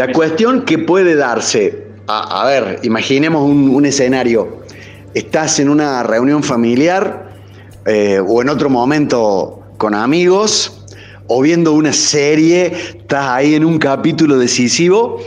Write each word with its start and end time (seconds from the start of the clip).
La 0.00 0.12
cuestión 0.12 0.62
que 0.62 0.78
puede 0.78 1.14
darse, 1.14 1.88
a, 2.06 2.46
ver, 2.46 2.80
imaginemos 2.84 3.46
un, 3.46 3.84
escenario, 3.84 4.62
estás 5.12 5.60
en 5.60 5.68
una 5.68 6.02
reunión 6.02 6.42
familiar 6.42 7.34
eh, 7.84 8.18
o 8.26 8.40
en 8.40 8.48
otro 8.48 8.70
momento 8.70 9.62
con 9.76 9.94
amigos 9.94 10.86
o 11.26 11.42
viendo 11.42 11.74
una 11.74 11.92
serie, 11.92 12.72
estás 12.96 13.28
ahí 13.28 13.54
en 13.54 13.62
un 13.62 13.78
capítulo 13.78 14.38
decisivo 14.38 15.20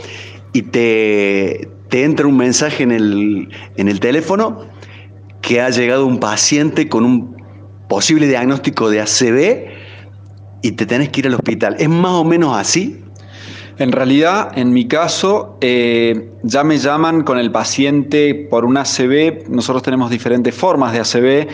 y 0.52 0.62
te, 0.62 1.68
entra 1.92 2.26
un 2.26 2.36
mensaje 2.36 2.82
en 2.82 2.90
el, 2.90 3.50
en 3.76 3.86
el 3.86 4.00
teléfono 4.00 4.66
que 5.40 5.60
ha 5.60 5.70
llegado 5.70 6.04
un 6.04 6.18
paciente 6.18 6.88
con 6.88 7.04
un 7.04 7.36
posible 7.88 8.26
diagnóstico 8.26 8.90
de 8.90 9.02
ACV 9.02 9.66
y 10.62 10.72
te 10.72 10.84
tenés 10.84 11.10
que 11.10 11.20
ir 11.20 11.28
al 11.28 11.34
hospital. 11.34 11.76
¿Es 11.78 11.88
más 11.88 12.14
o 12.14 12.24
menos 12.24 12.56
así? 12.58 13.03
En 13.76 13.90
realidad, 13.90 14.56
en 14.56 14.72
mi 14.72 14.86
caso, 14.86 15.56
eh, 15.60 16.30
ya 16.42 16.62
me 16.62 16.78
llaman 16.78 17.22
con 17.24 17.38
el 17.38 17.50
paciente 17.50 18.34
por 18.34 18.64
un 18.64 18.76
ACV. 18.76 19.48
Nosotros 19.48 19.82
tenemos 19.82 20.10
diferentes 20.10 20.54
formas 20.54 20.92
de 20.92 21.00
ACV. 21.00 21.48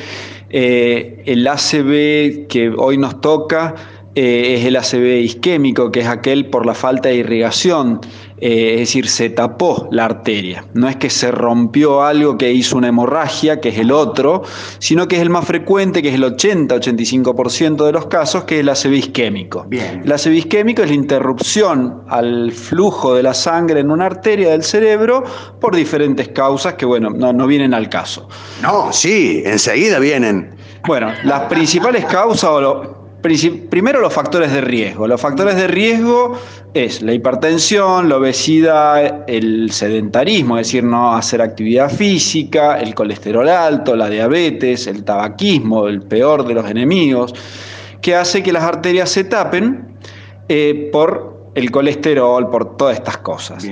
Eh, 0.50 1.22
el 1.24 1.46
ACV 1.46 2.46
que 2.48 2.74
hoy 2.76 2.98
nos 2.98 3.22
toca 3.22 3.74
eh, 4.14 4.56
es 4.58 4.66
el 4.66 4.76
ACV 4.76 5.22
isquémico, 5.22 5.90
que 5.90 6.00
es 6.00 6.08
aquel 6.08 6.46
por 6.46 6.66
la 6.66 6.74
falta 6.74 7.08
de 7.08 7.16
irrigación, 7.16 8.00
eh, 8.40 8.74
es 8.74 8.80
decir, 8.80 9.08
se 9.08 9.30
tapó 9.30 9.88
la 9.90 10.06
arteria. 10.06 10.64
No 10.74 10.88
es 10.88 10.96
que 10.96 11.10
se 11.10 11.30
rompió 11.30 12.02
algo 12.02 12.38
que 12.38 12.52
hizo 12.52 12.76
una 12.76 12.88
hemorragia, 12.88 13.60
que 13.60 13.68
es 13.70 13.78
el 13.78 13.92
otro, 13.92 14.42
sino 14.78 15.08
que 15.08 15.16
es 15.16 15.22
el 15.22 15.30
más 15.30 15.44
frecuente, 15.44 16.02
que 16.02 16.08
es 16.08 16.14
el 16.14 16.24
80-85% 16.24 17.84
de 17.84 17.92
los 17.92 18.06
casos, 18.06 18.44
que 18.44 18.56
es 18.56 18.60
el 18.60 18.68
ACV 18.68 18.94
isquémico. 18.94 19.64
Bien. 19.68 20.02
El 20.04 20.34
isquémico 20.34 20.82
es 20.82 20.88
la 20.88 20.94
interrupción 20.94 22.02
al 22.08 22.52
flujo 22.52 23.14
de 23.14 23.22
la 23.22 23.34
sangre 23.34 23.80
en 23.80 23.90
una 23.90 24.06
arteria 24.06 24.50
del 24.50 24.62
cerebro 24.62 25.24
por 25.60 25.76
diferentes 25.76 26.28
causas 26.28 26.74
que, 26.74 26.86
bueno, 26.86 27.10
no, 27.10 27.32
no 27.32 27.46
vienen 27.46 27.74
al 27.74 27.88
caso. 27.88 28.28
No, 28.62 28.92
sí, 28.92 29.42
enseguida 29.44 29.98
vienen. 29.98 30.56
Bueno, 30.86 31.12
las 31.24 31.42
principales 31.42 32.04
causas 32.06 32.50
o 32.50 32.60
lo, 32.60 32.99
Primero 33.22 34.00
los 34.00 34.12
factores 34.12 34.52
de 34.52 34.60
riesgo. 34.60 35.06
Los 35.06 35.20
factores 35.20 35.56
de 35.56 35.66
riesgo 35.66 36.38
es 36.72 37.02
la 37.02 37.12
hipertensión, 37.12 38.08
la 38.08 38.16
obesidad, 38.16 39.24
el 39.28 39.70
sedentarismo, 39.72 40.58
es 40.58 40.68
decir, 40.68 40.84
no 40.84 41.14
hacer 41.14 41.42
actividad 41.42 41.90
física, 41.90 42.80
el 42.80 42.94
colesterol 42.94 43.48
alto, 43.48 43.94
la 43.94 44.08
diabetes, 44.08 44.86
el 44.86 45.04
tabaquismo, 45.04 45.88
el 45.88 46.02
peor 46.02 46.46
de 46.46 46.54
los 46.54 46.70
enemigos, 46.70 47.34
que 48.00 48.16
hace 48.16 48.42
que 48.42 48.52
las 48.52 48.62
arterias 48.62 49.10
se 49.10 49.24
tapen 49.24 49.96
eh, 50.48 50.88
por 50.90 51.52
el 51.54 51.70
colesterol, 51.70 52.48
por 52.48 52.76
todas 52.76 52.96
estas 52.96 53.18
cosas. 53.18 53.66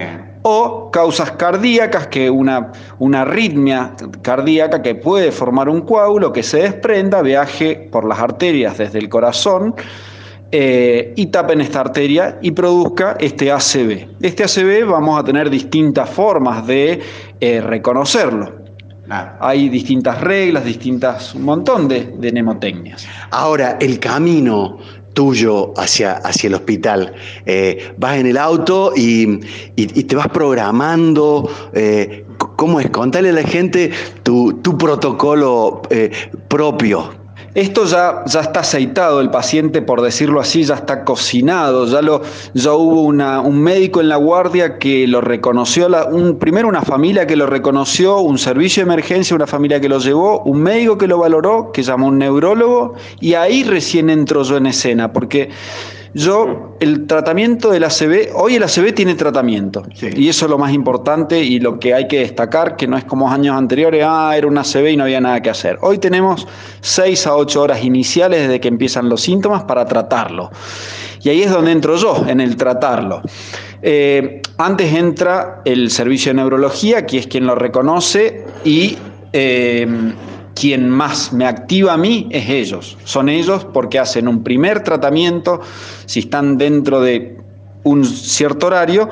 O 0.51 0.91
causas 0.91 1.33
cardíacas, 1.33 2.07
que 2.07 2.31
una, 2.31 2.73
una 2.99 3.21
arritmia 3.21 3.93
cardíaca 4.23 4.81
que 4.81 4.95
puede 4.95 5.31
formar 5.31 5.69
un 5.69 5.83
coágulo 5.83 6.33
que 6.33 6.43
se 6.43 6.61
desprenda, 6.61 7.21
viaje 7.21 7.87
por 7.93 8.09
las 8.09 8.19
arterias 8.19 8.79
desde 8.79 8.99
el 8.99 9.11
corazón 9.11 9.75
eh, 10.51 11.13
y 11.17 11.27
tapen 11.27 11.61
esta 11.61 11.81
arteria 11.81 12.39
y 12.41 12.53
produzca 12.53 13.19
este 13.21 13.53
ACV. 13.53 14.09
Este 14.23 14.45
ACV 14.45 14.89
vamos 14.91 15.21
a 15.21 15.23
tener 15.23 15.51
distintas 15.51 16.09
formas 16.09 16.67
de 16.67 17.03
eh, 17.39 17.61
reconocerlo. 17.61 18.57
Hay 19.41 19.69
distintas 19.69 20.19
reglas, 20.23 20.65
distintas, 20.65 21.35
un 21.35 21.43
montón 21.43 21.89
de, 21.89 22.15
de 22.19 22.33
mnemotecnias. 22.33 23.07
Ahora, 23.31 23.77
el 23.81 23.99
camino 23.99 24.79
tuyo 25.19 25.73
hacia, 25.77 26.13
hacia 26.13 26.47
el 26.47 26.55
hospital. 26.55 27.13
Eh, 27.45 27.93
vas 27.97 28.19
en 28.19 28.27
el 28.29 28.37
auto 28.37 28.93
y, 28.95 29.39
te 30.05 30.15
vas 30.15 30.29
programando. 30.29 31.51
Eh, 31.73 32.25
¿Cómo 32.55 32.79
es? 32.79 32.89
Contale 32.91 33.31
a 33.31 33.33
la 33.33 33.43
gente 33.43 33.91
tu, 34.23 34.63
protocolo 34.79 35.83
eh, 35.91 36.13
propio. 36.47 37.18
Esto 37.55 37.87
ya, 37.87 38.25
ya 38.27 38.41
está 38.41 38.61
aceitado, 38.61 39.21
el 39.21 39.31
paciente, 39.31 39.81
por 39.81 40.03
decirlo 40.03 40.41
así, 40.41 40.65
ya 40.65 40.75
está 40.75 41.05
cocinado, 41.05 41.87
ya, 41.87 42.03
lo, 42.03 42.23
ya 42.55 42.73
hubo 42.75 43.03
una, 43.03 43.41
un 43.41 43.61
médico 43.61 44.01
en 44.01 44.09
la 44.09 44.17
guardia 44.17 44.79
que 44.79 45.07
lo 45.07 45.21
reconoció, 45.21 45.89
un, 46.11 46.39
primero 46.39 46.69
una 46.69 46.83
familia 46.83 47.27
que 47.27 47.37
lo 47.37 47.47
reconoció, 47.47 48.19
un 48.19 48.39
servicio 48.39 48.85
de 48.85 48.93
emergencia, 48.93 49.35
una 49.35 49.47
familia 49.47 49.81
que 49.81 49.89
lo 49.89 49.99
llevó, 49.99 50.43
un 50.43 50.61
médico 50.63 50.99
que 50.99 51.07
lo 51.07 51.19
valoró, 51.19 51.73
que 51.73 51.83
llamó 51.83 52.09
un 52.09 52.19
neurólogo, 52.19 52.95
y 53.21 53.35
ahí 53.35 53.65
recién 53.65 54.11
entro 54.11 54.43
yo 54.43 54.59
en 54.59 54.67
escena, 54.67 55.13
porque 55.13 55.49
yo, 56.15 56.77
el 56.81 57.07
tratamiento 57.07 57.71
del 57.71 57.85
ACV, 57.85 58.35
hoy 58.35 58.57
el 58.57 58.63
ACV 58.63 58.95
tiene 58.95 59.15
tratamiento. 59.15 59.83
Y 60.01 60.29
eso 60.29 60.47
es 60.47 60.51
lo 60.51 60.59
más 60.59 60.73
importante 60.73 61.43
y 61.43 61.61
lo 61.61 61.79
que 61.79 61.95
hay 61.95 62.09
que 62.09 62.21
destacar, 62.21 62.77
que 62.77 62.87
no 62.87 62.97
es 62.97 63.05
como 63.05 63.31
años 63.31 63.57
anteriores, 63.57 64.05
ah, 64.07 64.35
era 64.37 64.47
un 64.47 64.57
ACV 64.57 64.91
y 64.93 64.97
no 64.97 65.05
había 65.05 65.21
nada 65.21 65.41
que 65.43 65.51
hacer. 65.51 65.79
Hoy 65.83 65.99
tenemos 65.99 66.47
6 66.81 67.27
a 67.27 67.37
8 67.37 67.63
horas 67.63 67.85
iniciales 67.85 68.43
desde 68.43 68.61
que 68.61 68.69
empiezan 68.69 69.09
los 69.09 69.21
síntomas 69.21 69.65
para 69.65 69.85
tratarlo. 69.85 70.51
Y 71.23 71.29
ahí 71.29 71.43
es 71.43 71.51
donde 71.51 71.73
entro 71.73 71.97
yo, 71.97 72.25
en 72.27 72.41
el 72.41 72.57
tratarlo. 72.57 73.23
Eh, 73.83 74.41
antes 74.57 74.93
entra 74.95 75.63
el 75.65 75.91
servicio 75.91 76.31
de 76.31 76.37
neurología, 76.37 77.07
que 77.07 77.19
es 77.19 77.27
quien 77.27 77.47
lo 77.47 77.55
reconoce 77.55 78.45
y 78.65 78.97
eh, 79.33 79.87
quien 80.59 80.89
más 80.91 81.33
me 81.33 81.47
activa 81.47 81.93
a 81.93 81.97
mí 81.97 82.27
es 82.31 82.49
ellos. 82.49 82.99
Son 83.05 83.29
ellos 83.29 83.65
porque 83.73 83.99
hacen 83.99 84.27
un 84.27 84.43
primer 84.43 84.83
tratamiento, 84.83 85.61
si 86.07 86.21
están 86.21 86.59
dentro 86.59 87.01
de 87.01 87.37
un 87.85 88.05
cierto 88.05 88.67
horario, 88.67 89.09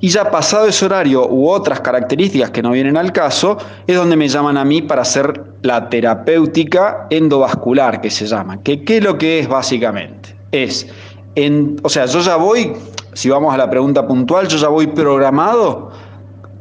y 0.00 0.08
ya 0.08 0.30
pasado 0.30 0.66
ese 0.66 0.84
horario 0.84 1.26
u 1.28 1.48
otras 1.48 1.80
características 1.80 2.50
que 2.50 2.62
no 2.62 2.70
vienen 2.70 2.96
al 2.96 3.12
caso, 3.12 3.56
es 3.86 3.96
donde 3.96 4.16
me 4.16 4.28
llaman 4.28 4.56
a 4.56 4.64
mí 4.64 4.82
para 4.82 5.02
hacer 5.02 5.42
la 5.62 5.88
terapéutica 5.88 7.06
endovascular, 7.10 8.00
que 8.00 8.10
se 8.10 8.26
llama. 8.26 8.62
¿Qué 8.62 8.82
es 8.86 9.02
lo 9.02 9.18
que 9.18 9.40
es 9.40 9.48
básicamente? 9.48 10.36
Es, 10.52 10.86
o 11.82 11.88
sea, 11.88 12.06
yo 12.06 12.20
ya 12.20 12.36
voy, 12.36 12.72
si 13.14 13.30
vamos 13.30 13.52
a 13.52 13.56
la 13.56 13.68
pregunta 13.68 14.06
puntual, 14.06 14.46
yo 14.46 14.58
ya 14.58 14.68
voy 14.68 14.86
programado 14.88 15.90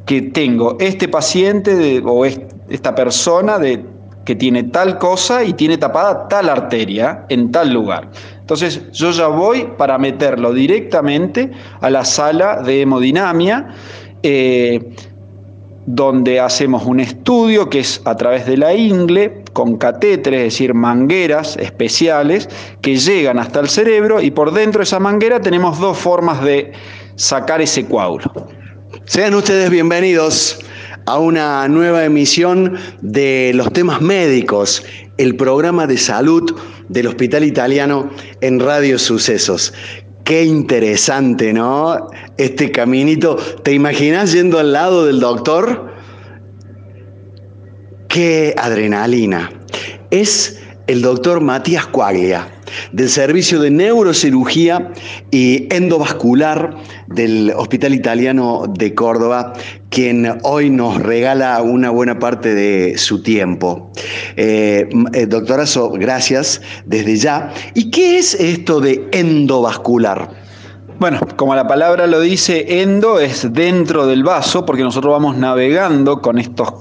que 0.06 0.22
tengo 0.22 0.78
este 0.80 1.08
paciente 1.08 2.02
o 2.06 2.26
esta 2.26 2.96
persona 2.96 3.60
de 3.60 3.93
que 4.25 4.35
tiene 4.35 4.63
tal 4.63 4.97
cosa 4.97 5.44
y 5.44 5.53
tiene 5.53 5.78
tapada 5.78 6.28
tal 6.28 6.50
arteria 6.50 7.25
en 7.29 7.51
tal 7.51 7.73
lugar. 7.73 8.09
Entonces 8.39 8.91
yo 8.91 9.11
ya 9.11 9.28
voy 9.28 9.69
para 9.78 9.97
meterlo 9.97 10.53
directamente 10.53 11.51
a 11.81 11.89
la 11.89 12.06
sala 12.06 12.61
de 12.61 12.81
hemodinamia, 12.81 13.69
eh, 14.22 14.95
donde 15.85 16.39
hacemos 16.39 16.85
un 16.85 17.01
estudio 17.01 17.69
que 17.69 17.79
es 17.79 18.01
a 18.06 18.16
través 18.16 18.45
de 18.45 18.56
la 18.56 18.73
ingle, 18.73 19.44
con 19.51 19.78
catéteres, 19.78 20.40
es 20.40 20.53
decir, 20.53 20.73
mangueras 20.73 21.57
especiales 21.57 22.47
que 22.81 22.95
llegan 22.95 23.38
hasta 23.38 23.59
el 23.59 23.67
cerebro 23.67 24.22
y 24.22 24.31
por 24.31 24.53
dentro 24.53 24.79
de 24.79 24.84
esa 24.84 25.00
manguera 25.00 25.41
tenemos 25.41 25.79
dos 25.79 25.97
formas 25.97 26.41
de 26.41 26.72
sacar 27.16 27.61
ese 27.61 27.85
coágulo. 27.85 28.31
Sean 29.05 29.34
ustedes 29.35 29.69
bienvenidos 29.69 30.59
a 31.06 31.19
una 31.19 31.68
nueva 31.68 32.06
emisión 32.06 32.75
de 33.02 33.52
los 33.56 33.72
temas 33.74 34.02
médicos, 34.02 34.84
el 35.18 35.36
programa 35.36 35.88
de 35.88 35.97
salud 35.97 36.56
del 36.90 37.08
Hospital 37.08 37.44
Italiano 37.44 38.09
en 38.41 38.59
Radio 38.59 38.97
Sucesos. 38.97 39.73
Qué 40.23 40.44
interesante, 40.44 41.52
¿no? 41.52 42.08
Este 42.38 42.72
caminito. 42.72 43.35
¿Te 43.35 43.73
imaginas 43.73 44.32
yendo 44.32 44.59
al 44.59 44.72
lado 44.72 45.05
del 45.05 45.20
doctor? 45.20 45.91
Qué 48.08 48.55
adrenalina. 48.58 49.52
Es 50.11 50.59
el 50.88 51.02
doctor 51.02 51.41
Matías 51.41 51.88
Cuaglia, 51.88 52.47
del 52.91 53.09
Servicio 53.09 53.59
de 53.59 53.72
Neurocirugía 53.72 54.91
y 55.32 55.73
Endovascular 55.73 56.76
del 57.08 57.53
Hospital 57.55 57.94
Italiano 57.94 58.66
de 58.67 58.94
Córdoba, 58.94 59.53
quien 59.93 60.40
hoy 60.41 60.72
nos 60.72 60.99
regala 60.99 61.61
una 61.61 61.91
buena 61.91 62.17
parte 62.17 62.55
de 62.55 62.97
su 62.97 63.22
tiempo. 63.22 63.91
Eh, 64.35 64.90
eh 65.13 65.25
doctorazo, 65.28 65.91
gracias 65.91 66.61
desde 66.85 67.16
ya. 67.16 67.53
¿Y 67.75 67.91
qué 67.91 68.17
es 68.17 68.34
esto 68.34 68.79
de 68.79 69.07
endovascular? 69.11 70.31
Bueno, 70.99 71.19
como 71.35 71.53
la 71.53 71.67
palabra 71.67 72.07
lo 72.07 72.22
dice, 72.22 72.81
endo 72.81 73.19
es 73.19 73.53
dentro 73.53 74.07
del 74.07 74.23
vaso, 74.23 74.66
porque 74.66 74.81
nosotros 74.81 75.13
vamos 75.13 75.37
navegando 75.37 76.22
con 76.22 76.40
estos 76.40 76.73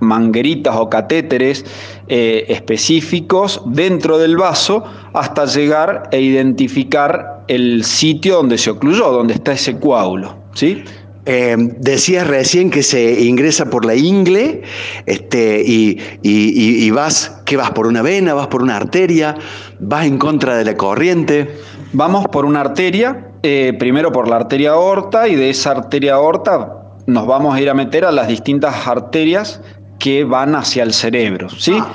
mangueritas 0.00 0.76
o 0.76 0.88
catéteres 0.88 1.64
eh, 2.08 2.46
específicos 2.48 3.60
dentro 3.66 4.16
del 4.16 4.38
vaso 4.38 4.82
hasta 5.12 5.44
llegar 5.44 6.08
e 6.10 6.22
identificar 6.22 7.44
el 7.48 7.84
sitio 7.84 8.36
donde 8.36 8.56
se 8.56 8.70
ocluyó, 8.70 9.12
donde 9.12 9.34
está 9.34 9.52
ese 9.52 9.78
coágulo. 9.78 10.36
¿sí? 10.54 10.84
Eh, 11.28 11.56
decías 11.78 12.26
recién 12.26 12.70
que 12.70 12.84
se 12.84 13.22
ingresa 13.22 13.68
por 13.68 13.84
la 13.84 13.96
ingle 13.96 14.62
este, 15.06 15.60
y, 15.66 15.98
y, 16.22 16.90
vas, 16.90 17.42
¿qué 17.44 17.56
vas? 17.56 17.72
¿Por 17.72 17.88
una 17.88 18.00
vena? 18.00 18.32
¿Vas 18.34 18.46
por 18.46 18.62
una 18.62 18.76
arteria? 18.76 19.34
¿Vas 19.80 20.06
en 20.06 20.18
contra 20.18 20.56
de 20.56 20.64
la 20.64 20.76
corriente? 20.76 21.50
Vamos 21.92 22.28
por 22.28 22.44
una 22.44 22.60
arteria 22.60 23.32
eh, 23.42 23.74
primero 23.78 24.10
por 24.10 24.28
la 24.28 24.36
arteria 24.36 24.70
aorta 24.70 25.28
y 25.28 25.36
de 25.36 25.50
esa 25.50 25.70
arteria 25.70 26.14
aorta 26.14 26.82
nos 27.06 27.26
vamos 27.28 27.54
a 27.54 27.60
ir 27.60 27.70
a 27.70 27.74
meter 27.74 28.04
a 28.04 28.10
las 28.10 28.26
distintas 28.26 28.88
arterias 28.88 29.62
que 30.06 30.22
van 30.22 30.54
hacia 30.54 30.84
el 30.84 30.92
cerebro. 30.92 31.48
¿sí? 31.48 31.76
Ah, 31.80 31.92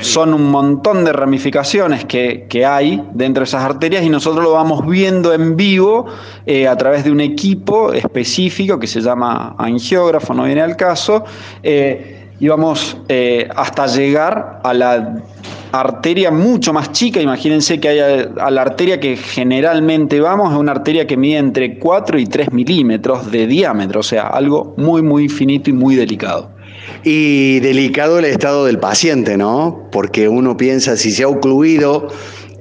Son 0.00 0.34
un 0.34 0.50
montón 0.50 1.04
de 1.04 1.12
ramificaciones 1.12 2.04
que, 2.04 2.66
hay 2.66 3.00
dentro 3.14 3.42
de 3.42 3.44
esas 3.44 3.62
arterias 3.62 4.02
y 4.04 4.08
nosotros 4.08 4.42
lo 4.42 4.50
vamos 4.54 4.84
viendo 4.84 5.32
en 5.32 5.56
vivo 5.56 6.06
eh, 6.44 6.66
a 6.66 6.76
través 6.76 7.04
de 7.04 7.12
un 7.12 7.20
equipo 7.20 7.92
específico 7.92 8.80
que 8.80 8.88
se 8.88 9.00
llama 9.00 9.54
angiógrafo, 9.58 10.34
no 10.34 10.42
viene 10.42 10.60
al 10.60 10.76
caso, 10.76 11.22
eh, 11.62 12.30
y 12.40 12.48
vamos 12.48 12.96
eh, 13.08 13.48
hasta 13.54 13.86
llegar 13.86 14.58
a 14.64 14.74
la 14.74 15.22
arteria 15.70 16.32
mucho 16.32 16.72
más 16.72 16.90
chica, 16.90 17.20
imagínense 17.20 17.78
que 17.78 17.90
hay 17.90 18.00
a, 18.40 18.50
la 18.50 18.62
arteria 18.62 18.98
que 18.98 19.16
generalmente 19.16 20.20
vamos, 20.20 20.52
es 20.52 20.58
una 20.58 20.72
arteria 20.72 21.06
que 21.06 21.16
mide 21.16 21.38
entre 21.38 21.78
4 21.78 22.18
y 22.18 22.26
3 22.26 22.52
milímetros 22.52 23.30
de 23.30 23.46
diámetro, 23.46 24.00
o 24.00 24.02
sea, 24.02 24.26
algo 24.26 24.74
muy, 24.76 25.00
muy 25.00 25.28
finito 25.28 25.70
y 25.70 25.74
muy 25.74 25.94
delicado. 25.94 26.58
Y 27.02 27.60
delicado 27.60 28.18
el 28.18 28.26
estado 28.26 28.66
del 28.66 28.78
paciente, 28.78 29.36
¿no? 29.36 29.88
Porque 29.90 30.28
uno 30.28 30.56
piensa 30.56 30.96
si 30.96 31.10
se 31.10 31.22
ha 31.22 31.28
ocluido 31.28 32.08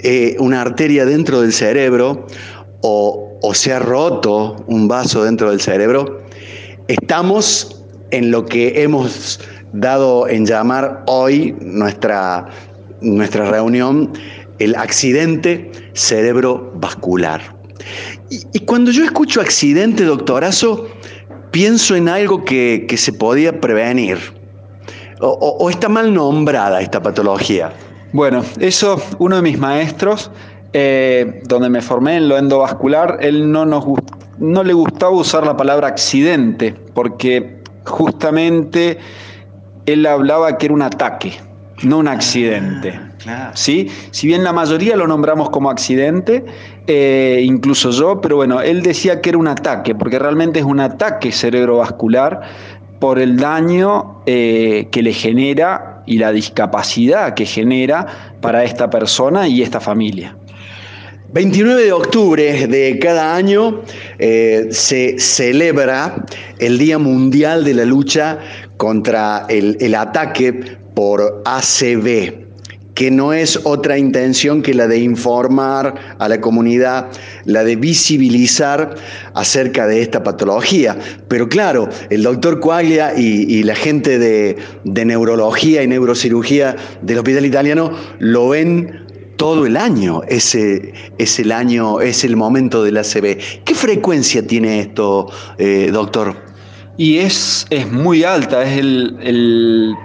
eh, 0.02 0.38
una 0.40 0.62
arteria 0.62 1.06
dentro 1.06 1.42
del 1.42 1.52
cerebro 1.52 2.26
o, 2.82 3.26
se 3.54 3.74
ha 3.74 3.80
roto 3.80 4.56
un 4.68 4.88
vaso 4.88 5.24
dentro 5.24 5.50
del 5.50 5.60
cerebro, 5.60 6.20
estamos 6.88 7.84
en 8.12 8.32
lo 8.32 8.46
que 8.46 8.82
hemos 8.82 9.40
dado 9.74 10.28
en 10.28 10.46
llamar 10.46 11.04
hoy 11.08 11.56
nuestra, 11.60 12.48
nuestra 13.02 13.50
reunión 13.50 14.14
el 14.60 14.76
accidente 14.76 15.72
cerebrovascular. 15.94 17.58
Y, 18.30 18.42
y 18.54 18.60
cuando 18.62 18.92
yo 18.92 19.04
escucho 19.04 19.42
accidente, 19.42 20.04
doctorazo, 20.04 20.88
pienso 21.52 21.96
en 21.96 22.10
algo 22.10 22.44
que, 22.44 22.86
se 22.98 23.14
podía 23.14 23.60
prevenir. 23.60 24.18
O, 25.22 25.70
está 25.70 25.90
mal 25.90 26.14
nombrada 26.14 26.82
esta 26.82 27.02
patología? 27.02 27.74
Bueno, 28.14 28.44
eso, 28.60 29.02
uno 29.20 29.36
de 29.36 29.42
mis 29.42 29.60
maestros, 29.60 30.32
eh, 30.74 31.42
donde 31.46 31.70
me 31.70 31.82
formé 31.82 32.18
en 32.18 32.30
lo 32.30 32.38
endovascular, 32.38 33.18
él 33.20 33.52
no, 33.52 33.66
nos, 33.66 33.86
no 34.38 34.64
le 34.64 34.74
gustaba 34.74 35.12
usar 35.12 35.46
la 35.46 35.58
palabra 35.58 35.88
accidente, 35.88 36.74
porque 36.94 37.62
justamente 37.86 38.98
él 39.86 40.06
hablaba 40.06 40.58
que 40.58 40.68
era 40.68 40.76
un 40.76 40.82
ataque, 40.82 41.34
no 41.84 42.00
un 42.00 42.08
accidente. 42.08 43.00
¿sí? 43.54 43.88
Si 44.12 44.28
bien 44.28 44.44
la 44.44 44.54
mayoría 44.54 44.96
lo 44.96 45.08
nombramos 45.08 45.50
como 45.50 45.70
accidente, 45.70 46.44
eh, 46.88 47.42
incluso 47.44 47.92
yo, 47.92 48.22
pero 48.22 48.38
bueno, 48.38 48.62
él 48.62 48.82
decía 48.82 49.22
que 49.22 49.30
era 49.30 49.38
un 49.38 49.48
ataque, 49.48 49.96
porque 49.96 50.20
realmente 50.20 50.60
es 50.60 50.66
un 50.66 50.80
ataque 50.80 51.32
cerebrovascular 51.32 52.42
por 53.00 53.20
el 53.20 53.38
daño 53.38 54.22
eh, 54.26 54.88
que 54.92 55.02
le 55.02 55.14
genera 55.14 56.04
y 56.06 56.18
la 56.18 56.32
discapacidad 56.32 57.34
que 57.34 57.46
genera 57.46 58.34
para 58.42 58.64
esta 58.64 58.90
persona 58.90 59.48
y 59.48 59.62
esta 59.62 59.80
familia. 59.80 60.36
29 61.32 61.84
de 61.84 61.92
octubre 61.92 62.68
de 62.68 62.98
cada 62.98 63.36
año 63.36 63.82
eh, 64.18 64.70
se 64.72 65.20
celebra 65.20 66.26
el 66.58 66.80
Día 66.80 66.98
Mundial 66.98 67.64
de 67.64 67.76
la 67.76 67.86
Lucha 67.86 68.40
contra 68.78 69.46
el, 69.48 69.78
el 69.80 69.94
ataque 69.94 70.80
por 71.00 71.44
ACV, 71.46 72.50
que 72.94 73.10
no 73.10 73.32
es 73.32 73.62
otra 73.64 73.98
intención 73.98 74.62
que 74.62 74.74
la 74.74 74.86
de 74.86 75.00
informar 75.00 76.18
a 76.20 76.28
la 76.28 76.42
comunidad, 76.42 77.08
la 77.46 77.64
de 77.64 77.78
visibilizar 77.78 78.96
acerca 79.34 79.88
de 79.88 80.02
esta 80.02 80.24
patología. 80.24 81.00
Pero 81.30 81.48
claro, 81.48 81.88
el 82.10 82.24
doctor 82.24 82.60
Quaglia 82.60 83.18
y, 83.18 83.64
la 83.64 83.76
gente 83.76 84.20
de, 84.20 84.58
neurología 84.84 85.84
y 85.84 85.88
neurocirugía 85.88 86.76
del 87.02 87.20
Hospital 87.20 87.46
Italiano 87.46 87.92
lo 88.20 88.50
ven 88.50 89.06
todo 89.38 89.66
el 89.66 89.78
año. 89.78 90.24
Ese 90.28 90.92
es 91.18 91.40
el 91.40 91.54
año, 91.54 92.02
es 92.02 92.26
el 92.26 92.36
momento 92.36 92.84
del 92.84 92.98
ACV. 92.98 93.64
¿Qué 93.64 93.74
frecuencia 93.74 94.46
tiene 94.46 94.82
esto, 94.82 95.32
eh, 95.58 95.92
doctor? 95.94 96.36
Y 96.98 97.20
es, 97.20 97.66
es 97.70 97.90
muy 97.90 98.26
alta, 98.26 98.64
es 98.64 98.80
el 98.80 99.96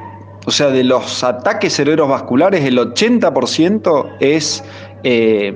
o 0.46 0.50
sea, 0.50 0.69
de 0.69 0.85
los 0.85 1.25
ataques 1.25 1.75
cerebrovasculares, 1.75 2.64
el 2.64 2.79
80% 2.79 4.17
es 4.20 4.62
eh, 5.02 5.55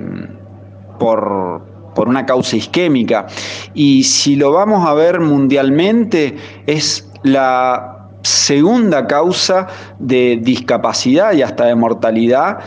por, 0.97 1.67
una 1.95 2.25
causa 2.25 2.55
isquémica. 2.55 3.27
Y 3.73 4.03
si 4.03 4.35
lo 4.35 4.53
vamos 4.53 4.87
a 4.87 4.93
ver 4.93 5.19
mundialmente, 5.19 6.37
es 6.65 7.09
la 7.23 8.07
segunda 8.21 9.05
causa 9.05 9.67
de 9.99 10.39
discapacidad 10.41 11.33
y 11.33 11.41
hasta 11.41 11.65
de 11.65 11.75
mortalidad. 11.75 12.59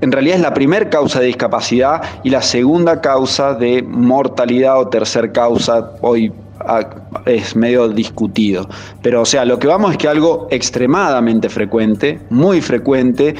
En 0.00 0.10
realidad 0.10 0.36
es 0.36 0.42
la 0.42 0.52
primera 0.52 0.90
causa 0.90 1.20
de 1.20 1.26
discapacidad 1.26 2.02
y 2.24 2.30
la 2.30 2.42
segunda 2.42 3.00
causa 3.00 3.54
de 3.54 3.82
mortalidad 3.82 4.80
o 4.80 4.88
tercer 4.88 5.32
causa 5.32 5.92
hoy 6.00 6.32
es 7.26 7.56
medio 7.56 7.88
discutido. 7.88 8.68
Pero, 9.02 9.22
o 9.22 9.24
sea, 9.24 9.44
lo 9.44 9.58
que 9.58 9.66
vamos 9.66 9.92
es 9.92 9.98
que 9.98 10.08
algo 10.08 10.48
extremadamente 10.50 11.48
frecuente, 11.48 12.20
muy 12.30 12.60
frecuente, 12.60 13.34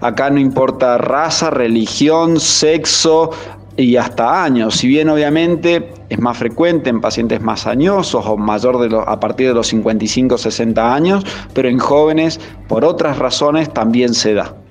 acá 0.00 0.30
no 0.30 0.40
importa 0.40 0.98
raza, 0.98 1.50
religión, 1.50 2.40
sexo 2.40 3.30
y 3.76 3.96
hasta 3.96 4.44
años. 4.44 4.76
Si 4.76 4.88
bien 4.88 5.08
obviamente 5.08 5.92
es 6.08 6.18
más 6.18 6.36
frecuente 6.36 6.90
en 6.90 7.00
pacientes 7.00 7.40
más 7.40 7.66
añosos 7.66 8.24
o 8.26 8.36
mayor 8.36 8.78
de 8.78 9.02
a 9.06 9.18
partir 9.18 9.48
de 9.48 9.54
los 9.54 9.68
55 9.68 10.36
60 10.36 10.94
años, 10.94 11.24
pero 11.54 11.68
en 11.68 11.78
jóvenes 11.78 12.40
por 12.68 12.84
otras 12.84 13.18
razones 13.18 13.72
también 13.72 14.14
se 14.14 14.34
da. 14.34 14.61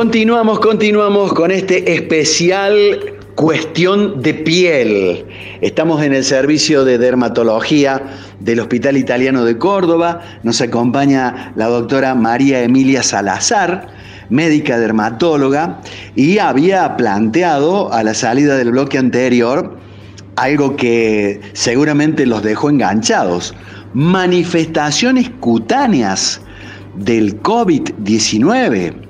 Continuamos, 0.00 0.60
continuamos 0.60 1.34
con 1.34 1.50
este 1.50 1.92
especial 1.94 3.18
cuestión 3.34 4.22
de 4.22 4.32
piel. 4.32 5.26
Estamos 5.60 6.02
en 6.02 6.14
el 6.14 6.24
servicio 6.24 6.86
de 6.86 6.96
dermatología 6.96 8.02
del 8.38 8.60
Hospital 8.60 8.96
Italiano 8.96 9.44
de 9.44 9.58
Córdoba. 9.58 10.22
Nos 10.42 10.62
acompaña 10.62 11.52
la 11.54 11.66
doctora 11.66 12.14
María 12.14 12.62
Emilia 12.62 13.02
Salazar, 13.02 13.88
médica 14.30 14.78
dermatóloga, 14.78 15.82
y 16.16 16.38
había 16.38 16.96
planteado 16.96 17.92
a 17.92 18.02
la 18.02 18.14
salida 18.14 18.56
del 18.56 18.70
bloque 18.70 18.96
anterior 18.96 19.76
algo 20.36 20.76
que 20.76 21.42
seguramente 21.52 22.24
los 22.24 22.42
dejó 22.42 22.70
enganchados. 22.70 23.54
Manifestaciones 23.92 25.28
cutáneas 25.28 26.40
del 26.96 27.42
COVID-19 27.42 29.09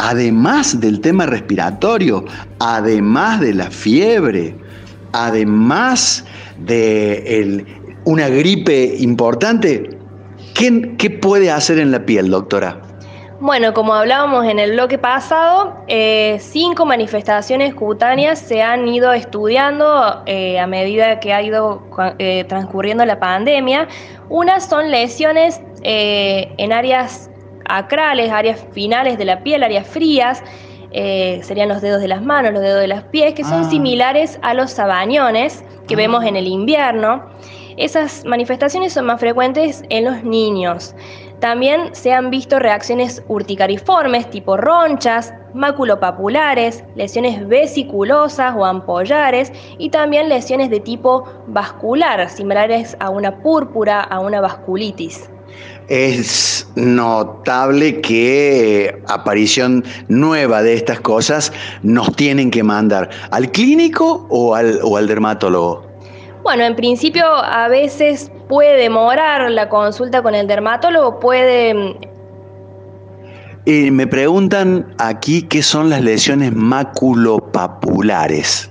además 0.00 0.80
del 0.80 1.00
tema 1.00 1.26
respiratorio, 1.26 2.24
además 2.58 3.40
de 3.40 3.54
la 3.54 3.70
fiebre, 3.70 4.54
además 5.12 6.24
de 6.58 7.64
una 8.04 8.28
gripe 8.28 8.94
importante, 8.98 9.98
¿qué, 10.54 11.18
puede 11.20 11.50
hacer 11.50 11.78
en 11.78 11.90
la 11.90 12.04
piel, 12.04 12.30
doctora? 12.30 12.80
Bueno, 13.40 13.72
como 13.72 13.94
hablábamos 13.94 14.44
en 14.46 14.58
el 14.58 14.72
bloque 14.72 14.98
pasado, 14.98 15.74
eh, 15.88 16.36
cinco 16.40 16.84
manifestaciones 16.84 17.74
cutáneas 17.74 18.38
se 18.38 18.62
han 18.62 18.86
ido 18.86 19.12
estudiando 19.12 20.22
eh, 20.26 20.58
a 20.58 20.66
medida 20.66 21.20
que 21.20 21.32
ha 21.32 21.42
ido 21.42 21.82
eh, 22.18 22.44
transcurriendo 22.44 23.04
la 23.06 23.18
pandemia. 23.18 23.88
Unas 24.28 24.68
son 24.68 24.90
lesiones 24.90 25.60
en 25.82 26.72
áreas 26.74 27.30
acrales, 27.78 28.30
áreas 28.30 28.66
finales 28.72 29.18
de 29.18 29.24
la 29.24 29.42
piel, 29.42 29.62
áreas 29.62 29.86
frías, 29.86 30.42
eh, 30.92 31.40
serían 31.42 31.68
los 31.68 31.80
dedos 31.80 32.00
de 32.00 32.08
las 32.08 32.22
manos, 32.22 32.52
los 32.52 32.62
dedos 32.62 32.80
de 32.80 32.88
los 32.88 33.02
pies, 33.04 33.34
que 33.34 33.44
son 33.44 33.64
ah. 33.64 33.70
similares 33.70 34.38
a 34.42 34.54
los 34.54 34.72
sabañones 34.72 35.64
que 35.86 35.94
ah. 35.94 35.98
vemos 35.98 36.24
en 36.24 36.36
el 36.36 36.46
invierno. 36.46 37.24
Esas 37.76 38.24
manifestaciones 38.24 38.92
son 38.92 39.06
más 39.06 39.20
frecuentes 39.20 39.84
en 39.88 40.04
los 40.04 40.22
niños. 40.24 40.94
También 41.38 41.94
se 41.94 42.12
han 42.12 42.28
visto 42.28 42.58
reacciones 42.58 43.22
urticariformes 43.28 44.28
tipo 44.28 44.58
ronchas, 44.58 45.32
maculopapulares, 45.54 46.84
lesiones 46.96 47.48
vesiculosas 47.48 48.54
o 48.54 48.66
ampollares 48.66 49.50
y 49.78 49.88
también 49.88 50.28
lesiones 50.28 50.68
de 50.68 50.80
tipo 50.80 51.24
vascular, 51.46 52.28
similares 52.28 52.94
a 53.00 53.08
una 53.08 53.38
púrpura, 53.38 54.02
a 54.02 54.20
una 54.20 54.42
vasculitis. 54.42 55.30
Es 55.90 56.66
notable 56.76 58.00
que 58.00 59.02
aparición 59.08 59.84
nueva 60.08 60.62
de 60.62 60.72
estas 60.74 61.00
cosas 61.00 61.52
nos 61.82 62.14
tienen 62.14 62.50
que 62.50 62.62
mandar 62.62 63.10
al 63.32 63.50
clínico 63.50 64.24
o 64.30 64.54
al, 64.54 64.78
o 64.84 64.96
al 64.96 65.08
dermatólogo. 65.08 65.84
Bueno, 66.44 66.62
en 66.64 66.76
principio 66.76 67.26
a 67.26 67.68
veces 67.68 68.30
puede 68.48 68.76
demorar 68.76 69.50
la 69.50 69.68
consulta 69.68 70.22
con 70.22 70.34
el 70.34 70.46
dermatólogo, 70.46 71.20
puede... 71.20 71.98
Y 73.66 73.90
me 73.90 74.06
preguntan 74.06 74.94
aquí 74.98 75.42
qué 75.42 75.62
son 75.62 75.90
las 75.90 76.00
lesiones 76.02 76.54
maculopapulares. 76.54 78.70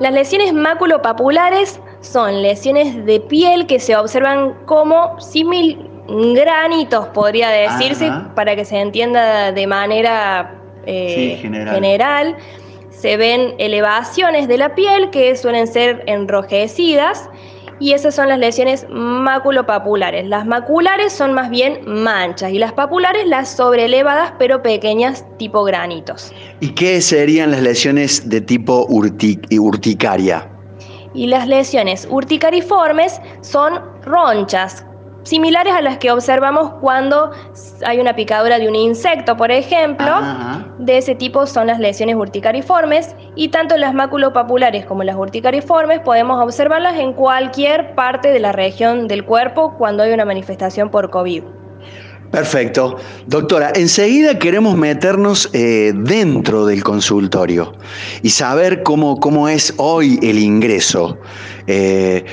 Las 0.00 0.12
lesiones 0.12 0.52
maculopapulares 0.52 1.80
son 2.00 2.42
lesiones 2.42 3.06
de 3.06 3.20
piel 3.20 3.66
que 3.66 3.78
se 3.78 3.96
observan 3.96 4.54
como 4.66 5.18
simil 5.20 5.89
granitos, 6.34 7.06
podría 7.08 7.50
decirse, 7.50 8.10
para 8.34 8.56
que 8.56 8.64
se 8.64 8.78
entienda 8.78 9.52
de 9.52 9.66
manera 9.66 10.54
eh, 10.86 11.38
general 11.40 12.36
se 13.00 13.16
ven 13.16 13.54
elevaciones 13.58 14.46
de 14.46 14.58
la 14.58 14.74
piel 14.74 15.10
que 15.10 15.34
suelen 15.34 15.66
ser 15.66 16.02
enrojecidas 16.06 17.30
y 17.78 17.92
esas 17.94 18.14
son 18.14 18.28
las 18.28 18.38
lesiones 18.38 18.86
maculopapulares. 18.90 20.26
Las 20.26 20.44
maculares 20.44 21.14
son 21.14 21.32
más 21.32 21.48
bien 21.48 21.80
manchas 21.86 22.52
y 22.52 22.58
las 22.58 22.74
papulares 22.74 23.26
las 23.26 23.56
sobreelevadas 23.56 24.34
pero 24.38 24.62
pequeñas 24.62 25.24
tipo 25.38 25.64
granitos. 25.64 26.30
¿Y 26.60 26.74
qué 26.74 27.00
serían 27.00 27.52
las 27.52 27.62
lesiones 27.62 28.28
de 28.28 28.42
tipo 28.42 28.86
urticaria? 28.90 30.46
Y 31.14 31.26
las 31.26 31.48
lesiones 31.48 32.06
urticariformes 32.10 33.18
son 33.40 33.80
ronchas 34.02 34.84
similares 35.22 35.72
a 35.72 35.82
las 35.82 35.98
que 35.98 36.10
observamos 36.10 36.72
cuando 36.80 37.30
hay 37.84 38.00
una 38.00 38.14
picadura 38.14 38.58
de 38.58 38.68
un 38.68 38.74
insecto, 38.74 39.36
por 39.36 39.50
ejemplo. 39.50 40.20
De 40.78 40.98
ese 40.98 41.14
tipo 41.14 41.46
son 41.46 41.66
las 41.66 41.78
lesiones 41.78 42.16
urticariformes 42.16 43.14
y 43.34 43.48
tanto 43.48 43.76
las 43.76 43.94
maculopapulares 43.94 44.86
como 44.86 45.04
las 45.04 45.16
urticariformes 45.16 46.00
podemos 46.00 46.42
observarlas 46.42 46.98
en 46.98 47.12
cualquier 47.12 47.94
parte 47.94 48.30
de 48.30 48.40
la 48.40 48.52
región 48.52 49.08
del 49.08 49.24
cuerpo 49.24 49.74
cuando 49.76 50.02
hay 50.02 50.12
una 50.12 50.24
manifestación 50.24 50.90
por 50.90 51.10
COVID. 51.10 51.59
Perfecto. 52.30 52.96
Doctora, 53.26 53.72
enseguida 53.74 54.38
queremos 54.38 54.76
meternos 54.76 55.50
eh, 55.52 55.92
dentro 55.96 56.64
del 56.64 56.84
consultorio 56.84 57.72
y 58.22 58.30
saber 58.30 58.84
cómo, 58.84 59.18
cómo 59.18 59.48
es 59.48 59.74
hoy 59.78 60.18
el 60.22 60.38
ingreso, 60.38 61.18
eh, 61.66 62.24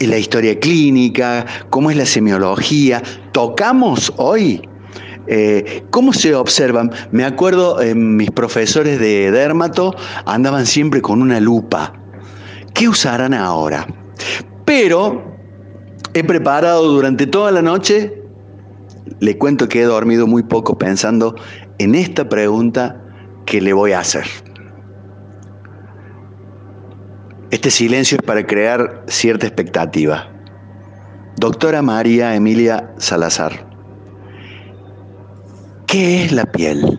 la 0.00 0.18
historia 0.18 0.58
clínica, 0.58 1.46
cómo 1.70 1.92
es 1.92 1.96
la 1.96 2.06
semiología. 2.06 3.00
¿Tocamos 3.32 4.12
hoy? 4.16 4.68
Eh, 5.28 5.84
¿Cómo 5.90 6.12
se 6.12 6.34
observan? 6.34 6.90
Me 7.12 7.24
acuerdo, 7.24 7.78
mis 7.94 8.32
profesores 8.32 8.98
de 8.98 9.30
dermato 9.30 9.94
andaban 10.24 10.66
siempre 10.66 11.00
con 11.00 11.22
una 11.22 11.38
lupa. 11.38 11.92
¿Qué 12.74 12.88
usarán 12.88 13.32
ahora? 13.32 13.86
Pero 14.64 15.36
he 16.14 16.24
preparado 16.24 16.82
durante 16.90 17.28
toda 17.28 17.52
la 17.52 17.62
noche 17.62 18.25
le 19.20 19.38
cuento 19.38 19.68
que 19.68 19.82
he 19.82 19.84
dormido 19.84 20.26
muy 20.26 20.42
poco 20.42 20.76
pensando 20.78 21.34
en 21.78 21.94
esta 21.94 22.28
pregunta 22.28 23.00
que 23.44 23.60
le 23.60 23.72
voy 23.72 23.92
a 23.92 24.00
hacer. 24.00 24.24
Este 27.50 27.70
silencio 27.70 28.18
es 28.20 28.22
para 28.22 28.44
crear 28.44 29.04
cierta 29.06 29.46
expectativa. 29.46 30.28
Doctora 31.36 31.82
María 31.82 32.34
Emilia 32.34 32.92
Salazar, 32.96 33.52
¿qué 35.86 36.24
es 36.24 36.32
la 36.32 36.44
piel? 36.46 36.98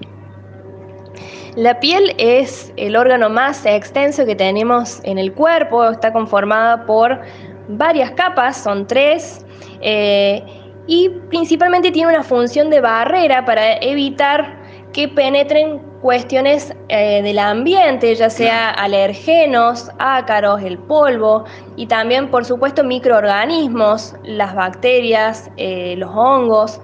La 1.56 1.80
piel 1.80 2.14
es 2.20 2.72
el 2.78 2.96
órgano 2.96 3.30
más 3.30 3.66
extenso 3.66 4.26
que 4.26 4.36
tenemos 4.36 5.02
en 5.04 5.18
el 5.18 5.34
cuerpo, 5.34 5.90
está 5.90 6.14
conformada 6.14 6.86
por 6.86 7.20
varias 7.68 8.12
capas, 8.12 8.58
son 8.58 8.86
tres. 8.86 9.44
Eh, 9.82 10.44
y 10.88 11.10
principalmente 11.30 11.92
tiene 11.92 12.14
una 12.14 12.24
función 12.24 12.70
de 12.70 12.82
barrera 12.82 13.46
para 13.46 13.74
evitar 13.78 14.58
que 14.94 15.08
penetren 15.08 15.80
cuestiones 16.02 16.74
eh, 16.88 17.22
del 17.22 17.40
ambiente, 17.40 18.16
ya 18.16 18.30
sea 18.30 18.70
alergenos, 18.72 19.92
ácaros, 20.00 20.62
el 20.64 20.78
polvo 20.78 21.44
y 21.76 21.88
también, 21.88 22.32
por 22.32 22.46
supuesto, 22.46 22.84
microorganismos, 22.84 24.16
las 24.24 24.56
bacterias, 24.56 25.52
eh, 25.58 25.96
los 25.98 26.10
hongos. 26.12 26.80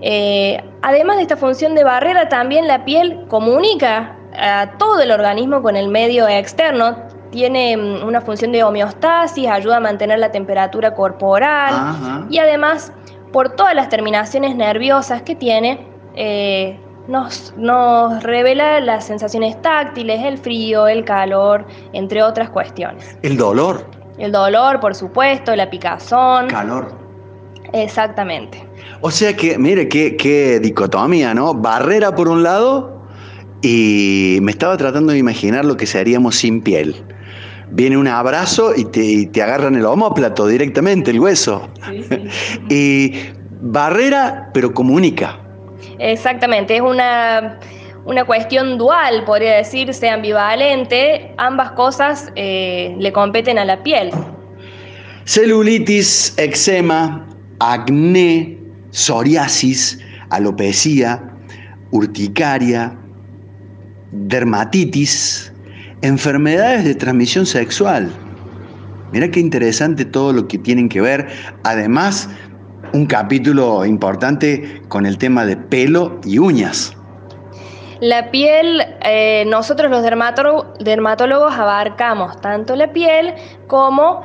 Eh, 0.00 0.62
además 0.82 1.16
de 1.16 1.22
esta 1.22 1.36
función 1.36 1.74
de 1.74 1.84
barrera, 1.84 2.28
también 2.28 2.66
la 2.66 2.84
piel 2.84 3.24
comunica 3.28 4.16
a 4.34 4.72
todo 4.78 5.00
el 5.00 5.10
organismo 5.10 5.62
con 5.62 5.76
el 5.76 5.88
medio 5.88 6.28
externo, 6.28 6.96
tiene 7.30 7.76
mm, 7.76 8.06
una 8.06 8.20
función 8.20 8.52
de 8.52 8.62
homeostasis, 8.62 9.48
ayuda 9.48 9.78
a 9.78 9.80
mantener 9.80 10.18
la 10.18 10.30
temperatura 10.30 10.94
corporal 10.94 12.26
y 12.30 12.38
además 12.38 12.92
por 13.32 13.56
todas 13.56 13.74
las 13.74 13.88
terminaciones 13.88 14.54
nerviosas 14.56 15.22
que 15.22 15.34
tiene, 15.34 15.86
eh, 16.14 16.78
nos, 17.08 17.52
nos, 17.56 18.22
revela 18.22 18.80
las 18.80 19.06
sensaciones 19.06 19.60
táctiles, 19.62 20.22
el 20.22 20.38
frío, 20.38 20.86
el 20.86 21.04
calor, 21.04 21.66
entre 21.92 22.22
otras 22.22 22.50
cuestiones. 22.50 23.16
¿El 23.22 23.36
dolor? 23.36 23.86
El 24.18 24.30
dolor, 24.30 24.78
por 24.78 24.94
supuesto, 24.94 25.56
la 25.56 25.68
picazón. 25.68 26.48
Calor. 26.48 26.94
Exactamente. 27.72 28.64
O 29.00 29.10
sea 29.10 29.34
que, 29.34 29.58
mire, 29.58 29.88
qué, 29.88 30.16
qué 30.16 30.60
dicotomía, 30.60 31.34
¿no? 31.34 31.54
Barrera 31.54 32.14
por 32.14 32.28
un 32.28 32.42
lado 32.42 33.02
y 33.62 34.38
me 34.42 34.50
estaba 34.50 34.76
tratando 34.76 35.12
de 35.12 35.18
imaginar 35.18 35.64
lo 35.64 35.76
que 35.76 35.86
seríamos 35.86 36.36
sin 36.36 36.60
piel 36.60 37.02
viene 37.72 37.96
un 37.96 38.06
abrazo 38.06 38.74
y 38.76 38.84
te, 38.84 39.42
agarran 39.42 39.74
el 39.74 39.84
homóplato 39.84 40.46
directamente, 40.46 41.10
el 41.10 41.20
hueso. 41.20 41.68
y 42.70 43.14
barrera, 43.60 44.50
pero 44.52 44.72
comunica. 44.72 45.38
Exactamente, 45.98 46.76
es 46.76 46.82
una, 46.82 47.58
una 48.04 48.24
cuestión 48.24 48.78
dual, 48.78 49.24
podría 49.24 49.56
decirse, 49.56 50.08
ambivalente. 50.08 51.34
Ambas 51.38 51.72
cosas 51.72 52.30
eh, 52.36 52.94
le 52.98 53.12
competen 53.12 53.58
a 53.58 53.64
la 53.64 53.82
piel. 53.82 54.10
Celulitis, 55.24 56.34
eczema, 56.36 57.26
acné, 57.60 58.58
psoriasis, 58.90 59.98
alopecia, 60.30 61.22
urticaria, 61.92 62.96
dermatitis, 64.10 65.51
Enfermedades 66.02 66.84
de 66.84 66.96
transmisión 66.96 67.46
sexual. 67.46 68.10
Mira 69.12 69.30
qué 69.30 69.38
interesante 69.38 70.04
todo 70.04 70.32
lo 70.32 70.48
que 70.48 70.58
tienen 70.58 70.88
que 70.88 71.00
ver. 71.00 71.28
Además, 71.62 72.28
un 72.92 73.06
capítulo 73.06 73.84
importante 73.84 74.82
con 74.88 75.06
el 75.06 75.16
tema 75.16 75.46
de 75.46 75.56
pelo 75.56 76.20
y 76.24 76.38
uñas. 76.38 76.96
La 78.00 78.32
piel, 78.32 78.82
eh, 79.04 79.44
nosotros 79.46 79.88
los 79.92 80.02
dermatólogos 80.02 81.54
abarcamos 81.54 82.40
tanto 82.40 82.74
la 82.74 82.92
piel 82.92 83.34
como 83.68 84.22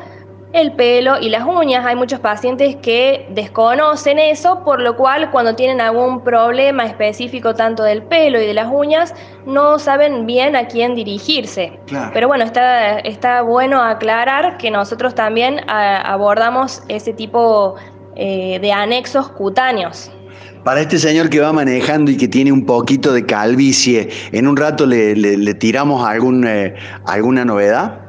el 0.54 0.74
pelo 0.74 1.20
y 1.20 1.30
las 1.30 1.46
uñas. 1.46 1.86
Hay 1.86 1.96
muchos 1.96 2.20
pacientes 2.20 2.76
que 2.78 3.28
desconocen 3.30 4.20
eso, 4.20 4.64
por 4.64 4.82
lo 4.82 4.96
cual 4.96 5.32
cuando 5.32 5.56
tienen 5.56 5.82
algún 5.82 6.24
problema 6.24 6.86
específico 6.86 7.54
tanto 7.54 7.84
del 7.84 8.04
pelo 8.04 8.42
y 8.42 8.46
de 8.46 8.54
las 8.54 8.68
uñas, 8.72 9.14
no 9.46 9.80
saben 9.80 10.26
bien 10.26 10.56
a 10.56 10.68
quién 10.68 10.96
dirigirse. 10.96 11.80
Pero 12.14 12.28
bueno, 12.28 12.44
está, 12.44 13.00
está 13.00 13.42
bueno 13.42 13.82
aclarar 13.82 14.58
que 14.58 14.72
nosotros 14.72 15.16
también 15.16 15.62
abordamos 15.70 16.82
ese 16.88 17.14
tipo 17.14 17.76
eh, 18.16 18.60
de 18.62 18.72
anexos 18.72 19.30
cutáneos. 19.30 20.12
Para 20.64 20.82
este 20.82 20.98
señor 20.98 21.30
que 21.30 21.40
va 21.40 21.54
manejando 21.54 22.12
y 22.12 22.18
que 22.18 22.28
tiene 22.28 22.52
un 22.52 22.66
poquito 22.66 23.14
de 23.14 23.26
calvicie, 23.26 24.10
¿en 24.34 24.48
un 24.48 24.58
rato 24.58 24.86
le, 24.86 25.54
tiramos 25.56 26.06
algún, 26.06 26.46
eh, 26.46 26.76
alguna 27.06 27.46
novedad? 27.46 28.07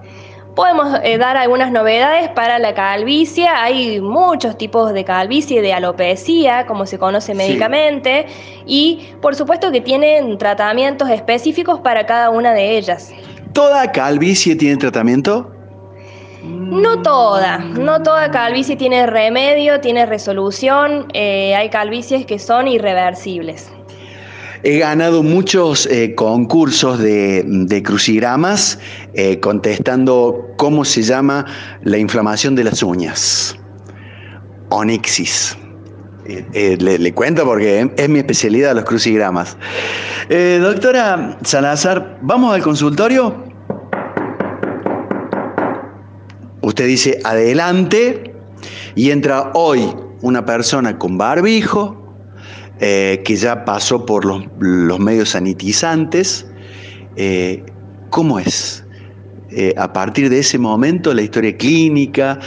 Podemos 0.59 0.99
eh, 1.05 1.19
dar 1.19 1.37
algunas 1.37 1.71
novedades 1.71 2.31
para 2.31 2.59
la 2.59 2.75
calvicie. 2.75 3.47
Hay 3.47 4.01
muchos 4.01 4.59
tipos 4.59 4.93
de 4.93 5.05
calvicie, 5.05 5.63
de 5.63 5.73
alopecia, 5.73 6.67
como 6.67 6.85
se 6.85 6.99
conoce 6.99 7.33
médicamente, 7.33 8.27
y 8.67 9.11
por 9.23 9.37
supuesto 9.37 9.71
que 9.71 9.81
tienen 9.81 10.37
tratamientos 10.37 11.11
específicos 11.11 11.79
para 11.79 12.07
cada 12.07 12.31
una 12.31 12.55
de 12.55 12.77
ellas. 12.77 13.13
¿Toda 13.53 13.93
calvicie 13.93 14.57
tiene 14.57 14.79
tratamiento? 14.79 15.49
No 16.43 17.03
toda, 17.03 17.59
no 17.59 18.03
toda 18.03 18.29
calvicie 18.33 18.75
tiene 18.75 19.07
remedio, 19.07 19.79
tiene 19.79 20.07
resolución, 20.07 21.07
eh, 21.15 21.55
hay 21.55 21.71
calvicies 21.71 22.27
que 22.27 22.41
son 22.41 22.67
irreversibles. 22.67 23.71
He 24.63 24.79
ganado 24.79 25.23
muchos 25.23 25.87
eh, 25.87 26.15
concursos 26.15 26.99
de, 26.99 27.83
crucigramas 27.85 28.79
eh, 29.15 29.39
contestando 29.41 30.55
cómo 30.57 30.85
se 30.85 31.03
llama 31.03 31.47
la 31.83 31.99
inflamación 31.99 32.55
de 32.55 32.65
las 32.65 32.83
uñas. 32.83 33.57
Onixis. 34.71 35.57
Eh, 36.27 36.77
le, 36.79 37.15
cuento 37.15 37.45
porque 37.45 37.91
es 37.97 38.09
mi 38.09 38.19
especialidad 38.19 38.75
los 38.75 38.85
crucigramas. 38.85 39.57
Doctora 40.29 41.39
Salazar, 41.43 42.19
¿vamos 42.21 42.55
al 42.55 42.63
consultorio? 42.63 43.45
Usted 46.61 46.87
dice 46.87 47.21
adelante 47.25 48.35
y 48.95 49.11
entra 49.11 49.53
hoy 49.55 49.89
una 50.21 50.45
persona 50.45 50.99
con 50.99 51.17
barbijo 51.17 52.08
que 52.79 53.37
ya 53.37 53.65
pasó 53.65 54.07
por 54.07 54.25
los, 54.25 54.99
medios 55.01 55.31
sanitizantes. 55.31 56.47
¿Cómo 58.11 58.39
es? 58.39 58.85
Eh, 59.51 59.73
a 59.79 59.93
partir 59.93 60.29
de 60.29 60.41
ese 60.41 60.59
momento 60.59 61.15
la 61.15 61.23
historia 61.23 61.57
clínica, 61.57 62.39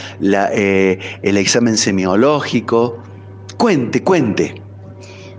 eh, 0.53 0.99
el 1.23 1.37
examen 1.37 1.77
semiológico. 1.77 3.01
Cuente, 3.57 4.03
cuente. 4.03 4.61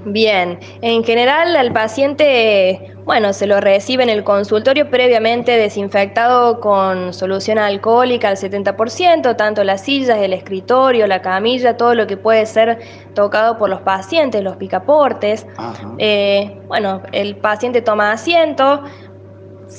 Bien, 0.04 0.58
en 0.80 1.04
general 1.04 1.54
al 1.54 1.72
paciente, 1.72 2.91
bueno, 3.04 3.32
se 3.32 3.46
lo 3.46 3.60
recibe 3.60 4.04
en 4.04 4.10
el 4.10 4.22
consultorio 4.22 4.88
previamente 4.88 5.56
desinfectado 5.56 6.60
con 6.60 7.12
solución 7.12 7.58
alcohólica 7.58 8.28
al 8.28 8.36
70%, 8.36 9.36
tanto 9.36 9.64
las 9.64 9.82
sillas, 9.82 10.18
el 10.18 10.32
escritorio, 10.32 11.06
la 11.06 11.20
camilla, 11.20 11.76
todo 11.76 11.94
lo 11.94 12.06
que 12.06 12.16
puede 12.16 12.46
ser 12.46 12.78
tocado 13.14 13.58
por 13.58 13.70
los 13.70 13.80
pacientes, 13.80 14.42
los 14.44 14.56
picaportes. 14.56 15.46
Eh, 15.98 16.60
bueno, 16.68 17.02
el 17.10 17.36
paciente 17.36 17.82
toma 17.82 18.12
asiento, 18.12 18.84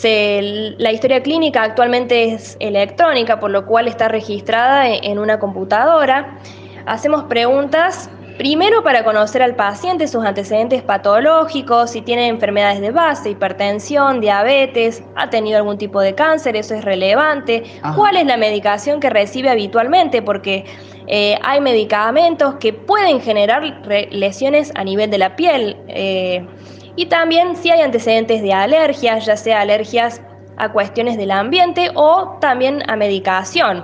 la 0.02 0.92
historia 0.92 1.22
clínica 1.22 1.64
actualmente 1.64 2.34
es 2.34 2.58
electrónica, 2.60 3.40
por 3.40 3.52
lo 3.52 3.66
cual 3.66 3.88
está 3.88 4.08
registrada 4.08 4.90
en 4.90 5.20
una 5.20 5.40
computadora. 5.40 6.40
Hacemos 6.86 7.24
preguntas 7.26 8.10
primero 8.38 8.84
para 8.84 9.04
conocer 9.04 9.42
al 9.42 9.56
paciente, 9.56 10.08
sus 10.08 10.24
antecedentes 10.26 10.82
patológicos, 10.82 11.92
si 11.92 12.02
tiene 12.02 12.28
enfermedades 12.28 12.82
de 12.82 12.92
base, 12.92 13.32
hipertensión, 13.32 14.22
diabetes, 14.22 15.04
ha 15.16 15.30
tenido 15.30 15.58
algún 15.58 15.78
tipo 15.78 16.02
de 16.02 16.16
cáncer, 16.16 16.56
eso 16.56 16.76
es 16.76 16.84
relevante. 16.84 17.64
¿Cuál 17.96 18.18
es 18.18 18.26
la 18.26 18.38
medicación 18.38 19.00
que 19.00 19.10
recibe 19.10 19.50
habitualmente? 19.50 20.22
Porque 20.22 20.66
eh, 21.08 21.38
hay 21.44 21.62
medicamentos 21.62 22.56
que 22.56 22.74
pueden 22.74 23.22
generar 23.22 23.64
lesiones 24.12 24.72
a 24.76 24.84
nivel 24.84 25.10
de 25.10 25.18
la 25.18 25.36
piel. 25.36 25.78
Eh, 25.88 26.46
y 26.96 27.08
también 27.08 27.56
si 27.56 27.72
hay 27.72 27.82
antecedentes 27.82 28.42
de 28.42 28.54
alergias, 28.54 29.26
ya 29.26 29.36
sea 29.36 29.62
alergias 29.62 30.22
a 30.58 30.72
cuestiones 30.72 31.18
del 31.18 31.32
ambiente 31.32 31.90
o 31.96 32.38
también 32.40 32.84
a 32.90 32.96
medicación. 32.96 33.84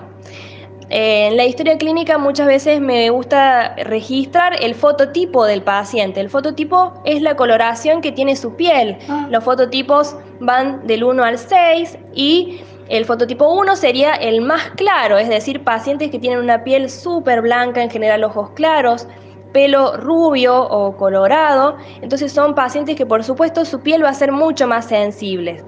En 0.89 1.38
la 1.38 1.46
historia 1.46 1.77
clínica 1.77 2.17
muchas 2.17 2.48
veces 2.48 2.81
me 2.81 3.10
gusta 3.12 3.75
registrar 3.75 4.53
el 4.60 4.74
fototipo 4.74 5.46
del 5.46 5.62
paciente. 5.62 6.19
El 6.19 6.29
fototipo 6.29 6.93
es 7.05 7.22
la 7.22 7.36
coloración 7.36 8.01
que 8.01 8.12
tiene 8.12 8.36
su 8.36 8.55
piel. 8.55 8.98
Ah. 9.08 9.27
Los 9.29 9.43
fototipos 9.43 10.15
van 10.39 10.88
del 10.88 11.03
1 11.03 11.24
al 11.24 11.38
6 11.38 11.98
y 12.15 12.62
el 12.89 13.05
fototipo 13.05 13.53
1 13.53 13.75
sería 13.75 14.15
el 14.15 14.41
más 14.41 14.72
claro, 14.72 15.19
es 15.19 15.29
decir, 15.29 15.63
pacientes 15.63 16.10
que 16.10 16.17
tienen 16.17 16.39
una 16.39 16.63
piel 16.63 16.89
súper 16.89 17.41
blanca, 17.41 17.84
en 17.84 17.91
general 17.91 18.24
ojos 18.24 18.50
claros, 18.55 19.08
pelo 19.53 19.96
rubio 19.98 20.60
o 20.60 20.98
colorado, 20.98 21.77
entonces 22.01 22.31
son 22.31 22.55
pacientes 22.55 22.96
que 22.96 23.05
por 23.05 23.24
supuesto 23.24 23.63
su 23.63 23.79
piel 23.81 24.03
va 24.03 24.10
a 24.10 24.13
ser 24.13 24.31
mucho 24.31 24.67
más 24.67 24.86
sensible. 24.86 25.63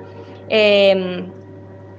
Em, 0.50 1.32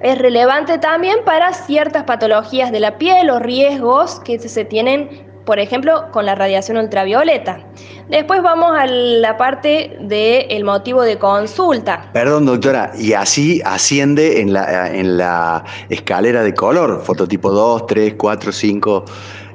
es 0.03 0.19
relevante 0.19 0.79
también 0.79 1.19
para 1.25 1.53
ciertas 1.53 2.05
patologías 2.05 2.73
de 2.73 2.81
la 2.81 2.99
piel 2.99 3.31
o 3.31 3.39
riesgos 3.39 4.21
que 4.21 4.39
se 4.39 4.65
tienen, 4.65 5.27
por 5.47 5.59
ejemplo, 5.59 6.11
con 6.11 6.27
la 6.27 6.35
radiación 6.35 6.77
ultravioleta. 6.77 7.65
Después 8.09 8.43
vamos 8.43 8.73
a 8.77 8.87
la 8.87 9.37
parte 9.37 9.97
del 10.01 10.65
motivo 10.65 11.03
de 11.03 11.19
consulta. 11.19 12.11
Perdón, 12.13 12.47
doctora, 12.47 12.93
y 12.99 13.13
así 13.13 13.63
asciende 13.65 14.41
en 14.41 14.53
la, 14.53 14.93
en 14.93 15.17
la 15.17 15.65
escalera 15.89 16.43
de 16.43 16.53
color, 16.53 17.01
fototipo 17.05 17.51
2, 17.51 17.87
3, 17.87 18.15
4, 18.19 18.53
5 18.53 19.05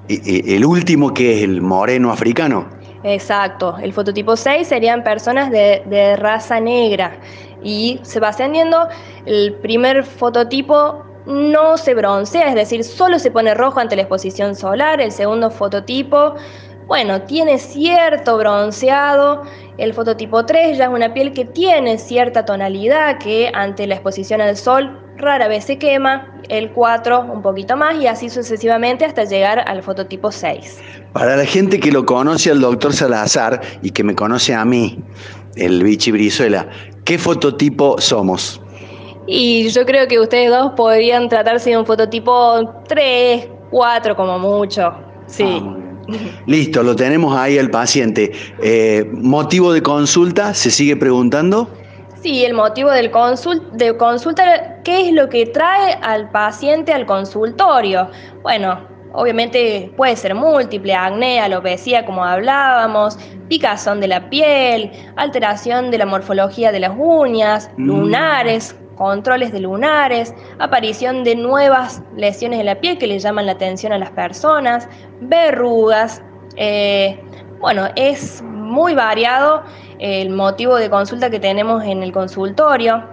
el 0.10 0.66
último 0.66 1.14
que 1.14 1.38
es 1.38 1.44
el 1.44 1.62
moreno 1.62 2.12
africano. 2.12 2.68
Exacto, 3.04 3.78
el 3.82 3.94
fototipo 3.94 4.36
6 4.36 4.68
serían 4.68 5.04
personas 5.04 5.52
de, 5.52 6.16
raza 6.18 6.60
negra 6.60 7.20
y 7.64 8.00
se 8.04 8.20
va 8.20 8.30
ascendiendo, 8.30 8.88
el 9.26 9.54
primer 9.56 10.04
fototipo 10.04 11.04
no 11.26 11.78
se 11.78 11.94
broncea, 11.94 12.48
es 12.50 12.56
decir, 12.56 12.84
solo 12.84 13.20
se 13.20 13.32
pone 13.32 13.54
rojo 13.54 13.80
ante 13.80 13.96
la 13.96 14.04
exposición 14.04 14.56
solar, 14.56 15.02
el 15.02 15.12
segundo 15.12 15.52
fototipo, 15.52 16.36
bueno, 16.88 17.22
tiene 17.24 17.60
cierto 17.60 18.38
bronceado, 18.38 19.42
el 19.78 19.94
fototipo 19.94 20.46
3 20.46 20.78
ya 20.78 20.86
es 20.86 20.90
una 20.90 21.14
piel 21.14 21.34
que 21.34 21.44
tiene 21.44 21.98
cierta 21.98 22.46
tonalidad 22.46 23.18
que 23.20 23.52
ante 23.54 23.86
la 23.88 23.96
exposición 23.96 24.40
al 24.40 24.56
sol 24.56 24.98
rara 25.18 25.48
vez 25.48 25.66
se 25.66 25.78
quema, 25.78 26.40
el 26.48 26.72
4 26.72 27.22
un 27.22 27.42
poquito 27.42 27.76
más 27.76 27.96
y 28.00 28.08
así 28.08 28.30
sucesivamente 28.30 29.04
hasta 29.04 29.26
llegar 29.26 29.64
al 29.68 29.84
fototipo 29.84 30.32
6. 30.32 30.80
Para 31.12 31.36
la 31.36 31.46
gente 31.46 31.80
que 31.80 31.92
lo 31.92 32.06
conoce 32.06 32.52
al 32.52 32.62
doctor 32.62 32.94
Salazar 32.94 33.60
y 33.82 33.92
que 33.92 34.04
me 34.04 34.16
conoce 34.16 34.54
a 34.54 34.64
mí, 34.64 34.98
el 35.56 35.84
Vichy 35.84 36.12
Brizuela, 36.12 36.70
¿qué 37.04 37.18
fototipo 37.18 38.00
somos? 38.00 38.62
Y 39.26 39.68
yo 39.70 39.86
creo 39.86 40.08
que 40.08 40.20
ustedes 40.20 40.52
dos 40.52 40.72
podrían 40.78 41.28
tratarse 41.28 41.72
de 41.72 41.78
un 41.78 41.86
fototipo 41.86 42.82
3, 42.88 43.50
4 43.72 44.16
como 44.16 44.40
mucho. 44.40 44.94
Sí. 45.26 45.62
Ah, 45.62 45.77
Listo, 46.46 46.84
lo 46.84 46.96
tenemos 46.96 47.36
ahí 47.36 47.58
el 47.58 47.70
paciente. 47.70 48.32
Eh, 48.62 49.10
¿Motivo 49.12 49.74
de 49.74 49.82
consulta? 49.82 50.54
¿Se 50.54 50.72
sigue 50.72 50.96
preguntando? 50.96 51.70
Sí, 52.22 52.44
el 52.44 52.54
motivo 52.54 52.90
del 52.90 53.12
de 53.74 53.98
consulta, 53.98 54.82
¿qué 54.84 55.08
es 55.08 55.14
lo 55.14 55.30
que 55.30 55.46
trae 55.46 55.94
al 56.02 56.30
paciente 56.32 56.92
al 56.92 57.06
consultorio? 57.06 58.10
Bueno, 58.42 58.97
obviamente 59.18 59.92
puede 59.98 60.16
ser 60.16 60.36
múltiple, 60.36 60.94
acné, 60.94 61.40
alopecia, 61.40 62.06
como 62.06 62.24
hablábamos, 62.24 63.18
picazón 63.50 64.00
de 64.00 64.08
la 64.08 64.30
piel, 64.30 64.92
alteración 65.16 65.90
de 65.90 65.98
la 65.98 66.06
morfología 66.06 66.72
de 66.72 66.82
las 66.82 66.92
uñas, 66.96 67.72
mm. 67.78 67.86
lunares, 67.88 68.78
controles 68.96 69.52
de 69.52 69.62
lunares, 69.62 70.36
aparición 70.60 71.24
de 71.24 71.36
nuevas 71.36 72.04
lesiones 72.16 72.60
en 72.60 72.68
la 72.68 72.76
piel 72.76 73.00
que 73.00 73.08
le 73.08 73.18
llaman 73.18 73.48
la 73.48 73.54
atención 73.54 73.92
a 73.92 73.98
las 73.98 74.12
personas, 74.12 74.88
verrugas. 75.22 76.22
Eh, 76.56 77.20
bueno, 77.60 77.88
es 77.96 78.44
muy 78.44 78.94
variado 78.94 79.64
el 79.98 80.30
motivo 80.30 80.76
de 80.76 80.92
consulta 80.92 81.32
que 81.32 81.40
tenemos 81.40 81.84
en 81.84 82.04
el 82.04 82.12
consultorio. 82.12 83.04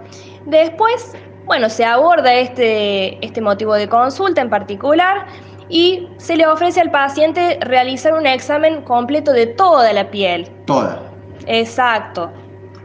Después, 0.45 1.15
bueno, 1.45 1.67
se 1.67 1.83
aborda 1.83 2.31
este, 2.31 3.25
este 3.25 3.41
motivo 3.41 3.73
de 3.73 3.89
consulta 3.89 4.41
en 4.41 4.51
particular 4.51 5.25
y 5.69 6.07
se 6.17 6.35
le 6.35 6.45
ofrece 6.47 6.81
al 6.81 6.91
paciente 6.91 7.57
realizar 7.61 8.13
un 8.13 8.27
examen 8.27 8.81
completo 8.81 9.31
de 9.31 9.47
toda 9.47 9.91
la 9.93 10.09
piel. 10.09 10.49
Toda. 10.65 11.11
Exacto. 11.47 12.31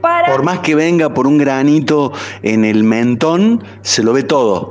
Por 0.00 0.42
más 0.42 0.60
que 0.60 0.74
venga 0.74 1.12
por 1.12 1.26
un 1.26 1.38
granito 1.38 2.12
en 2.42 2.64
el 2.64 2.84
mentón, 2.84 3.62
se 3.82 4.02
lo 4.02 4.14
ve 4.14 4.22
todo. 4.22 4.70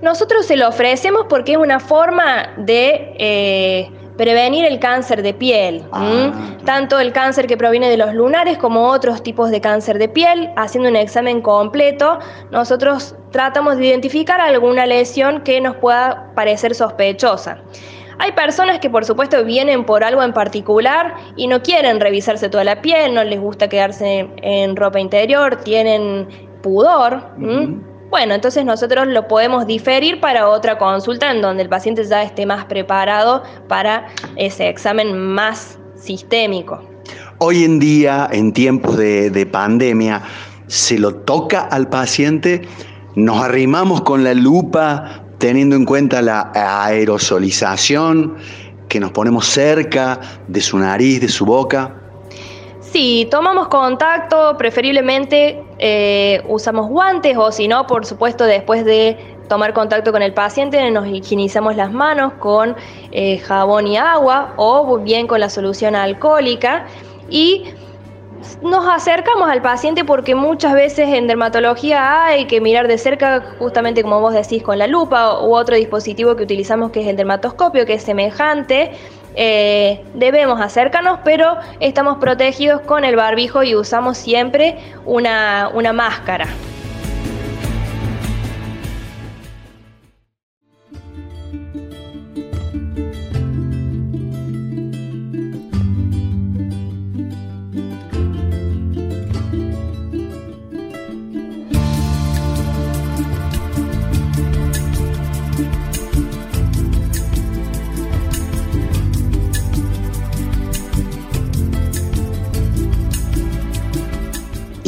Nosotros 0.00 0.46
se 0.46 0.56
lo 0.56 0.68
ofrecemos 0.68 1.26
porque 1.28 1.52
es 1.52 1.58
una 1.58 1.80
forma 1.80 2.50
de 2.56 3.14
eh, 3.18 3.90
prevenir 4.16 4.64
el 4.64 4.78
cáncer 4.78 5.22
de 5.22 5.34
piel, 5.34 5.82
ah, 5.92 6.30
tanto 6.64 6.98
el 6.98 7.12
cáncer 7.12 7.46
que 7.46 7.56
proviene 7.56 7.88
de 7.88 7.96
los 7.96 8.14
lunares 8.14 8.58
como 8.58 8.88
otros 8.88 9.22
tipos 9.22 9.50
de 9.50 9.60
cáncer 9.60 9.98
de 9.98 10.08
piel. 10.08 10.50
Haciendo 10.56 10.88
un 10.88 10.96
examen 10.96 11.40
completo, 11.40 12.18
nosotros 12.50 13.14
tratamos 13.30 13.76
de 13.76 13.86
identificar 13.86 14.40
alguna 14.40 14.86
lesión 14.86 15.42
que 15.42 15.60
nos 15.60 15.76
pueda 15.76 16.32
parecer 16.34 16.74
sospechosa. 16.74 17.58
Hay 18.18 18.32
personas 18.32 18.78
que 18.78 18.88
por 18.88 19.04
supuesto 19.04 19.44
vienen 19.44 19.84
por 19.84 20.04
algo 20.04 20.22
en 20.22 20.32
particular 20.32 21.14
y 21.36 21.48
no 21.48 21.62
quieren 21.62 22.00
revisarse 22.00 22.48
toda 22.48 22.64
la 22.64 22.80
piel, 22.80 23.14
no 23.14 23.24
les 23.24 23.40
gusta 23.40 23.68
quedarse 23.68 24.28
en 24.36 24.76
ropa 24.76 25.00
interior, 25.00 25.56
tienen 25.56 26.28
pudor. 26.62 27.22
Bueno, 28.14 28.34
entonces 28.34 28.64
nosotros 28.64 29.08
lo 29.08 29.26
podemos 29.26 29.66
diferir 29.66 30.20
para 30.20 30.48
otra 30.48 30.78
consulta 30.78 31.32
en 31.32 31.42
donde 31.42 31.64
el 31.64 31.68
paciente 31.68 32.04
ya 32.04 32.22
esté 32.22 32.46
más 32.46 32.64
preparado 32.66 33.42
para 33.66 34.06
ese 34.36 34.68
examen 34.68 35.18
más 35.18 35.80
sistémico. 35.96 36.80
Hoy 37.38 37.64
en 37.64 37.80
día, 37.80 38.28
en 38.30 38.52
tiempos 38.52 38.96
de, 38.96 39.48
pandemia, 39.50 40.22
se 40.68 40.96
lo 40.96 41.12
toca 41.12 41.62
al 41.62 41.88
paciente, 41.88 42.62
nos 43.16 43.42
arrimamos 43.42 44.02
con 44.02 44.22
la 44.22 44.32
lupa 44.32 45.24
teniendo 45.38 45.74
en 45.74 45.84
cuenta 45.84 46.22
la 46.22 46.52
aerosolización, 46.54 48.36
que 48.88 49.00
nos 49.00 49.10
ponemos 49.10 49.44
cerca 49.44 50.20
de 50.46 50.60
su 50.60 50.78
nariz, 50.78 51.20
de 51.20 51.28
su 51.28 51.44
boca. 51.44 52.03
Sí, 52.94 53.26
tomamos 53.28 53.66
contacto, 53.66 54.56
preferiblemente 54.56 55.60
eh, 55.80 56.44
usamos 56.46 56.88
guantes 56.88 57.36
o 57.36 57.50
si 57.50 57.66
no, 57.66 57.88
por 57.88 58.06
supuesto, 58.06 58.44
después 58.44 58.84
de 58.84 59.16
tomar 59.48 59.74
contacto 59.74 60.12
con 60.12 60.22
el 60.22 60.32
paciente, 60.32 60.88
nos 60.92 61.08
higienizamos 61.08 61.74
las 61.74 61.92
manos 61.92 62.34
con 62.34 62.76
eh, 63.10 63.38
jabón 63.38 63.88
y 63.88 63.96
agua 63.96 64.54
o 64.58 64.96
bien 64.98 65.26
con 65.26 65.40
la 65.40 65.50
solución 65.50 65.96
alcohólica 65.96 66.86
y 67.28 67.64
nos 68.62 68.86
acercamos 68.86 69.50
al 69.50 69.60
paciente 69.60 70.04
porque 70.04 70.36
muchas 70.36 70.72
veces 70.72 71.08
en 71.08 71.26
dermatología 71.26 72.26
hay 72.26 72.44
que 72.44 72.60
mirar 72.60 72.86
de 72.86 72.98
cerca, 72.98 73.42
justamente 73.58 74.04
como 74.04 74.20
vos 74.20 74.34
decís, 74.34 74.62
con 74.62 74.78
la 74.78 74.86
lupa 74.86 75.40
u 75.40 75.56
otro 75.56 75.74
dispositivo 75.74 76.36
que 76.36 76.44
utilizamos 76.44 76.92
que 76.92 77.00
es 77.00 77.08
el 77.08 77.16
dermatoscopio, 77.16 77.86
que 77.86 77.94
es 77.94 78.04
semejante. 78.04 78.92
Eh, 79.34 80.04
debemos 80.14 80.60
acercarnos, 80.60 81.20
pero 81.24 81.56
estamos 81.80 82.18
protegidos 82.18 82.80
con 82.82 83.04
el 83.04 83.16
barbijo 83.16 83.62
y 83.62 83.74
usamos 83.74 84.16
siempre 84.18 84.78
una, 85.04 85.70
una 85.74 85.92
máscara. 85.92 86.46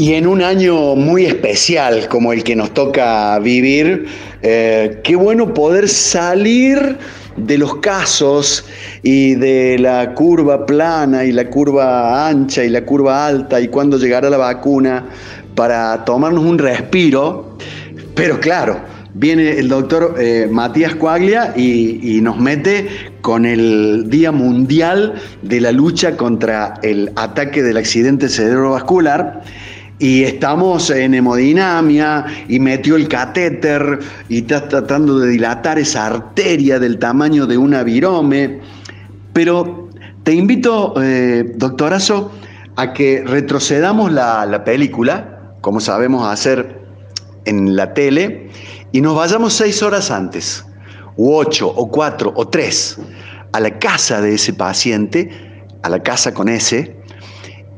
Y 0.07 0.15
en 0.15 0.29
un 0.29 0.41
año 0.41 0.95
muy 0.95 1.25
especial 1.25 2.07
como 2.09 2.33
el 2.33 2.45
que 2.45 2.55
nos 2.55 2.73
toca 2.73 3.37
vivir, 3.41 4.07
eh, 4.41 5.01
qué 5.03 5.17
bueno 5.17 5.53
poder 5.53 5.89
salir 5.89 6.97
de 7.37 7.59
los 7.59 7.79
casos 7.79 8.65
y 9.03 9.35
de 9.35 9.81
la 9.81 10.15
curva 10.15 10.65
plana 10.65 11.25
y 11.25 11.33
la 11.33 11.51
curva 11.51 12.29
ancha 12.29 12.63
y 12.63 12.69
la 12.69 12.85
curva 12.85 13.27
alta 13.27 13.61
y 13.61 13.67
cuándo 13.67 13.99
llegará 13.99 14.31
la 14.31 14.37
vacuna 14.37 15.07
para 15.57 16.05
tomarnos 16.05 16.45
un 16.45 16.59
respiro. 16.59 17.59
Pero 18.15 18.39
claro, 18.39 18.79
viene 19.15 19.59
el 19.59 19.69
doctor 19.69 20.15
eh, 20.21 20.47
Matías 20.49 20.95
Cuaglia 20.95 21.53
y, 21.57 22.17
y, 22.17 22.21
nos 22.21 22.39
mete 22.39 22.87
con 23.23 23.45
el 23.45 24.09
Día 24.09 24.31
Mundial 24.31 25.15
de 25.43 25.61
la 25.61 25.73
lucha 25.73 26.17
contra 26.17 26.75
el 26.85 27.11
ataque 27.17 27.61
del 27.65 27.77
accidente 27.77 28.29
cerebrovascular 28.29 29.43
y 29.99 30.25
estamos 30.25 30.91
en 30.91 31.15
hemodinamia 31.15 32.27
y 32.49 32.61
metió 32.61 32.97
el 32.97 33.09
catéter 33.09 33.99
y 34.29 34.39
está 34.39 34.69
tratando 34.69 35.19
de 35.19 35.29
dilatar 35.31 35.79
esa 35.79 36.07
arteria 36.07 36.79
del 36.79 36.99
tamaño 36.99 37.47
de 37.47 37.57
una 37.57 37.83
virome. 37.83 38.61
Pero 39.33 39.89
te 40.23 40.35
invito, 40.35 40.95
eh, 41.03 41.53
doctorazo, 41.57 42.31
a 42.77 42.93
que 42.93 43.23
retrocedamos 43.25 44.13
la, 44.13 44.45
la 44.45 44.65
película, 44.65 45.55
como 45.63 45.81
sabemos 45.81 46.27
hacer 46.27 46.79
en 47.47 47.75
la 47.75 47.95
tele, 47.95 48.51
y 48.93 49.01
nos 49.01 49.17
vayamos 49.17 49.55
seis 49.55 49.83
horas 49.83 50.11
antes, 50.11 50.65
o 51.17 51.39
ocho, 51.39 51.69
o 51.69 51.91
cuatro, 51.91 52.33
o 52.37 52.49
tres, 52.49 52.99
a 53.53 53.61
la 53.61 53.79
casa 53.79 54.21
de 54.21 54.35
ese 54.35 54.53
paciente, 54.53 55.31
a 55.83 55.89
la 55.89 56.03
casa 56.03 56.35
con 56.35 56.49
ese, 56.51 56.97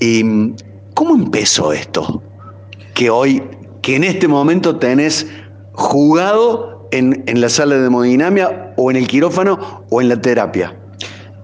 y 0.00 0.24
¿Cómo 0.98 1.14
empezó 1.14 1.72
esto? 1.72 2.24
Que 2.92 3.08
hoy, 3.08 3.40
que 3.82 3.94
en 3.94 4.02
este 4.02 4.26
momento 4.26 4.78
tenés 4.80 5.28
jugado 5.74 6.88
en, 6.90 7.22
la 7.40 7.48
sala 7.48 7.76
de 7.76 7.86
hemodinamia 7.86 8.74
o 8.76 8.90
en 8.90 8.96
el 8.96 9.06
quirófano 9.06 9.84
o 9.90 10.00
en 10.02 10.08
la 10.08 10.20
terapia. 10.20 10.76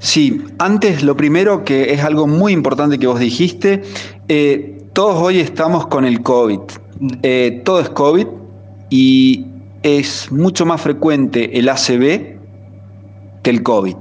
Sí, 0.01 0.43
antes 0.59 1.05
lo 1.05 1.17
primero 1.17 1.63
que 1.63 1.93
es 1.93 2.03
algo 2.03 2.27
muy 2.27 2.53
importante 2.53 2.99
que 2.99 3.07
vos 3.07 3.21
dijiste, 3.21 3.83
eh, 4.27 4.83
todos 4.93 5.23
hoy 5.23 5.39
estamos 5.39 5.87
con 5.87 6.05
el 6.05 6.25
COVID. 6.25 6.59
Eh, 7.23 7.63
todo 7.65 7.79
es 7.79 7.91
COVID 7.91 8.27
y 8.91 9.47
es 9.85 10.33
mucho 10.33 10.67
más 10.67 10.81
frecuente 10.81 11.57
el 11.57 11.69
ACV 11.69 12.41
que 13.45 13.51
el 13.51 13.63
COVID. 13.63 13.95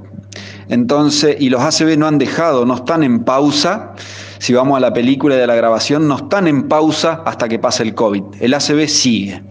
Entonces, 0.69 1.37
y 1.39 1.51
los 1.51 1.61
ACV 1.61 1.95
no 1.95 2.07
han 2.07 2.17
dejado, 2.17 2.65
no 2.65 2.73
están 2.73 3.03
en 3.03 3.23
pausa 3.23 3.93
si 4.43 4.51
vamos 4.53 4.75
a 4.75 4.81
la 4.81 4.91
película 4.91 5.37
de 5.37 5.47
la 5.47 5.55
grabación, 5.55 6.05
no 6.09 6.17
están 6.17 6.49
en 6.49 6.67
pausa 6.67 7.21
hasta 7.25 7.47
que 7.47 7.59
pase 7.59 7.81
el 7.81 7.95
COVID. 7.95 8.23
El 8.41 8.53
ACV 8.53 8.89
sigue. 8.89 9.41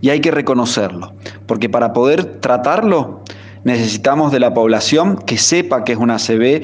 Y 0.00 0.10
hay 0.10 0.20
que 0.20 0.32
reconocerlo, 0.32 1.12
porque 1.46 1.68
para 1.68 1.92
poder 1.92 2.40
tratarlo 2.40 3.22
necesitamos 3.62 4.32
de 4.32 4.40
la 4.40 4.52
población 4.52 5.18
que 5.18 5.38
sepa 5.38 5.84
que 5.84 5.92
es 5.92 5.98
un 5.98 6.10
ACV, 6.10 6.62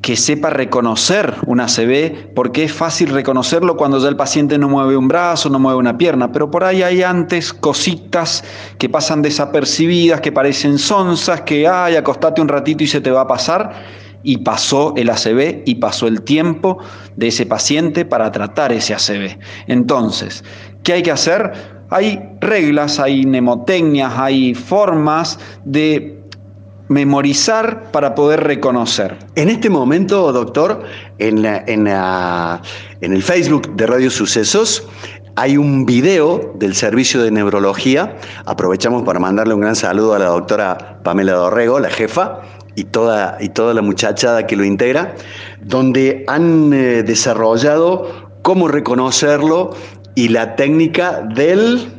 que 0.00 0.14
sepa 0.14 0.50
reconocer 0.50 1.34
un 1.44 1.58
ACV, 1.58 2.34
porque 2.36 2.62
es 2.62 2.72
fácil 2.72 3.08
reconocerlo 3.08 3.76
cuando 3.76 3.98
ya 3.98 4.08
el 4.08 4.14
paciente 4.14 4.56
no 4.56 4.68
mueve 4.68 4.96
un 4.96 5.08
brazo, 5.08 5.50
no 5.50 5.58
mueve 5.58 5.80
una 5.80 5.98
pierna, 5.98 6.30
pero 6.30 6.52
por 6.52 6.62
ahí 6.62 6.84
hay 6.84 7.02
antes 7.02 7.52
cositas 7.52 8.44
que 8.78 8.88
pasan 8.88 9.22
desapercibidas, 9.22 10.20
que 10.20 10.30
parecen 10.30 10.78
sonzas, 10.78 11.40
que, 11.40 11.66
ay, 11.66 11.96
acostate 11.96 12.40
un 12.40 12.46
ratito 12.46 12.84
y 12.84 12.86
se 12.86 13.00
te 13.00 13.10
va 13.10 13.22
a 13.22 13.26
pasar 13.26 14.07
y 14.22 14.38
pasó 14.38 14.94
el 14.96 15.10
ACV 15.10 15.62
y 15.64 15.76
pasó 15.76 16.06
el 16.06 16.22
tiempo 16.22 16.78
de 17.16 17.28
ese 17.28 17.46
paciente 17.46 18.04
para 18.04 18.30
tratar 18.32 18.72
ese 18.72 18.94
ACV. 18.94 19.38
Entonces, 19.66 20.44
¿qué 20.82 20.94
hay 20.94 21.02
que 21.02 21.10
hacer? 21.10 21.52
Hay 21.90 22.20
reglas, 22.40 22.98
hay 22.98 23.24
mnemotecnias, 23.24 24.12
hay 24.16 24.54
formas 24.54 25.38
de 25.64 26.18
memorizar 26.88 27.90
para 27.90 28.14
poder 28.14 28.44
reconocer. 28.44 29.16
En 29.34 29.48
este 29.48 29.70
momento, 29.70 30.32
doctor, 30.32 30.82
en, 31.18 31.44
en, 31.44 31.86
en 31.86 33.12
el 33.12 33.22
Facebook 33.22 33.76
de 33.76 33.86
Radio 33.86 34.10
Sucesos, 34.10 34.86
hay 35.38 35.56
un 35.56 35.86
video 35.86 36.52
del 36.56 36.74
servicio 36.74 37.22
de 37.22 37.30
neurología. 37.30 38.16
Aprovechamos 38.44 39.04
para 39.04 39.20
mandarle 39.20 39.54
un 39.54 39.60
gran 39.60 39.76
saludo 39.76 40.14
a 40.14 40.18
la 40.18 40.26
doctora 40.26 40.98
Pamela 41.04 41.34
Dorrego, 41.34 41.78
la 41.78 41.90
jefa, 41.90 42.40
y 42.78 42.84
toda, 42.84 43.38
y 43.40 43.48
toda 43.48 43.74
la 43.74 43.82
muchachada 43.82 44.46
que 44.46 44.54
lo 44.54 44.64
integra, 44.64 45.16
donde 45.60 46.24
han 46.28 46.72
eh, 46.72 47.02
desarrollado 47.02 48.30
cómo 48.42 48.68
reconocerlo 48.68 49.70
y 50.14 50.28
la 50.28 50.54
técnica 50.54 51.22
del 51.22 51.92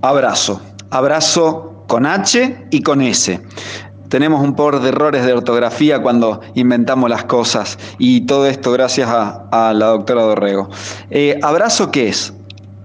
abrazo. 0.00 0.62
Abrazo 0.88 1.84
con 1.86 2.06
H 2.06 2.68
y 2.70 2.80
con 2.80 3.02
S. 3.02 3.42
Tenemos 4.08 4.42
un 4.42 4.54
por 4.54 4.80
de 4.80 4.88
errores 4.88 5.26
de 5.26 5.34
ortografía 5.34 6.00
cuando 6.00 6.40
inventamos 6.54 7.10
las 7.10 7.24
cosas 7.24 7.78
y 7.98 8.22
todo 8.22 8.46
esto 8.46 8.72
gracias 8.72 9.08
a, 9.10 9.72
la 9.74 9.86
doctora 9.86 10.22
Dorrego. 10.22 10.70
Eh, 11.10 11.38
¿Abrazo 11.42 11.90
qué 11.90 12.08
es? 12.08 12.32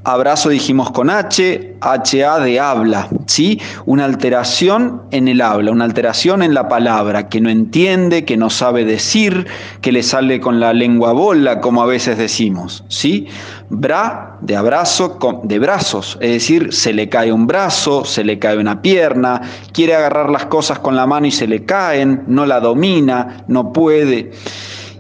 Abrazo 0.08 0.50
dijimos 0.50 0.92
con 0.92 1.10
H, 1.10 1.78
HA 1.82 2.40
de 2.40 2.60
habla, 2.60 3.10
¿sí? 3.26 3.60
Una 3.88 4.06
alteración 4.06 5.02
en 5.10 5.28
el 5.28 5.42
habla, 5.42 5.72
una 5.72 5.86
alteración 5.86 6.44
en 6.44 6.54
la 6.54 6.68
palabra, 6.70 7.28
que 7.28 7.42
no 7.42 7.50
entiende, 7.50 8.24
que 8.24 8.38
no 8.38 8.52
sabe 8.52 8.86
decir, 8.86 9.48
que 9.82 9.92
le 9.92 10.04
sale 10.04 10.40
con 10.40 10.60
la 10.60 10.74
lengua 10.74 11.12
bola, 11.12 11.60
como 11.60 11.82
a 11.82 11.88
veces 11.88 12.20
decimos, 12.20 12.84
¿sí? 12.88 13.28
Bra 13.70 14.38
de 14.42 14.56
abrazo, 14.56 15.18
de 15.42 15.58
brazos, 15.58 16.20
es 16.22 16.34
decir, 16.34 16.72
se 16.72 16.94
le 16.94 17.10
cae 17.10 17.34
un 17.34 17.48
brazo, 17.48 18.06
se 18.06 18.24
le 18.24 18.38
cae 18.38 18.60
una 18.60 18.84
pierna, 18.84 19.42
quiere 19.74 19.96
agarrar 19.96 20.30
las 20.30 20.46
cosas 20.46 20.78
con 20.78 20.96
la 20.96 21.08
mano 21.08 21.26
y 21.26 21.32
se 21.32 21.48
le 21.48 21.66
caen, 21.66 22.26
no 22.28 22.46
la 22.46 22.60
domina, 22.60 23.44
no 23.48 23.74
puede 23.74 24.34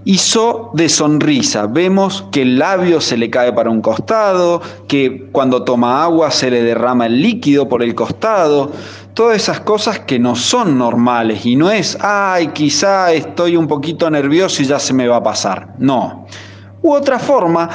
hizo 0.05 0.69
de 0.73 0.87
sonrisa. 0.87 1.65
Vemos 1.65 2.25
que 2.31 2.43
el 2.43 2.59
labio 2.59 3.01
se 3.01 3.17
le 3.17 3.29
cae 3.29 3.51
para 3.51 3.69
un 3.69 3.81
costado, 3.81 4.61
que 4.87 5.29
cuando 5.31 5.63
toma 5.63 6.03
agua 6.03 6.31
se 6.31 6.49
le 6.51 6.63
derrama 6.63 7.07
el 7.07 7.21
líquido 7.21 7.67
por 7.67 7.83
el 7.83 7.95
costado. 7.95 8.71
Todas 9.15 9.37
esas 9.37 9.61
cosas 9.61 9.99
que 9.99 10.19
no 10.19 10.35
son 10.35 10.77
normales 10.77 11.45
y 11.45 11.55
no 11.55 11.71
es, 11.71 11.97
ay, 12.01 12.47
quizá 12.49 13.11
estoy 13.13 13.57
un 13.57 13.67
poquito 13.67 14.09
nervioso 14.09 14.61
y 14.61 14.65
ya 14.65 14.79
se 14.79 14.93
me 14.93 15.07
va 15.07 15.17
a 15.17 15.23
pasar. 15.23 15.73
No. 15.79 16.27
U 16.81 16.93
otra 16.93 17.17
forma, 17.17 17.69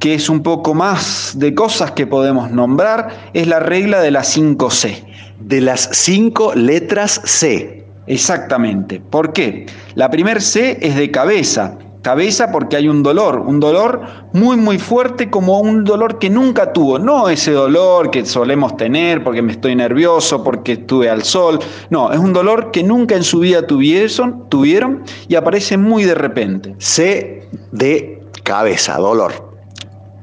que 0.00 0.14
es 0.14 0.30
un 0.30 0.42
poco 0.42 0.74
más 0.74 1.32
de 1.36 1.54
cosas 1.54 1.90
que 1.90 2.06
podemos 2.06 2.50
nombrar, 2.50 3.30
es 3.34 3.46
la 3.46 3.58
regla 3.58 4.00
de 4.00 4.12
las 4.12 4.36
5C. 4.36 5.04
De 5.40 5.60
las 5.60 5.90
cinco 5.92 6.54
letras 6.54 7.20
C. 7.24 7.77
Exactamente. 8.08 9.00
¿Por 9.00 9.32
qué? 9.32 9.66
La 9.94 10.10
primer 10.10 10.40
C 10.40 10.78
es 10.80 10.96
de 10.96 11.10
cabeza. 11.10 11.78
Cabeza 12.02 12.50
porque 12.50 12.76
hay 12.76 12.88
un 12.88 13.02
dolor, 13.02 13.40
un 13.40 13.60
dolor 13.60 14.00
muy 14.32 14.56
muy 14.56 14.78
fuerte 14.78 15.28
como 15.28 15.60
un 15.60 15.84
dolor 15.84 16.18
que 16.18 16.30
nunca 16.30 16.72
tuvo, 16.72 16.98
no 16.98 17.28
ese 17.28 17.50
dolor 17.50 18.10
que 18.10 18.24
solemos 18.24 18.76
tener 18.76 19.24
porque 19.24 19.42
me 19.42 19.52
estoy 19.52 19.74
nervioso, 19.74 20.44
porque 20.44 20.72
estuve 20.72 21.10
al 21.10 21.24
sol, 21.24 21.58
no, 21.90 22.12
es 22.12 22.18
un 22.20 22.32
dolor 22.32 22.70
que 22.70 22.84
nunca 22.84 23.16
en 23.16 23.24
su 23.24 23.40
vida 23.40 23.66
tuvieron, 23.66 24.48
tuvieron 24.48 25.02
y 25.26 25.34
aparece 25.34 25.76
muy 25.76 26.04
de 26.04 26.14
repente. 26.14 26.76
C 26.78 27.48
de 27.72 28.22
cabeza, 28.44 28.96
dolor. 28.96 29.48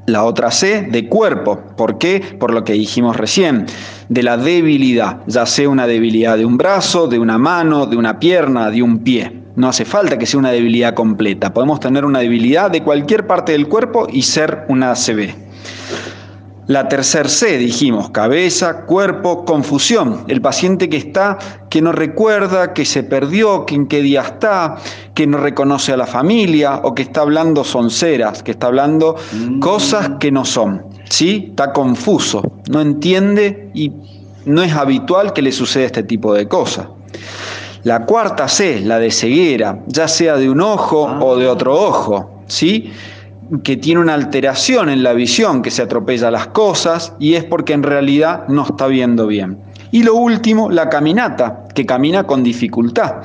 La 0.06 0.24
otra 0.24 0.50
C, 0.50 0.82
de 0.82 1.08
cuerpo. 1.08 1.60
¿Por 1.76 1.98
qué? 1.98 2.22
Por 2.38 2.54
lo 2.54 2.64
que 2.64 2.72
dijimos 2.72 3.16
recién, 3.16 3.66
de 4.08 4.22
la 4.22 4.36
debilidad, 4.36 5.20
ya 5.26 5.46
sea 5.46 5.68
una 5.68 5.86
debilidad 5.86 6.36
de 6.36 6.44
un 6.44 6.56
brazo, 6.56 7.08
de 7.08 7.18
una 7.18 7.38
mano, 7.38 7.86
de 7.86 7.96
una 7.96 8.18
pierna, 8.18 8.70
de 8.70 8.82
un 8.82 8.98
pie. 9.00 9.42
No 9.56 9.68
hace 9.68 9.84
falta 9.84 10.18
que 10.18 10.26
sea 10.26 10.38
una 10.38 10.50
debilidad 10.50 10.94
completa. 10.94 11.52
Podemos 11.52 11.80
tener 11.80 12.04
una 12.04 12.18
debilidad 12.20 12.70
de 12.70 12.82
cualquier 12.82 13.26
parte 13.26 13.52
del 13.52 13.68
cuerpo 13.68 14.06
y 14.12 14.22
ser 14.22 14.64
una 14.68 14.90
ACV. 14.92 15.46
La 16.66 16.88
tercer 16.88 17.28
C, 17.30 17.58
dijimos, 17.58 18.10
cabeza, 18.10 18.86
cuerpo, 18.86 19.44
confusión. 19.44 20.24
El 20.26 20.40
paciente 20.40 20.88
que 20.88 20.96
está, 20.96 21.38
que 21.70 21.80
no 21.80 21.92
recuerda, 21.92 22.72
que 22.72 22.84
se 22.84 23.04
perdió, 23.04 23.66
que 23.66 23.76
en 23.76 23.86
qué 23.86 24.02
día 24.02 24.22
está, 24.22 24.76
que 25.14 25.28
no 25.28 25.38
reconoce 25.38 25.92
a 25.92 25.96
la 25.96 26.08
familia 26.08 26.80
o 26.82 26.92
que 26.92 27.02
está 27.02 27.20
hablando 27.20 27.62
sonceras, 27.62 28.42
que 28.42 28.50
está 28.50 28.66
hablando 28.66 29.14
mm. 29.32 29.60
cosas 29.60 30.10
que 30.18 30.32
no 30.32 30.44
son. 30.44 30.82
¿Sí? 31.08 31.46
Está 31.50 31.72
confuso, 31.72 32.42
no 32.68 32.80
entiende 32.80 33.70
y 33.74 33.92
no 34.44 34.62
es 34.62 34.72
habitual 34.72 35.32
que 35.32 35.42
le 35.42 35.52
suceda 35.52 35.86
este 35.86 36.02
tipo 36.02 36.34
de 36.34 36.48
cosas. 36.48 36.88
La 37.84 38.04
cuarta 38.04 38.48
C, 38.48 38.80
la 38.80 38.98
de 38.98 39.10
ceguera, 39.10 39.80
ya 39.86 40.08
sea 40.08 40.36
de 40.36 40.50
un 40.50 40.60
ojo 40.60 41.04
o 41.20 41.36
de 41.36 41.46
otro 41.46 41.74
ojo, 41.74 42.42
¿sí? 42.46 42.92
que 43.62 43.76
tiene 43.76 44.00
una 44.00 44.14
alteración 44.14 44.88
en 44.88 45.02
la 45.02 45.12
visión, 45.12 45.62
que 45.62 45.70
se 45.70 45.82
atropella 45.82 46.30
las 46.30 46.48
cosas 46.48 47.12
y 47.18 47.34
es 47.34 47.44
porque 47.44 47.74
en 47.74 47.82
realidad 47.82 48.48
no 48.48 48.64
está 48.64 48.86
viendo 48.86 49.26
bien. 49.26 49.58
Y 49.92 50.02
lo 50.02 50.14
último, 50.16 50.70
la 50.70 50.88
caminata, 50.88 51.64
que 51.74 51.86
camina 51.86 52.24
con 52.24 52.42
dificultad. 52.42 53.16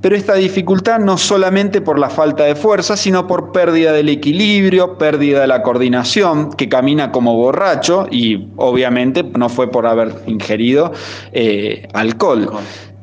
Pero 0.00 0.16
esta 0.16 0.34
dificultad 0.34 0.98
no 0.98 1.18
solamente 1.18 1.80
por 1.80 1.98
la 1.98 2.08
falta 2.08 2.44
de 2.44 2.54
fuerza, 2.54 2.96
sino 2.96 3.26
por 3.26 3.52
pérdida 3.52 3.92
del 3.92 4.08
equilibrio, 4.08 4.96
pérdida 4.96 5.42
de 5.42 5.46
la 5.46 5.62
coordinación, 5.62 6.52
que 6.52 6.68
camina 6.68 7.12
como 7.12 7.36
borracho 7.36 8.06
y 8.10 8.48
obviamente 8.56 9.22
no 9.22 9.48
fue 9.48 9.70
por 9.70 9.86
haber 9.86 10.14
ingerido 10.26 10.92
eh, 11.32 11.86
alcohol. 11.92 12.50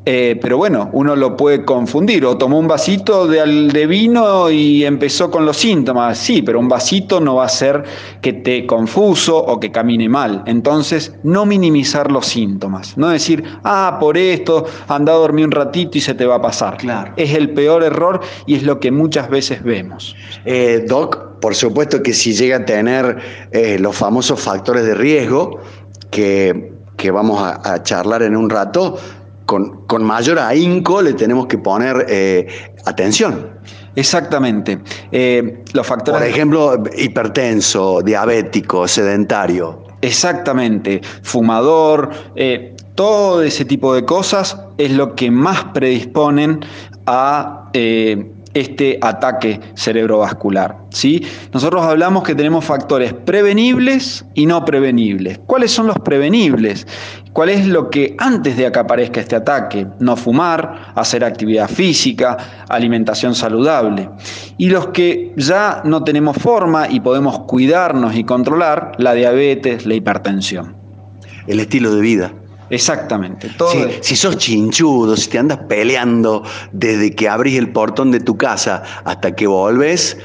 Eh, 0.10 0.40
pero 0.42 0.56
bueno, 0.56 0.90
uno 0.94 1.18
lo 1.18 1.36
puede 1.36 1.66
confundir. 1.66 2.26
O 2.26 2.38
tomó 2.38 2.60
un 2.60 2.68
vasito 2.70 3.28
de, 3.28 3.46
de, 3.74 3.88
vino 3.88 4.50
y 4.50 4.86
empezó 4.86 5.30
con 5.30 5.46
los 5.46 5.58
síntomas. 5.58 6.18
Sí, 6.18 6.42
pero 6.42 6.62
un 6.62 6.70
vasito 6.70 7.20
no 7.20 7.36
va 7.36 7.44
a 7.44 7.48
hacer 7.48 7.84
que 8.22 8.32
te 8.32 8.66
confuso 8.66 9.38
o 9.38 9.60
que 9.60 9.70
camine 9.70 10.08
mal. 10.08 10.44
Entonces, 10.46 11.14
no 11.24 11.46
minimizar 11.46 12.10
los 12.10 12.26
síntomas. 12.26 12.98
No 12.98 13.10
decir, 13.10 13.44
ah, 13.66 13.98
por 14.00 14.18
esto, 14.18 14.64
anda 14.88 15.12
a 15.12 15.18
dormir 15.18 15.44
un 15.44 15.52
ratito 15.52 15.98
y 15.98 16.02
se 16.02 16.14
te 16.14 16.26
va 16.26 16.36
a 16.36 16.42
pasar. 16.42 16.78
Claro. 16.78 17.12
Es 17.18 17.34
el 17.34 17.50
peor 17.50 17.84
error 17.84 18.22
y 18.46 18.56
es 18.56 18.64
lo 18.64 18.80
que 18.80 18.92
muchas 18.92 19.30
veces 19.30 19.62
vemos. 19.62 20.16
Eh, 20.46 20.86
Doc, 20.88 21.42
por 21.42 21.54
supuesto 21.54 22.02
que 22.02 22.14
si 22.14 22.32
llega 22.32 22.56
a 22.56 22.66
tener 22.66 23.18
eh, 23.52 23.78
los 23.78 23.98
famosos 23.98 24.40
factores 24.40 24.86
de 24.86 24.96
riesgo, 24.96 25.60
que, 26.12 26.72
que 26.96 27.12
vamos 27.12 27.42
a, 27.42 27.74
a 27.74 27.84
charlar 27.84 28.24
en 28.24 28.38
un 28.38 28.50
rato, 28.50 28.98
con, 29.48 30.04
mayor 30.04 30.38
ahínco 30.38 31.02
le 31.02 31.14
tenemos 31.14 31.48
que 31.48 31.58
poner 31.58 32.06
eh, 32.10 32.48
atención. 32.86 33.50
Exactamente. 33.96 34.80
Eh, 35.12 35.64
los 35.74 35.88
factores. 35.88 36.22
Por 36.22 36.30
ejemplo, 36.30 36.84
hipertenso, 36.96 38.02
diabético, 38.04 38.88
sedentario. 38.88 39.84
Exactamente. 40.02 41.02
Fumador, 41.24 42.12
eh, 42.36 42.76
todo 42.94 43.42
ese 43.42 43.66
tipo 43.66 43.96
de 43.96 44.06
cosas 44.06 44.60
es 44.78 44.92
lo 44.92 45.16
que 45.16 45.32
más 45.32 45.64
predisponen 45.74 46.60
a 47.08 47.70
este 48.54 48.98
ataque 49.02 49.60
cerebrovascular. 49.76 50.78
¿sí? 50.90 51.26
Nosotros 51.54 51.84
hablamos 51.84 52.24
que 52.24 52.36
tenemos 52.36 52.66
factores 52.66 53.14
prevenibles 53.14 54.26
y 54.34 54.46
no 54.46 54.64
prevenibles. 54.66 55.40
¿Cuáles 55.46 55.72
son 55.72 55.88
los 55.88 56.00
prevenibles? 56.00 56.88
¿Cuál 57.34 57.50
es 57.50 57.68
lo 57.68 57.90
que 57.90 58.16
antes 58.18 58.58
de 58.58 58.72
que 58.72 58.80
aparezca 58.80 59.20
este 59.20 59.36
ataque? 59.36 59.88
No 60.00 60.16
fumar, 60.16 60.94
hacer 60.96 61.24
actividad 61.24 61.70
física, 61.70 62.66
alimentación 62.68 63.36
saludable. 63.36 64.10
Y 64.58 64.70
los 64.70 64.88
que 64.88 65.34
ya 65.36 65.82
no 65.86 66.04
tenemos 66.04 66.38
forma 66.38 66.90
y 66.90 67.00
podemos 67.00 67.40
cuidarnos 67.42 68.16
y 68.16 68.24
controlar, 68.24 68.94
la 68.98 69.14
diabetes, 69.14 69.86
la 69.86 69.94
hipertensión. 69.94 70.76
El 71.46 71.60
estilo 71.60 71.94
de 71.94 72.02
vida. 72.02 72.34
Exactamente. 72.70 73.50
si, 74.02 74.16
sos 74.16 74.38
chinchudo, 74.38 75.16
si 75.16 75.30
te 75.30 75.40
andas 75.40 75.60
peleando 75.70 76.44
desde 76.72 77.12
que 77.12 77.30
abrís 77.30 77.58
el 77.58 77.72
portón 77.72 78.12
de 78.12 78.20
tu 78.20 78.38
casa 78.38 78.84
hasta 79.04 79.36
que 79.36 79.48
volves, 79.48 80.18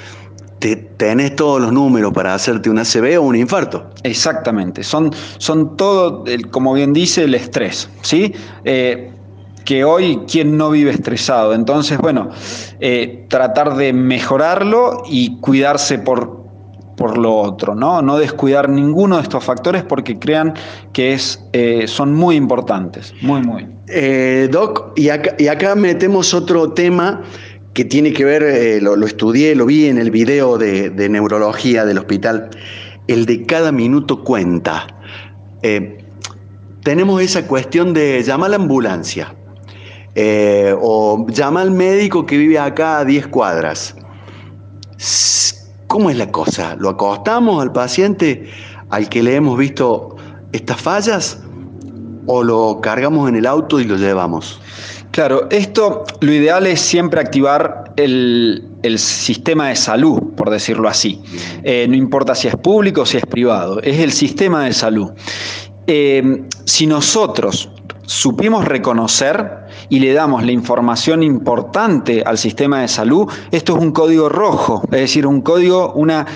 te, 0.58 0.76
tenés 0.76 1.36
todos 1.36 1.60
los 1.60 1.72
números 1.72 2.12
para 2.12 2.34
hacerte 2.34 2.70
una 2.70 2.84
CB 2.84 3.18
o 3.18 3.22
un 3.22 3.36
infarto. 3.36 3.90
Exactamente. 4.02 4.82
Son, 4.82 5.12
son 5.38 5.76
todo, 5.76 6.24
como 6.50 6.74
bien 6.74 6.92
dice, 6.92 7.24
el 7.24 7.34
estrés. 7.34 7.88
¿sí? 8.02 8.32
Eh, 8.64 9.12
que 9.64 9.84
hoy, 9.84 10.20
¿quién 10.30 10.56
no 10.56 10.70
vive 10.70 10.90
estresado? 10.90 11.54
Entonces, 11.54 11.98
bueno, 11.98 12.30
eh, 12.80 13.26
tratar 13.28 13.76
de 13.76 13.92
mejorarlo 13.92 15.02
y 15.08 15.38
cuidarse 15.40 15.98
por 15.98 16.41
por 16.96 17.18
lo 17.18 17.34
otro, 17.34 17.74
¿no? 17.74 18.02
No 18.02 18.18
descuidar 18.18 18.68
ninguno 18.68 19.16
de 19.16 19.22
estos 19.22 19.44
factores 19.44 19.82
porque 19.82 20.18
crean 20.18 20.54
que 20.92 21.12
es, 21.14 21.42
eh, 21.52 21.86
son 21.86 22.14
muy 22.14 22.36
importantes, 22.36 23.14
muy, 23.22 23.42
muy. 23.42 23.66
Eh, 23.88 24.48
doc, 24.50 24.92
y 24.96 25.08
acá, 25.08 25.74
metemos 25.74 26.34
otro 26.34 26.72
tema 26.72 27.22
que 27.72 27.84
tiene 27.84 28.12
que 28.12 28.24
ver, 28.24 28.42
eh, 28.42 28.80
lo, 28.80 28.94
estudié, 29.06 29.54
lo 29.54 29.66
vi 29.66 29.86
en 29.86 29.98
el 29.98 30.10
video 30.10 30.58
de, 30.58 30.90
neurología 31.08 31.84
del 31.84 31.98
hospital, 31.98 32.50
el 33.08 33.26
de 33.26 33.46
cada 33.46 33.72
minuto 33.72 34.22
cuenta. 34.22 34.86
tenemos 36.82 37.22
esa 37.22 37.46
cuestión 37.46 37.94
de 37.94 38.22
llamar 38.22 38.48
a 38.48 38.50
la 38.50 38.56
ambulancia 38.56 39.34
o 40.80 41.26
llama 41.28 41.62
al 41.62 41.70
médico 41.70 42.26
que 42.26 42.36
vive 42.36 42.58
acá 42.58 42.98
a 42.98 43.04
10 43.04 43.28
cuadras 43.28 43.96
¿Cómo 45.92 46.08
es 46.08 46.16
la 46.16 46.32
cosa? 46.32 46.74
¿Lo 46.76 46.88
acostamos 46.88 47.60
al 47.60 47.70
paciente 47.70 48.48
al 48.88 49.10
que 49.10 49.22
le 49.22 49.34
hemos 49.34 49.58
visto 49.58 50.16
estas 50.50 50.80
fallas 50.80 51.42
o 52.24 52.42
lo 52.42 52.80
cargamos 52.80 53.28
en 53.28 53.36
el 53.36 53.44
auto 53.44 53.78
y 53.78 53.84
lo 53.84 53.96
llevamos? 53.96 54.58
Claro, 55.10 55.48
esto 55.50 56.04
lo 56.22 56.32
ideal 56.32 56.66
es 56.66 56.80
siempre 56.80 57.20
activar 57.20 57.92
el, 57.96 58.70
sistema 58.96 59.68
de 59.68 59.76
salud, 59.76 60.18
por 60.34 60.48
decirlo 60.48 60.88
así. 60.88 61.20
Eh, 61.62 61.84
no 61.86 61.94
importa 61.94 62.34
si 62.34 62.48
es 62.48 62.56
público 62.56 63.02
o 63.02 63.06
si 63.06 63.18
es 63.18 63.26
privado, 63.26 63.82
es 63.82 63.98
el 63.98 64.12
sistema 64.12 64.64
de 64.64 64.72
salud. 64.72 65.12
Eh, 65.86 66.44
si 66.64 66.86
nosotros 66.86 67.70
supimos 68.06 68.64
reconocer 68.64 69.61
y 69.88 70.00
le 70.00 70.12
damos 70.12 70.44
la 70.44 70.52
información 70.52 71.22
importante 71.22 72.22
al 72.24 72.38
sistema 72.38 72.80
de 72.80 72.88
salud, 72.88 73.28
esto 73.50 73.76
es 73.76 73.82
un 73.82 73.92
código 73.92 74.28
rojo, 74.28 74.82
es 74.84 75.00
decir, 75.00 75.26
un 75.26 75.40
código, 75.40 75.92
una... 75.94 76.26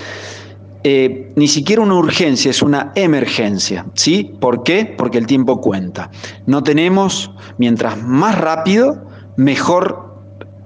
Eh, 0.88 1.32
ni 1.34 1.48
siquiera 1.48 1.82
una 1.82 1.96
urgencia, 1.96 2.48
es 2.48 2.62
una 2.62 2.92
emergencia. 2.94 3.86
¿sí? 3.94 4.36
¿Por 4.40 4.62
qué? 4.62 4.94
Porque 4.96 5.18
el 5.18 5.26
tiempo 5.26 5.60
cuenta. 5.60 6.10
No 6.46 6.62
tenemos, 6.62 7.32
mientras 7.58 8.00
más 8.00 8.38
rápido, 8.38 9.04
mejor 9.36 10.06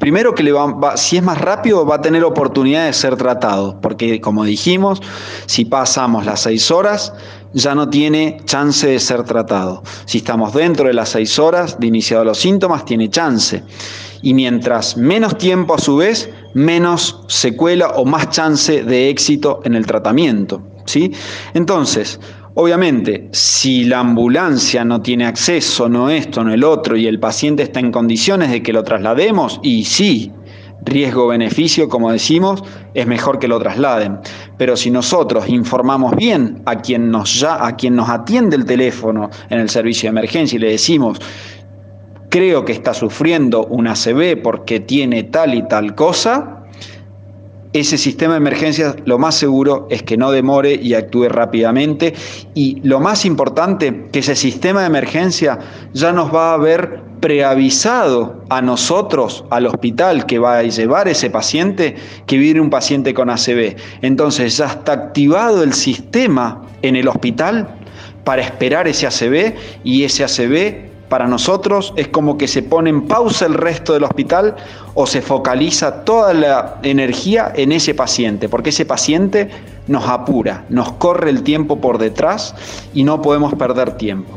primero 0.01 0.35
que 0.35 0.43
le 0.43 0.51
va, 0.51 0.97
si 0.97 1.19
es 1.19 1.23
más 1.23 1.41
rápido 1.41 1.87
va 1.87 1.97
a 1.97 2.01
tener 2.01 2.25
oportunidad 2.25 2.87
de 2.87 2.93
ser 2.93 3.17
tratado, 3.17 3.81
porque 3.81 4.21
como 4.21 4.45
dijimos, 4.45 5.01
si 5.47 5.65
pasamos 5.67 6.25
las 6.27 6.41
seis 6.41 6.71
horas, 6.73 7.13
ya 7.53 7.75
no 7.75 7.89
tiene 7.89 8.41
chance 8.45 8.87
de 8.87 9.01
ser 9.01 9.25
tratado. 9.25 9.83
Si 10.05 10.19
estamos 10.19 10.55
dentro 10.55 10.87
de 10.87 10.95
las 10.95 11.11
seis 11.11 11.39
horas 11.39 11.79
de 11.79 11.87
iniciado 11.87 12.25
los 12.25 12.39
síntomas, 12.39 12.85
tiene 12.85 13.11
chance. 13.11 13.63
Y 14.23 14.35
mientras 14.35 14.97
menos 14.97 15.39
tiempo 15.39 15.75
a 15.75 15.79
su 15.79 15.97
vez, 15.97 16.31
menos 16.55 17.25
secuela 17.29 17.91
o 17.97 18.05
más 18.05 18.31
chance 18.31 18.83
de 18.85 19.09
éxito 19.09 19.61
en 19.65 19.75
el 19.75 19.87
tratamiento. 19.87 20.63
¿sí? 20.85 21.13
Entonces, 21.55 22.21
Obviamente, 22.55 23.29
si 23.31 23.85
la 23.85 24.01
ambulancia 24.01 24.85
no 24.85 25.01
tiene 25.01 25.25
acceso, 25.25 25.89
no 25.89 26.11
esto, 26.11 26.43
no 26.43 26.53
el 26.53 26.65
otro, 26.65 26.97
y 26.97 27.07
el 27.07 27.21
paciente 27.21 27.63
está 27.63 27.79
en 27.79 27.93
condiciones 27.93 28.51
de 28.51 28.61
que 28.61 28.73
lo 28.73 28.83
traslademos, 28.83 29.61
y 29.63 29.85
sí, 29.85 30.33
riesgo-beneficio, 30.83 31.89
como 31.89 32.11
decimos, 32.11 32.63
es 32.93 33.07
mejor 33.07 33.39
que 33.39 33.49
lo 33.49 33.61
trasladen. 33.61 34.19
Pero 34.61 34.77
si 34.77 34.91
nosotros 34.91 35.49
informamos 35.49 36.15
bien 36.15 36.61
a 36.67 36.77
quien 36.77 37.11
nos, 37.11 37.41
ya, 37.41 37.67
a 37.67 37.77
quien 37.77 37.97
nos 37.97 38.11
atiende 38.11 38.57
el 38.57 38.67
teléfono 38.67 39.31
en 39.49 39.59
el 39.59 39.71
servicio 39.71 40.03
de 40.03 40.11
emergencia 40.11 40.57
y 40.57 40.59
le 40.59 40.73
decimos, 40.73 41.19
creo 42.29 42.63
que 42.67 42.73
está 42.73 42.93
sufriendo 42.93 43.65
una 43.65 43.93
ACV 43.93 44.43
porque 44.43 44.81
tiene 44.81 45.23
tal 45.23 45.55
y 45.55 45.67
tal 45.67 45.95
cosa, 45.95 46.60
ese 47.73 47.99
sistema 47.99 48.35
de 48.35 48.39
emergencia 48.39 48.97
lo 49.05 49.19
más 49.19 49.37
seguro 49.37 49.87
es 49.91 50.03
que 50.03 50.17
no 50.17 50.33
demore 50.33 50.75
y 50.75 50.95
actúe 50.95 51.29
rápidamente. 51.29 52.15
Y 52.55 52.81
lo 52.83 52.99
más 52.99 53.25
importante, 53.25 54.09
que 54.11 54.19
ese 54.19 54.35
sistema 54.35 54.81
de 54.81 54.87
emergencia 54.87 55.59
ya 55.93 56.13
nos 56.13 56.35
va 56.35 56.51
a 56.51 56.55
haber 56.55 57.03
preavisado 57.21 58.43
a 58.49 58.61
nosotros, 58.63 59.45
al 59.51 59.67
hospital 59.67 60.27
que 60.27 60.39
va 60.39 60.59
a 60.59 60.63
llevar 60.63 61.07
ese 61.07 61.31
paciente, 61.31 61.97
que 62.27 62.39
viene 62.39 62.61
un 62.61 62.71
paciente 62.71 63.15
con 63.15 63.31
ACV. 63.31 63.77
Entonces 64.03 64.57
ya 64.57 64.67
está 64.67 64.93
activado 64.93 65.63
el 65.63 65.73
sistema 65.73 66.63
en 66.83 66.97
el 66.97 67.07
hospital 67.07 67.69
para 68.25 68.43
esperar 68.43 68.89
ese 68.89 69.07
ACV 69.07 69.55
y 69.85 70.05
ese 70.05 70.25
ACV 70.25 70.91
para 71.11 71.27
nosotros 71.27 71.93
es 71.97 72.09
como 72.09 72.39
que 72.39 72.49
se 72.49 72.63
pone 72.63 72.89
en 72.89 73.03
pausa 73.03 73.45
el 73.45 73.55
resto 73.55 73.93
del 73.93 74.05
hospital 74.05 74.55
o 74.95 75.07
se 75.07 75.23
focaliza 75.23 76.05
toda 76.05 76.35
la 76.35 76.77
energía 76.83 77.53
en 77.55 77.73
ese 77.73 77.95
paciente, 77.95 78.49
porque 78.49 78.71
ese 78.71 78.85
paciente 78.85 79.51
nos 79.87 80.09
apura, 80.09 80.65
nos 80.69 80.93
corre 80.93 81.31
el 81.31 81.43
tiempo 81.43 81.81
por 81.81 81.99
detrás 81.99 82.55
y 82.95 83.05
no 83.05 83.23
podemos 83.23 83.55
perder 83.55 83.97
tiempo. 83.97 84.33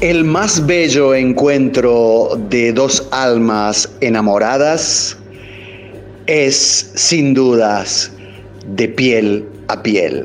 El 0.00 0.24
más 0.24 0.64
bello 0.64 1.14
encuentro 1.14 2.30
de 2.48 2.72
dos 2.72 3.06
almas 3.10 3.86
enamoradas 4.00 5.18
es, 6.24 6.92
sin 6.94 7.34
dudas, 7.34 8.10
de 8.66 8.88
piel 8.88 9.46
a 9.68 9.82
piel. 9.82 10.24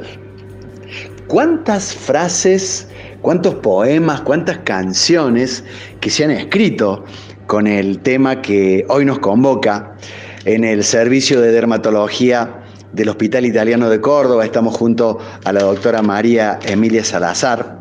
¿Cuántas 1.27 1.93
frases, 1.93 2.87
cuántos 3.21 3.55
poemas, 3.55 4.21
cuántas 4.21 4.59
canciones 4.59 5.65
que 5.99 6.09
se 6.09 6.23
han 6.23 6.31
escrito 6.31 7.03
con 7.45 7.67
el 7.67 7.99
tema 7.99 8.41
que 8.41 8.85
hoy 8.87 9.03
nos 9.03 9.19
convoca 9.19 9.97
en 10.45 10.63
el 10.63 10.85
servicio 10.85 11.41
de 11.41 11.51
dermatología 11.51 12.61
del 12.93 13.09
Hospital 13.09 13.45
Italiano 13.45 13.89
de 13.89 13.99
Córdoba? 13.99 14.45
Estamos 14.45 14.77
junto 14.77 15.19
a 15.43 15.51
la 15.51 15.63
doctora 15.63 16.01
María 16.01 16.59
Emilia 16.65 17.03
Salazar. 17.03 17.79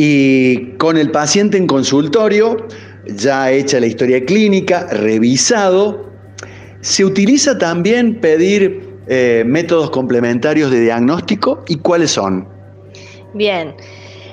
Y 0.00 0.76
con 0.76 0.96
el 0.96 1.10
paciente 1.10 1.58
en 1.58 1.66
consultorio, 1.66 2.68
ya 3.06 3.50
hecha 3.50 3.80
la 3.80 3.86
historia 3.86 4.24
clínica, 4.24 4.86
revisado, 4.92 6.08
se 6.82 7.04
utiliza 7.04 7.58
también 7.58 8.20
pedir 8.20 8.94
eh, 9.08 9.42
métodos 9.44 9.90
complementarios 9.90 10.70
de 10.70 10.82
diagnóstico 10.82 11.64
y 11.66 11.78
cuáles 11.78 12.12
son. 12.12 12.48
Bien. 13.34 13.74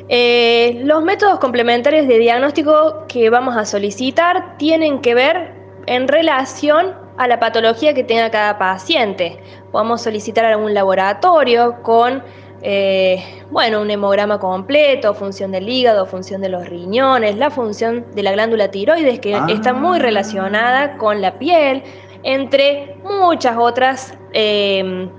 Eh, 0.08 0.82
los 0.84 1.04
métodos 1.04 1.39
complementarios 1.39 2.08
de 2.08 2.19
diagnóstico 2.19 3.06
que 3.08 3.32
vamos 3.32 3.58
a 3.58 3.65
solicitar 3.65 4.58
tienen 4.60 5.01
que 5.01 5.15
ver 5.15 5.51
en 5.88 6.08
relación 6.08 6.93
a 7.17 7.28
la 7.28 7.39
patología 7.39 7.95
que 7.95 8.04
tenga 8.04 8.30
cada 8.30 8.60
paciente. 8.60 9.39
Podemos 9.71 10.04
solicitar 10.04 10.45
algún 10.45 10.75
laboratorio 10.75 11.82
con 11.82 12.21
eh, 12.67 13.23
bueno, 13.51 13.80
un 13.80 13.91
hemograma 13.91 14.39
completo, 14.39 15.13
función 15.13 15.51
del 15.51 15.69
hígado, 15.69 16.08
función 16.08 16.41
de 16.41 16.49
los 16.49 16.67
riñones, 16.67 17.36
la 17.36 17.51
función 17.51 18.08
de 18.15 18.23
la 18.23 18.32
glándula 18.32 18.71
tiroides, 18.71 19.19
que 19.19 19.36
ah. 19.36 19.45
está 19.49 19.71
muy 19.71 19.99
relacionada 19.99 20.97
con 20.97 21.21
la 21.21 21.38
piel, 21.38 21.84
entre 22.23 22.97
muchas 23.04 23.56
otras 23.56 24.17
em, 24.34 25.12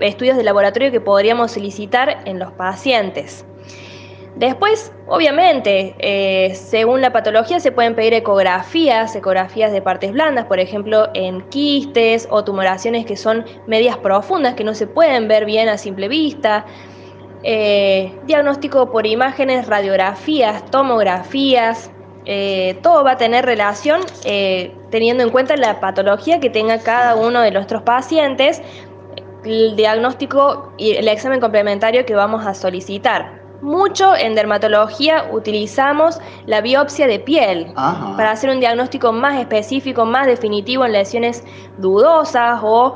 estudios 0.00 0.38
de 0.38 0.42
laboratorio 0.42 0.90
que 0.90 1.02
podríamos 1.02 1.52
solicitar 1.52 2.22
en 2.24 2.38
los 2.38 2.52
pacientes. 2.52 3.44
Después, 4.38 4.92
obviamente, 5.08 5.96
eh, 5.98 6.54
según 6.54 7.00
la 7.00 7.12
patología 7.12 7.58
se 7.58 7.72
pueden 7.72 7.96
pedir 7.96 8.14
ecografías, 8.14 9.16
ecografías 9.16 9.72
de 9.72 9.82
partes 9.82 10.12
blandas, 10.12 10.44
por 10.44 10.60
ejemplo, 10.60 11.08
en 11.14 11.40
quistes 11.48 12.28
o 12.30 12.44
tumoraciones 12.44 13.04
que 13.04 13.16
son 13.16 13.44
medias 13.66 13.96
profundas, 13.96 14.54
que 14.54 14.62
no 14.62 14.74
se 14.74 14.86
pueden 14.86 15.26
ver 15.26 15.44
bien 15.44 15.68
a 15.68 15.76
simple 15.76 16.06
vista. 16.06 16.64
Eh, 17.42 18.16
diagnóstico 18.26 18.92
por 18.92 19.06
imágenes, 19.06 19.66
radiografías, 19.66 20.64
tomografías, 20.70 21.90
eh, 22.24 22.78
todo 22.80 23.02
va 23.02 23.12
a 23.12 23.16
tener 23.16 23.44
relación 23.44 24.02
teniendo 24.90 25.24
en 25.24 25.30
cuenta 25.30 25.56
la 25.56 25.80
patología 25.80 26.38
que 26.38 26.48
tenga 26.48 26.78
cada 26.78 27.16
uno 27.16 27.40
de 27.40 27.50
nuestros 27.50 27.82
pacientes, 27.82 28.62
el 29.44 29.74
diagnóstico 29.74 30.72
y 30.76 30.92
el 30.92 31.08
examen 31.08 31.40
complementario 31.40 32.06
que 32.06 32.14
vamos 32.14 32.46
a 32.46 32.54
solicitar. 32.54 33.47
Mucho 33.60 34.14
en 34.14 34.36
dermatología 34.36 35.28
utilizamos 35.32 36.20
la 36.46 36.60
biopsia 36.60 37.08
de 37.08 37.18
piel 37.18 37.72
para 37.74 38.30
hacer 38.30 38.50
un 38.50 38.60
diagnóstico 38.60 39.12
más 39.12 39.40
específico, 39.40 40.04
más 40.04 40.28
definitivo 40.28 40.84
en 40.84 40.92
lesiones 40.92 41.42
dudosas 41.76 42.60
o 42.62 42.94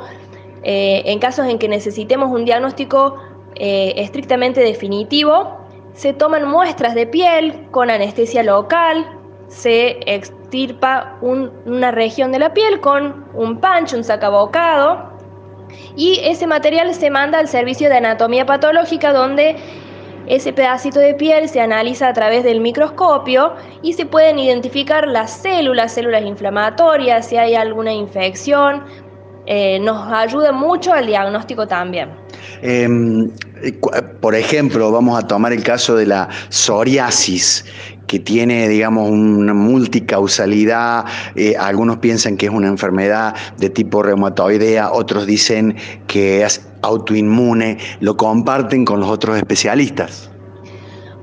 eh, 0.62 1.02
en 1.06 1.18
casos 1.18 1.46
en 1.46 1.58
que 1.58 1.68
necesitemos 1.68 2.30
un 2.30 2.44
diagnóstico 2.44 3.16
eh, 3.56 3.94
estrictamente 3.96 4.60
definitivo. 4.60 5.58
Se 5.94 6.12
toman 6.12 6.48
muestras 6.48 6.94
de 6.94 7.08
piel 7.08 7.66
con 7.72 7.90
anestesia 7.90 8.44
local, 8.44 9.04
se 9.48 9.98
extirpa 10.06 11.18
una 11.22 11.90
región 11.90 12.30
de 12.30 12.38
la 12.38 12.54
piel 12.54 12.80
con 12.80 13.26
un 13.34 13.58
pancho, 13.58 13.96
un 13.96 14.04
sacabocado, 14.04 15.10
y 15.96 16.20
ese 16.22 16.46
material 16.46 16.94
se 16.94 17.10
manda 17.10 17.38
al 17.38 17.48
servicio 17.48 17.88
de 17.88 17.96
anatomía 17.96 18.46
patológica 18.46 19.12
donde 19.12 19.56
ese 20.26 20.52
pedacito 20.52 21.00
de 21.00 21.14
piel 21.14 21.48
se 21.48 21.60
analiza 21.60 22.08
a 22.08 22.12
través 22.12 22.44
del 22.44 22.60
microscopio 22.60 23.54
y 23.82 23.92
se 23.92 24.06
pueden 24.06 24.38
identificar 24.38 25.06
las 25.08 25.30
células, 25.42 25.92
células 25.92 26.24
inflamatorias, 26.24 27.26
si 27.26 27.36
hay 27.36 27.54
alguna 27.54 27.92
infección. 27.92 28.84
Eh, 29.46 29.80
nos 29.80 30.12
ayuda 30.12 30.52
mucho 30.52 30.92
al 30.92 31.06
diagnóstico 31.06 31.66
también. 31.66 32.10
Em, 32.62 33.28
por 34.20 34.36
ejemplo, 34.36 34.92
vamos 34.92 35.18
a 35.18 35.26
tomar 35.26 35.52
el 35.52 35.64
caso 35.64 35.96
de 35.96 36.06
la 36.06 36.28
psoriasis, 36.48 37.64
que 38.12 38.20
tiene, 38.20 38.68
digamos, 38.68 39.08
una 39.08 39.54
multicausalidad. 39.54 41.06
Eh, 41.34 41.54
algunos 41.58 41.96
piensan 41.96 42.36
que 42.36 42.44
es 42.44 42.52
una 42.52 42.68
enfermedad 42.68 43.34
de 43.56 43.70
tipo 43.70 44.02
reumatoidea, 44.02 44.92
otros 44.92 45.24
dicen 45.24 45.76
que 46.08 46.42
es 46.42 46.68
autoinmune, 46.82 47.78
lo 48.00 48.14
comparten 48.18 48.84
con 48.84 49.00
los 49.00 49.08
otros 49.08 49.38
especialistas. 49.38 50.30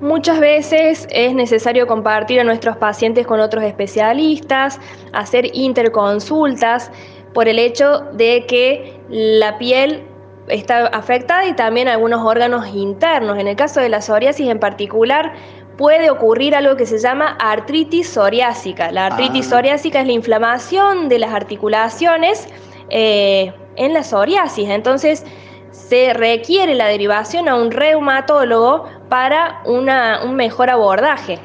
Muchas 0.02 0.40
veces 0.40 1.08
es 1.12 1.36
necesario 1.36 1.86
compartir 1.86 2.40
a 2.40 2.44
nuestros 2.44 2.76
pacientes 2.78 3.28
con 3.28 3.40
otros 3.40 3.64
especialistas, 3.64 4.80
hacer 5.14 5.46
interconsultas 5.54 6.90
por 7.36 7.48
el 7.48 7.60
hecho 7.60 8.00
de 8.14 8.46
que 8.48 9.00
la 9.10 9.60
piel 9.60 10.02
está 10.50 10.88
afectada 10.88 11.46
y 11.46 11.54
también 11.54 11.88
algunos 11.88 12.26
órganos 12.26 12.68
internos. 12.74 13.38
En 13.38 13.48
el 13.48 13.56
caso 13.56 13.80
de 13.80 13.90
la 13.90 14.02
psoriasis 14.02 14.48
en 14.48 14.60
particular, 14.60 15.34
puede 15.80 16.10
ocurrir 16.10 16.56
algo 16.56 16.76
que 16.76 16.86
se 16.86 16.98
llama 16.98 17.38
artritis 17.40 18.10
psoriásica. 18.10 18.92
La 18.92 19.06
artritis 19.06 19.46
ah. 19.48 19.50
psoriásica 19.52 20.02
es 20.02 20.08
la 20.08 20.12
inflamación 20.12 21.08
de 21.08 21.20
las 21.20 21.34
articulaciones 21.34 22.50
eh, 22.90 23.54
en 23.78 23.94
la 23.94 24.04
psoriasis. 24.04 24.68
Entonces, 24.68 25.24
se 25.72 26.14
requiere 26.14 26.76
la 26.76 26.88
derivación 26.88 27.48
a 27.48 27.56
un 27.56 27.72
reumatólogo 27.72 28.90
para 29.08 29.62
un 29.66 30.36
mejor 30.36 30.70
abordaje. 30.70 31.40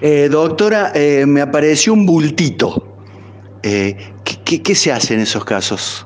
Eh, 0.00 0.28
doctora, 0.28 0.90
eh, 0.96 1.24
me 1.24 1.40
apareció 1.40 1.92
un 1.92 2.04
bultito. 2.04 2.82
¿qué, 3.62 4.74
se 4.74 4.92
hace 4.92 5.14
en 5.14 5.20
esos 5.20 5.44
casos? 5.44 6.04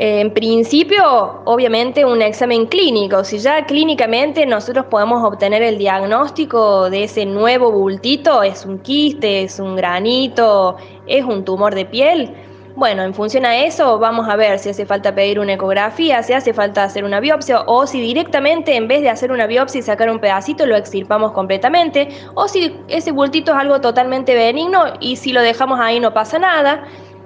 En 0.00 0.32
principio, 0.32 1.42
obviamente, 1.44 2.04
un 2.04 2.22
examen 2.22 2.66
clínico. 2.66 3.24
Si 3.24 3.38
ya 3.40 3.66
clínicamente 3.66 4.46
nosotros 4.46 4.86
podemos 4.86 5.24
obtener 5.24 5.60
el 5.60 5.76
diagnóstico 5.76 6.88
de 6.88 7.02
ese 7.02 7.26
nuevo 7.26 7.72
bultito, 7.72 8.44
es 8.44 8.64
un 8.64 8.78
quiste, 8.78 9.42
es 9.42 9.58
un 9.58 9.74
granito, 9.74 10.76
es 11.08 11.24
un 11.24 11.44
tumor 11.44 11.74
de 11.74 11.84
piel, 11.84 12.32
bueno, 12.78 13.02
en 13.02 13.12
función 13.12 13.44
a 13.44 13.56
eso 13.64 13.98
vamos 13.98 14.28
a 14.28 14.36
ver 14.36 14.56
si 14.60 14.68
hace 14.68 14.86
falta 14.86 15.12
pedir 15.12 15.40
una 15.40 15.54
ecografía, 15.54 16.22
si 16.22 16.32
hace 16.32 16.54
falta 16.54 16.84
hacer 16.84 17.02
una 17.02 17.18
biopsia 17.18 17.62
o 17.66 17.88
si 17.88 18.00
directamente 18.00 18.76
en 18.76 18.86
vez 18.86 19.02
de 19.02 19.08
hacer 19.08 19.32
una 19.32 19.48
biopsia 19.48 19.80
y 19.80 19.82
sacar 19.82 20.08
un 20.08 20.20
pedacito 20.20 20.64
lo 20.64 20.76
extirpamos 20.76 21.32
completamente 21.32 22.06
o 22.36 22.46
si 22.46 22.76
ese 22.86 23.10
bultito 23.10 23.50
es 23.50 23.58
algo 23.58 23.80
totalmente 23.80 24.36
benigno 24.36 24.84
y 25.00 25.16
si 25.16 25.32
lo 25.32 25.42
dejamos 25.42 25.80
ahí 25.80 25.98
no 25.98 26.14
pasa 26.14 26.38
nada. 26.38 26.84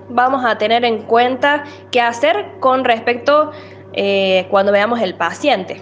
Vamos 0.09 0.45
a 0.45 0.59
tener 0.59 0.85
en 0.85 1.03
cuenta 1.03 1.65
qué 1.91 2.01
hacer 2.01 2.47
con 2.61 2.85
respecto 2.85 3.53
eh, 3.95 4.47
cuando 4.51 4.73
veamos 4.73 5.01
el 5.01 5.15
paciente. 5.15 5.81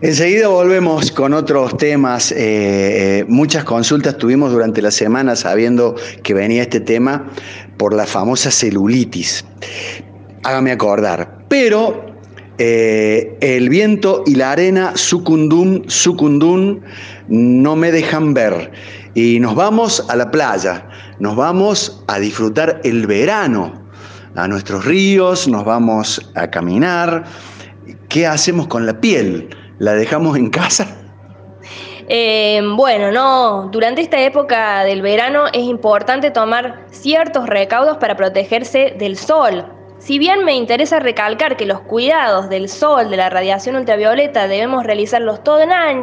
Enseguida 0.00 0.48
volvemos 0.48 1.10
con 1.10 1.34
otros 1.34 1.76
temas. 1.76 2.30
Eh, 2.30 2.36
eh, 2.38 3.24
muchas 3.28 3.64
consultas 3.64 4.16
tuvimos 4.16 4.52
durante 4.52 4.80
la 4.80 4.92
semana 4.92 5.34
sabiendo 5.34 5.96
que 6.22 6.34
venía 6.34 6.62
este 6.62 6.80
tema 6.80 7.30
por 7.76 7.94
la 7.94 8.06
famosa 8.06 8.50
celulitis. 8.50 9.44
Hágame 10.44 10.70
acordar. 10.70 11.38
Pero 11.48 12.06
el 12.58 13.68
viento 13.68 14.24
y 14.26 14.34
la 14.34 14.50
arena, 14.50 14.92
sucundum, 14.96 15.82
sucundum, 15.86 16.80
no 17.28 17.76
me 17.76 17.92
dejan 17.92 18.34
ver. 18.34 18.72
Y 19.14 19.38
nos 19.40 19.54
vamos 19.54 20.04
a 20.08 20.16
la 20.16 20.30
playa, 20.30 20.88
nos 21.20 21.36
vamos 21.36 22.04
a 22.06 22.18
disfrutar 22.18 22.80
el 22.84 23.06
verano, 23.06 23.72
a 24.34 24.46
nuestros 24.46 24.84
ríos, 24.84 25.48
nos 25.48 25.64
vamos 25.64 26.30
a 26.34 26.48
caminar. 26.48 27.24
¿Qué 28.08 28.26
hacemos 28.26 28.68
con 28.68 28.86
la 28.86 29.00
piel? 29.00 29.48
¿La 29.78 29.94
dejamos 29.94 30.36
en 30.36 30.50
casa? 30.50 30.86
Eh, 32.08 32.62
bueno, 32.76 33.12
no, 33.12 33.68
durante 33.70 34.00
esta 34.00 34.18
época 34.20 34.82
del 34.84 35.02
verano 35.02 35.46
es 35.52 35.64
importante 35.64 36.30
tomar 36.30 36.86
ciertos 36.90 37.46
recaudos 37.46 37.98
para 37.98 38.16
protegerse 38.16 38.94
del 38.98 39.16
sol. 39.16 39.77
Si 39.98 40.18
bien 40.18 40.44
me 40.44 40.54
interesa 40.54 41.00
recalcar 41.00 41.56
que 41.56 41.66
los 41.66 41.80
cuidados 41.80 42.48
del 42.48 42.68
sol, 42.68 43.10
de 43.10 43.16
la 43.16 43.30
radiación 43.30 43.74
ultravioleta, 43.74 44.46
debemos 44.46 44.84
realizarlos 44.84 45.42
todo, 45.42 45.58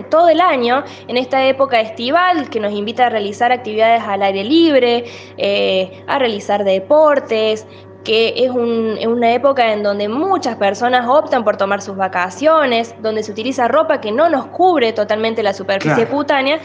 todo 0.09 0.27
el 0.27 0.41
año, 0.41 0.83
en 1.07 1.15
esta 1.15 1.45
época 1.45 1.79
estival 1.79 2.49
que 2.49 2.59
nos 2.59 2.73
invita 2.73 3.05
a 3.05 3.09
realizar 3.09 3.53
actividades 3.53 4.03
al 4.03 4.21
aire 4.21 4.43
libre, 4.43 5.05
eh, 5.37 6.03
a 6.07 6.19
realizar 6.19 6.65
deportes, 6.65 7.65
que 8.03 8.33
es, 8.35 8.51
una 8.51 9.33
época 9.33 9.73
en 9.73 9.81
donde 9.81 10.09
muchas 10.09 10.57
personas 10.57 11.07
optan 11.07 11.43
por 11.43 11.55
tomar 11.55 11.81
sus 11.81 11.95
vacaciones, 11.95 12.93
donde 13.01 13.23
se 13.23 13.31
utiliza 13.31 13.67
ropa 13.67 14.01
que 14.01 14.11
no 14.11 14.29
nos 14.29 14.45
cubre 14.47 14.91
totalmente 14.91 15.41
la 15.41 15.53
superficie 15.53 16.05
cutánea, 16.05 16.59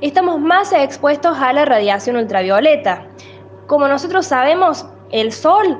estamos 0.00 0.40
más 0.40 0.72
expuestos 0.72 1.36
a 1.38 1.52
la 1.52 1.64
radiación 1.64 2.16
ultravioleta. 2.16 3.06
Como 3.66 3.88
nosotros 3.88 4.26
sabemos, 4.26 4.86
el 5.10 5.32
sol 5.32 5.78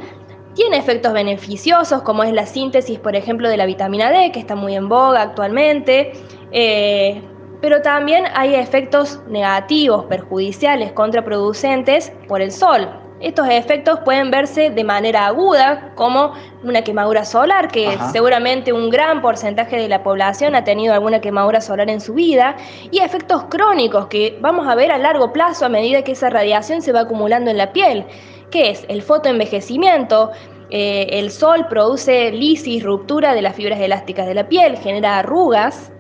tiene 0.57 0.79
efectos 0.79 1.13
beneficiosos, 1.13 2.03
como 2.03 2.25
es 2.25 2.33
la 2.33 2.47
síntesis, 2.47 2.99
por 2.99 3.15
ejemplo, 3.15 3.49
de 3.49 3.59
la 3.59 3.67
vitamina 3.67 4.11
D, 4.11 4.33
que 4.33 4.41
está 4.41 4.57
muy 4.57 4.75
en 4.75 4.89
boga 4.89 5.21
actualmente, 5.21 6.13
eh, 6.51 7.23
pero 7.61 7.83
también 7.83 8.25
hay 8.35 8.55
efectos 8.55 9.21
negativos, 9.29 10.07
perjudiciales, 10.07 10.93
contraproducentes 10.93 12.11
por 12.27 12.41
el 12.41 12.51
sol. 12.51 12.89
Estos 13.21 13.49
efectos 13.49 14.01
pueden 14.05 14.31
verse 14.31 14.71
de 14.71 14.85
manera 14.85 15.27
aguda, 15.27 15.93
como 15.95 16.33
una 16.63 16.83
quemadura 16.83 17.25
solar, 17.25 17.69
que 17.69 17.99
seguramente 18.13 18.73
un 18.73 18.91
gran 18.91 19.23
porcentaje 19.23 19.77
de 19.77 19.89
la 19.89 20.03
población 20.03 20.55
ha 20.55 20.65
tenido 20.65 20.93
alguna 20.93 21.21
quemadura 21.21 21.61
solar 21.61 21.89
en 21.91 22.01
su 22.01 22.15
vida, 22.15 22.57
y 22.91 23.01
efectos 23.01 23.45
crónicos 23.45 24.07
que 24.09 24.39
vamos 24.41 24.69
a 24.69 24.75
ver 24.75 24.91
a 24.91 24.99
largo 24.99 25.33
plazo 25.33 25.67
a 25.67 25.69
medida 25.69 26.03
que 26.03 26.13
esa 26.13 26.31
radiación 26.31 26.83
se 26.83 26.93
va 26.93 27.01
acumulando 27.01 27.51
en 27.51 27.57
la 27.57 27.73
piel, 27.73 28.05
que 28.51 28.71
es 28.71 28.85
el 28.89 29.03
fotoenvejecimiento, 29.03 30.33
eh, 30.71 31.07
el 31.13 31.31
sol 31.31 31.67
produce 31.69 32.33
lisis, 32.33 32.83
ruptura 32.83 33.35
de 33.35 33.43
las 33.43 33.55
fibras 33.55 33.81
elásticas 33.81 34.27
de 34.27 34.35
la 34.35 34.49
piel, 34.49 34.77
genera 34.79 35.19
arrugas, 35.19 35.93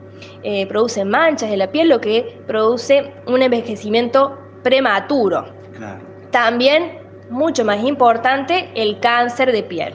eh, 0.42 0.66
produce 0.66 1.04
manchas 1.04 1.50
en 1.50 1.60
la 1.60 1.70
piel, 1.70 1.88
lo 1.88 2.00
que 2.00 2.40
produce 2.46 3.12
un 3.26 3.42
envejecimiento 3.42 4.38
prematuro. 4.62 5.44
También 6.30 6.98
mucho 7.30 7.64
más 7.64 7.82
importante, 7.84 8.70
el 8.74 8.98
cáncer 9.00 9.52
de 9.52 9.62
piel. 9.62 9.94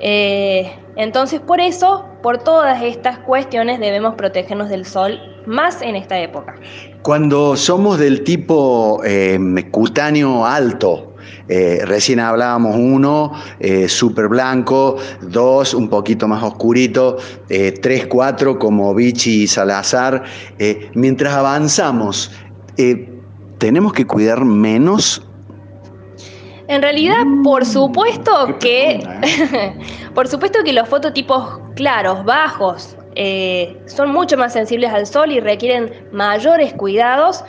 Eh, 0.00 0.72
entonces, 0.96 1.40
por 1.40 1.60
eso, 1.60 2.04
por 2.22 2.38
todas 2.38 2.82
estas 2.82 3.18
cuestiones, 3.20 3.78
debemos 3.78 4.14
protegernos 4.14 4.68
del 4.68 4.84
sol 4.84 5.20
más 5.46 5.82
en 5.82 5.94
esta 5.94 6.18
época. 6.18 6.54
Cuando 7.02 7.56
somos 7.56 7.98
del 7.98 8.24
tipo 8.24 9.00
cutáneo 9.70 10.44
alto, 10.44 11.13
eh, 11.48 11.82
recién 11.84 12.20
hablábamos 12.20 12.76
uno, 12.76 13.32
súper 13.88 14.28
blanco, 14.28 14.96
dos, 15.20 15.74
un 15.74 15.88
poquito 15.88 16.26
más 16.28 16.42
oscurito, 16.42 17.16
tres, 17.48 18.06
cuatro, 18.06 18.58
como 18.58 18.94
Vichy 18.94 19.42
y 19.42 19.46
Salazar. 19.46 20.24
mientras 20.94 21.34
avanzamos, 21.34 22.30
¿tenemos 23.58 23.92
que 23.92 24.06
cuidar 24.06 24.44
menos 24.44 25.22
en 26.66 26.80
realidad, 26.80 27.24
por 27.42 27.66
supuesto 27.66 28.58
que, 28.58 28.92
¿eh? 28.92 29.78
por 30.14 30.28
supuesto 30.28 30.60
que 30.64 30.72
los 30.72 30.88
fototipos 30.88 31.60
claros, 31.76 32.24
bajos, 32.24 32.96
eh, 33.16 33.76
son 33.86 34.10
mucho 34.10 34.36
más 34.38 34.54
sensibles 34.54 34.90
al 34.90 35.06
sol 35.06 35.30
y 35.30 35.40
requieren 35.40 36.08
mayores 36.12 36.72
cuidados. 36.72 37.44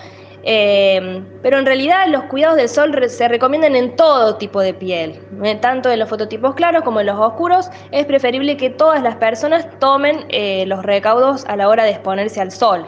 Eh, 0.46 1.24
pero 1.42 1.58
en 1.58 1.66
realidad 1.66 2.08
los 2.08 2.24
cuidados 2.26 2.58
del 2.58 2.70
sol 2.70 2.96
se 3.10 3.28
recomiendan 3.28 3.76
en 3.76 3.96
todo 3.96 4.36
tipo 4.36 4.62
de 4.62 4.74
piel, 4.74 5.20
tanto 5.60 5.90
en 5.90 6.00
los 6.00 6.08
fototipos 6.08 6.54
claros 6.56 6.84
como 6.84 7.00
en 7.00 7.08
los 7.08 7.20
oscuros. 7.20 7.70
Es 7.92 8.06
preferible 8.06 8.56
que 8.56 8.70
todas 8.70 9.02
las 9.02 9.16
personas 9.16 9.68
tomen 9.80 10.28
los 10.68 10.84
recaudos 10.84 11.46
a 11.46 11.56
la 11.56 11.68
hora 11.68 11.84
de 11.84 11.92
exponerse 11.92 12.40
al 12.42 12.52
sol. 12.52 12.86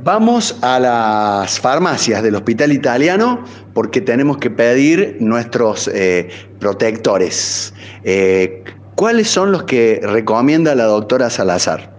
Vamos 0.00 0.56
a 0.62 0.78
las 0.78 1.58
farmacias 1.58 2.22
del 2.22 2.36
hospital 2.36 2.72
italiano 2.72 3.42
porque 3.74 4.00
tenemos 4.00 4.38
que 4.38 4.48
pedir 4.48 5.16
nuestros 5.18 5.88
eh, 5.88 6.28
protectores. 6.60 7.74
Eh, 8.04 8.62
¿Cuáles 8.94 9.28
son 9.28 9.50
los 9.50 9.64
que 9.64 10.00
recomienda 10.02 10.76
la 10.76 10.84
doctora 10.84 11.30
Salazar? 11.30 11.90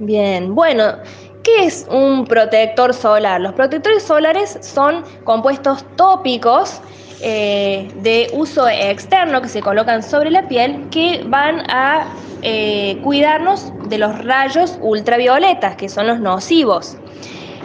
Bien, 0.00 0.54
bueno, 0.54 0.96
¿qué 1.44 1.66
es 1.66 1.86
un 1.90 2.24
protector 2.24 2.92
solar? 2.92 3.40
Los 3.40 3.52
protectores 3.52 4.02
solares 4.02 4.58
son 4.60 5.04
compuestos 5.22 5.84
tópicos 5.96 6.80
eh, 7.22 7.88
de 8.02 8.28
uso 8.32 8.68
externo 8.68 9.40
que 9.40 9.48
se 9.48 9.60
colocan 9.60 10.02
sobre 10.02 10.30
la 10.30 10.48
piel 10.48 10.88
que 10.90 11.22
van 11.26 11.60
a 11.70 12.06
cuidarnos 13.02 13.72
de 13.88 13.96
los 13.96 14.22
rayos 14.22 14.78
ultravioletas, 14.82 15.76
que 15.76 15.88
son 15.88 16.06
los 16.08 16.20
nocivos. 16.20 16.98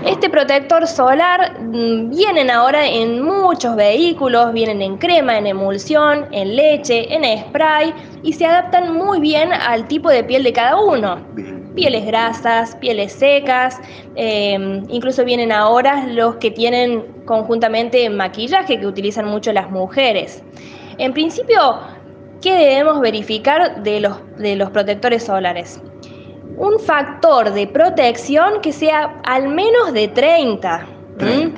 Este 0.05 0.29
protector 0.29 0.87
solar 0.87 1.59
mm, 1.59 2.09
vienen 2.09 2.49
ahora 2.49 2.87
en 2.87 3.21
muchos 3.21 3.75
vehículos, 3.75 4.53
vienen 4.53 4.81
en 4.81 4.97
crema, 4.97 5.37
en 5.37 5.47
emulsión, 5.47 6.25
en 6.31 6.55
leche, 6.55 7.13
en 7.13 7.25
spray 7.37 7.93
y 8.23 8.31
se 8.31 8.45
adaptan 8.45 8.93
muy 8.93 9.19
bien 9.19 9.51
al 9.51 9.87
tipo 9.87 10.09
de 10.09 10.23
piel 10.23 10.43
de 10.43 10.53
cada 10.53 10.79
uno. 10.79 11.17
Pieles 11.79 12.05
grasas, 12.05 12.75
pieles 12.75 13.13
secas, 13.13 13.79
em, 14.15 14.83
incluso 14.89 15.23
vienen 15.23 15.53
ahora 15.53 16.05
los 16.07 16.35
que 16.35 16.51
tienen 16.51 17.23
conjuntamente 17.25 18.09
maquillaje 18.09 18.77
que 18.77 18.85
utilizan 18.85 19.25
mucho 19.25 19.53
las 19.53 19.71
mujeres. 19.71 20.43
En 20.97 21.13
principio, 21.13 21.79
¿qué 22.41 22.53
debemos 22.53 22.99
verificar 22.99 23.81
de 23.81 24.01
los, 24.01 24.17
de 24.37 24.57
los 24.57 24.71
protectores 24.71 25.23
solares? 25.23 25.81
un 26.57 26.77
factor 26.77 27.53
de 27.53 27.67
protección 27.67 28.59
que 28.61 28.73
sea 28.73 29.21
al 29.23 29.47
menos 29.47 29.93
de 29.93 30.09
30. 30.09 30.85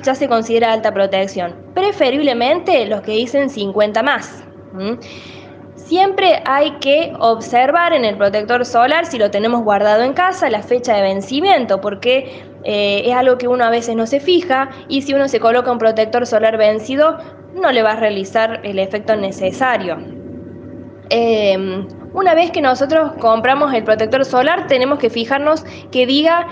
Ya 0.02 0.14
se 0.14 0.28
considera 0.28 0.72
alta 0.72 0.94
protección. 0.94 1.56
Preferiblemente 1.74 2.86
los 2.86 3.02
que 3.02 3.12
dicen 3.12 3.50
50 3.50 4.02
más. 4.04 4.44
Siempre 5.84 6.42
hay 6.46 6.72
que 6.78 7.12
observar 7.18 7.92
en 7.92 8.04
el 8.04 8.16
protector 8.16 8.64
solar, 8.64 9.04
si 9.04 9.18
lo 9.18 9.30
tenemos 9.30 9.62
guardado 9.62 10.02
en 10.04 10.12
casa, 10.12 10.48
la 10.48 10.62
fecha 10.62 10.94
de 10.94 11.02
vencimiento, 11.02 11.80
porque 11.80 12.44
eh, 12.64 13.02
es 13.04 13.14
algo 13.14 13.36
que 13.36 13.48
uno 13.48 13.64
a 13.64 13.70
veces 13.70 13.96
no 13.96 14.06
se 14.06 14.20
fija 14.20 14.70
y 14.88 15.02
si 15.02 15.12
uno 15.12 15.28
se 15.28 15.40
coloca 15.40 15.72
un 15.72 15.78
protector 15.78 16.26
solar 16.26 16.56
vencido, 16.56 17.18
no 17.54 17.72
le 17.72 17.82
va 17.82 17.92
a 17.92 17.96
realizar 17.96 18.60
el 18.62 18.78
efecto 18.78 19.16
necesario. 19.16 19.98
Em, 21.10 21.86
una 22.14 22.34
vez 22.34 22.52
que 22.52 22.60
nosotros 22.60 23.12
compramos 23.20 23.74
el 23.74 23.82
protector 23.82 24.24
solar, 24.24 24.68
tenemos 24.68 24.98
que 24.98 25.10
fijarnos 25.10 25.64
que 25.90 26.06
diga 26.06 26.46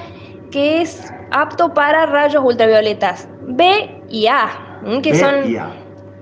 que 0.51 0.83
es 0.83 1.13
apto 1.31 1.73
para 1.73 2.05
rayos 2.07 2.43
ultravioletas 2.45 3.29
B 3.43 4.03
y 4.09 4.27
A, 4.27 4.81
que 5.03 5.15
son 5.15 5.45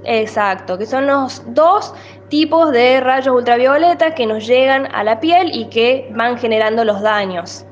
exacto, 0.04 0.78
que 0.78 0.86
son 0.86 1.06
los 1.06 1.42
dos 1.54 1.94
tipos 2.28 2.72
de 2.72 3.00
rayos 3.00 3.34
ultravioletas 3.34 4.14
que 4.14 4.26
nos 4.26 4.46
llegan 4.46 4.88
a 4.94 5.02
la 5.04 5.20
piel 5.20 5.50
y 5.52 5.68
que 5.68 6.08
van 6.14 6.38
generando 6.38 6.84
los 6.84 7.00
daños. 7.00 7.64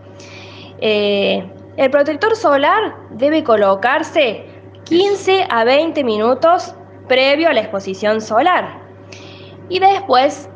Eh, 0.80 1.44
el 1.76 1.90
protector 1.90 2.36
solar 2.36 2.96
debe 3.11 3.44
colocarse 3.44 4.44
15 4.84 5.46
a 5.50 5.64
20 5.64 6.04
minutos 6.04 6.74
previo 7.09 7.48
a 7.48 7.52
la 7.52 7.61
exposición 7.61 8.20
solar. 8.20 8.80
Y 9.68 9.78
después 9.78 10.48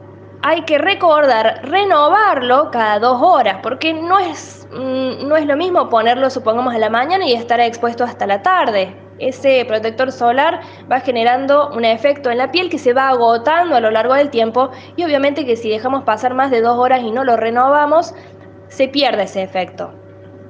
hay 0.43 0.63
que 0.63 0.79
recordar 0.79 1.61
renovarlo 1.65 2.71
cada 2.71 2.99
dos 2.99 3.21
horas, 3.21 3.59
porque 3.63 3.93
no 3.93 4.19
es, 4.19 4.67
mm, 4.73 5.29
no 5.29 5.37
es 5.37 5.47
lo 5.47 5.57
mismo 5.57 5.89
ponerlo, 5.89 6.31
supongamos, 6.31 6.75
a 6.75 6.79
la 6.79 6.89
mañana 6.89 7.27
y 7.27 7.35
estar 7.35 7.61
expuesto 7.61 8.05
hasta 8.05 8.27
la 8.27 8.43
tarde. 8.43 8.97
Ese 9.21 9.65
protector 9.67 10.11
solar 10.11 10.61
va 10.91 11.01
generando 11.01 11.71
un 11.71 11.85
efecto 11.85 12.31
en 12.31 12.39
la 12.39 12.51
piel 12.51 12.71
que 12.71 12.79
se 12.79 12.95
va 12.95 13.11
agotando 13.11 13.77
a 13.77 13.81
lo 13.81 13.91
largo 13.91 14.15
del 14.15 14.31
tiempo 14.31 14.71
y 14.97 15.05
obviamente 15.05 15.45
que 15.45 15.57
si 15.57 15.69
dejamos 15.69 16.05
pasar 16.05 16.35
más 16.35 16.51
de 16.51 16.63
dos 16.63 16.79
horas 16.79 17.03
y 17.03 17.11
no 17.11 17.23
lo 17.23 17.37
renovamos, 17.37 18.15
se 18.69 18.89
pierde 18.89 19.25
ese 19.25 19.43
efecto. 19.43 19.93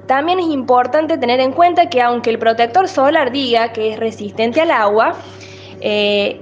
también 0.07 0.39
es 0.39 0.47
importante 0.47 1.17
tener 1.17 1.39
en 1.39 1.53
cuenta 1.53 1.89
que 1.89 2.01
aunque 2.01 2.31
el 2.31 2.39
protector 2.39 2.87
solar 2.87 3.31
diga 3.31 3.71
que 3.71 3.93
es 3.93 3.99
resistente 3.99 4.59
al 4.59 4.71
agua, 4.71 5.13
eh, 5.79 6.39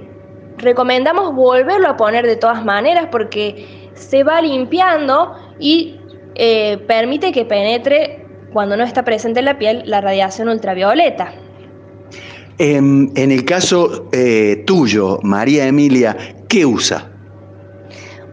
recomendamos 0.56 1.34
volverlo 1.34 1.88
a 1.88 1.96
poner 1.96 2.26
de 2.26 2.36
todas 2.36 2.64
maneras 2.64 3.08
porque 3.10 3.90
se 3.94 4.24
va 4.24 4.40
limpiando 4.40 5.34
y 5.58 6.00
eh, 6.34 6.78
permite 6.86 7.32
que 7.32 7.44
penetre 7.44 8.26
cuando 8.52 8.76
no 8.76 8.84
está 8.84 9.04
presente 9.04 9.40
en 9.40 9.46
la 9.46 9.58
piel 9.58 9.82
la 9.86 10.00
radiación 10.00 10.48
ultravioleta. 10.48 11.32
En, 12.62 13.10
el 13.14 13.46
caso 13.46 14.10
eh, 14.12 14.64
tuyo, 14.66 15.18
María 15.22 15.66
Emilia, 15.66 16.14
¿qué 16.46 16.66
usa? 16.66 17.10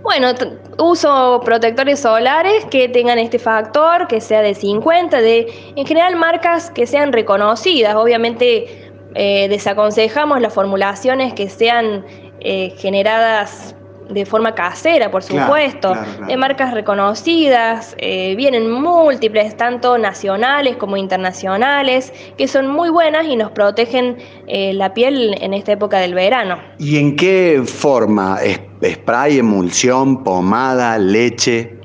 Bueno, 0.04 0.34
uso 0.80 1.40
protectores 1.46 2.02
solares 2.02 2.66
que 2.66 2.90
tengan 2.90 3.20
este 3.20 3.40
factor, 3.40 4.06
que 4.10 4.20
sea 4.20 4.42
de 4.42 4.54
50, 4.54 5.22
de 5.22 5.48
en 5.78 5.86
general 5.86 6.18
marcas 6.18 6.70
que 6.72 6.86
sean 6.86 7.14
reconocidas. 7.14 7.96
Obviamente 7.96 8.92
eh, 9.16 9.48
desaconsejamos 9.48 10.42
las 10.42 10.54
formulaciones 10.54 11.34
que 11.34 11.48
sean 11.48 12.06
eh, 12.42 12.74
generadas 12.78 13.77
de 14.10 14.26
forma 14.26 14.56
casera, 14.56 15.12
por 15.12 15.24
supuesto, 15.24 15.94
de 16.28 16.38
marcas 16.38 16.74
reconocidas, 16.74 17.96
eh, 17.98 18.36
vienen 18.36 18.72
múltiples, 18.72 19.56
tanto 19.58 19.98
nacionales 19.98 20.78
como 20.78 20.98
internacionales, 20.98 22.14
que 22.38 22.48
son 22.48 22.68
muy 22.68 22.90
buenas 22.90 23.26
y 23.26 23.36
nos 23.36 23.52
protegen 23.52 24.18
eh, 24.48 24.74
la 24.74 24.94
piel 24.94 25.36
en 25.42 25.54
esta 25.54 25.74
época 25.74 26.00
del 26.00 26.14
verano. 26.14 26.60
¿Y 26.78 26.98
en 26.98 27.16
qué 27.16 27.62
forma? 27.66 28.40
¿Spray, 28.84 29.40
emulsión, 29.40 30.24
pomada, 30.24 30.98
leche? 30.98 31.78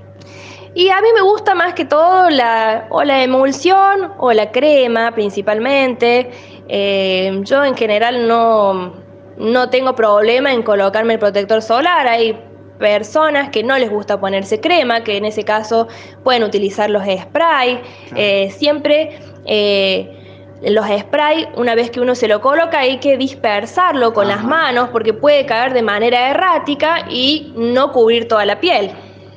Y 0.74 0.88
a 0.88 1.00
mí 1.02 1.08
me 1.14 1.20
gusta 1.20 1.54
más 1.54 1.74
que 1.74 1.84
todo 1.84 2.30
la, 2.30 2.86
o 2.88 3.02
la 3.04 3.22
emulsión 3.22 4.12
o 4.18 4.32
la 4.32 4.50
crema 4.50 5.12
principalmente. 5.12 6.30
Eh, 6.68 7.40
yo 7.42 7.62
en 7.62 7.76
general 7.76 8.26
no, 8.26 8.94
no 9.36 9.70
tengo 9.70 9.94
problema 9.94 10.52
en 10.52 10.62
colocarme 10.62 11.14
el 11.14 11.18
protector 11.18 11.62
solar. 11.62 12.06
Hay 12.06 12.38
personas 12.78 13.50
que 13.50 13.62
no 13.62 13.78
les 13.78 13.90
gusta 13.90 14.20
ponerse 14.20 14.60
crema, 14.60 15.04
que 15.04 15.16
en 15.16 15.24
ese 15.24 15.44
caso 15.44 15.88
pueden 16.24 16.42
utilizar 16.42 16.90
los 16.90 17.04
spray. 17.04 17.80
Eh, 18.16 18.50
siempre 18.50 19.18
eh, 19.46 20.22
los 20.62 20.86
spray, 20.86 21.48
una 21.56 21.74
vez 21.74 21.90
que 21.90 22.00
uno 22.00 22.14
se 22.14 22.28
lo 22.28 22.40
coloca, 22.40 22.80
hay 22.80 22.98
que 22.98 23.16
dispersarlo 23.16 24.12
con 24.12 24.28
las 24.28 24.44
manos 24.44 24.88
porque 24.90 25.12
puede 25.12 25.46
caer 25.46 25.72
de 25.72 25.82
manera 25.82 26.30
errática 26.30 27.06
y 27.08 27.52
no 27.56 27.92
cubrir 27.92 28.28
toda 28.28 28.44
la 28.46 28.60
piel. 28.60 28.90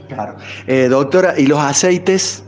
Claro. 0.07 0.35
Eh, 0.67 0.87
doctora, 0.87 1.33
¿y 1.37 1.47
los 1.47 1.59
aceites? 1.59 2.44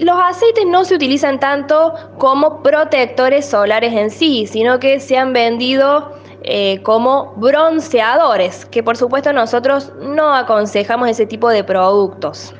Los 0.00 0.16
aceites 0.18 0.64
no 0.66 0.86
se 0.86 0.94
utilizan 0.94 1.38
tanto 1.38 1.94
como 2.16 2.62
protectores 2.62 3.44
solares 3.44 3.92
en 3.92 4.10
sí, 4.10 4.46
sino 4.46 4.80
que 4.80 4.98
se 4.98 5.18
han 5.18 5.34
vendido 5.34 6.12
eh, 6.42 6.80
como 6.82 7.34
bronceadores, 7.36 8.64
que 8.64 8.82
por 8.82 8.96
supuesto 8.96 9.30
nosotros 9.34 9.92
no 10.00 10.34
aconsejamos 10.34 11.10
ese 11.10 11.26
tipo 11.26 11.50
de 11.50 11.62
productos. 11.64 12.54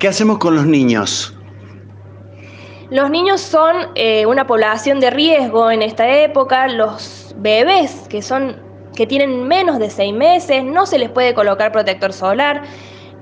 ¿Qué 0.00 0.08
hacemos 0.08 0.38
con 0.38 0.56
los 0.56 0.66
niños? 0.66 1.32
Los 2.90 3.08
niños 3.08 3.40
son 3.40 3.76
eh, 3.94 4.26
una 4.26 4.48
población 4.48 4.98
de 4.98 5.10
riesgo 5.10 5.70
en 5.70 5.82
esta 5.82 6.08
época. 6.08 6.66
Los 6.66 7.32
bebés 7.38 8.08
que 8.08 8.20
son 8.20 8.68
que 8.96 9.06
tienen 9.06 9.46
menos 9.46 9.78
de 9.78 9.88
seis 9.90 10.12
meses 10.12 10.64
no 10.64 10.86
se 10.86 10.98
les 10.98 11.08
puede 11.08 11.34
colocar 11.34 11.70
protector 11.70 12.12
solar 12.12 12.64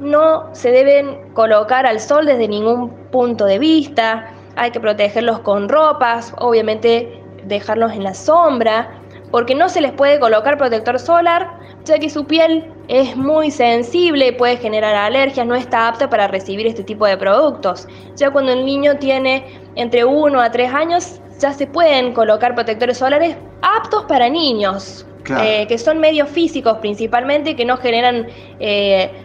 no 0.01 0.55
se 0.55 0.71
deben 0.71 1.33
colocar 1.35 1.87
al 1.87 2.01
sol 2.01 2.27
desde 2.27 2.49
ningún 2.49 2.91
punto 3.11 3.45
de 3.45 3.59
vista, 3.59 4.33
hay 4.57 4.71
que 4.71 4.81
protegerlos 4.81 5.41
con 5.41 5.69
ropas, 5.69 6.35
obviamente 6.39 7.23
dejarlos 7.45 7.93
en 7.93 8.05
la 8.05 8.15
sombra, 8.15 8.91
porque 9.31 9.55
no 9.55 9.69
se 9.69 9.81
les 9.81 9.93
puede 9.93 10.19
colocar 10.19 10.59
protector 10.59 10.99
solar, 10.99 11.59
ya 11.85 11.99
que 11.99 12.11
su 12.11 12.27
piel 12.27 12.71
es 12.89 13.17
muy 13.17 13.51
sensible, 13.51 14.33
puede 14.33 14.57
generar 14.57 14.95
alergias, 14.95 15.47
no 15.47 15.55
está 15.55 15.89
apta 15.89 16.09
para 16.09 16.29
recibir 16.29 16.67
este 16.67 16.83
tipo 16.83 17.07
de 17.07 17.17
productos. 17.17 17.87
Ya 18.17 18.31
cuando 18.31 18.53
el 18.53 18.65
niño 18.65 18.97
tiene 18.97 19.45
entre 19.75 20.05
1 20.05 20.41
a 20.41 20.51
3 20.51 20.75
años, 20.75 21.21
ya 21.39 21.53
se 21.53 21.67
pueden 21.67 22.13
colocar 22.15 22.55
protectores 22.55 22.99
solares 22.99 23.37
aptos 23.63 24.05
para 24.05 24.29
niños, 24.29 25.07
eh, 25.41 25.67
que 25.69 25.77
son 25.79 25.99
medios 25.99 26.29
físicos 26.31 26.79
principalmente, 26.79 27.55
que 27.55 27.65
no 27.65 27.77
generan... 27.77 28.27
Eh, 28.61 29.25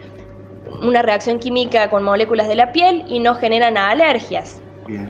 una 0.82 1.02
reacción 1.02 1.38
química 1.38 1.90
con 1.90 2.02
moléculas 2.02 2.48
de 2.48 2.54
la 2.54 2.72
piel 2.72 3.04
y 3.08 3.20
no 3.20 3.34
generan 3.34 3.76
alergias. 3.76 4.60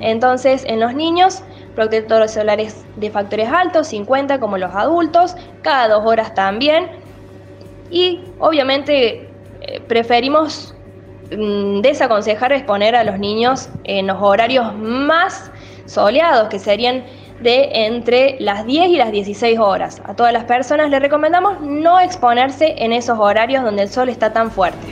Entonces, 0.00 0.64
en 0.68 0.78
los 0.78 0.94
niños, 0.94 1.42
protectores 1.74 2.32
solares 2.32 2.84
de 2.96 3.10
factores 3.10 3.48
altos, 3.48 3.88
50 3.88 4.38
como 4.38 4.56
los 4.56 4.72
adultos, 4.74 5.36
cada 5.62 5.88
dos 5.88 6.04
horas 6.06 6.32
también. 6.34 6.90
Y 7.90 8.20
obviamente 8.38 9.28
eh, 9.62 9.80
preferimos 9.88 10.74
mm, 11.36 11.80
desaconsejar 11.80 12.52
exponer 12.52 12.94
a 12.94 13.04
los 13.04 13.18
niños 13.18 13.68
en 13.82 14.06
los 14.06 14.18
horarios 14.20 14.74
más 14.76 15.50
soleados, 15.86 16.48
que 16.48 16.58
serían 16.58 17.04
de 17.40 17.86
entre 17.86 18.36
las 18.38 18.64
10 18.64 18.88
y 18.90 18.96
las 18.96 19.10
16 19.10 19.58
horas. 19.58 20.00
A 20.04 20.14
todas 20.14 20.32
las 20.32 20.44
personas 20.44 20.88
les 20.90 21.00
recomendamos 21.00 21.60
no 21.60 21.98
exponerse 21.98 22.74
en 22.78 22.92
esos 22.92 23.18
horarios 23.18 23.64
donde 23.64 23.82
el 23.82 23.88
sol 23.88 24.08
está 24.08 24.32
tan 24.32 24.50
fuerte. 24.50 24.86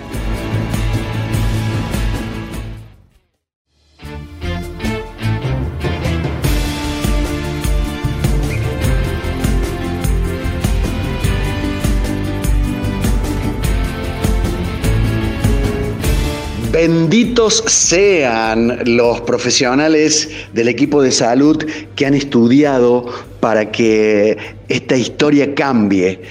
Benditos 16.72 17.62
sean 17.66 18.78
los 18.86 19.20
profesionales 19.20 20.30
del 20.54 20.68
equipo 20.68 21.02
de 21.02 21.12
salud 21.12 21.62
que 21.96 22.06
han 22.06 22.14
estudiado 22.14 23.04
para 23.40 23.70
que 23.70 24.38
esta 24.68 24.96
historia 24.96 25.54
cambie. 25.54 26.22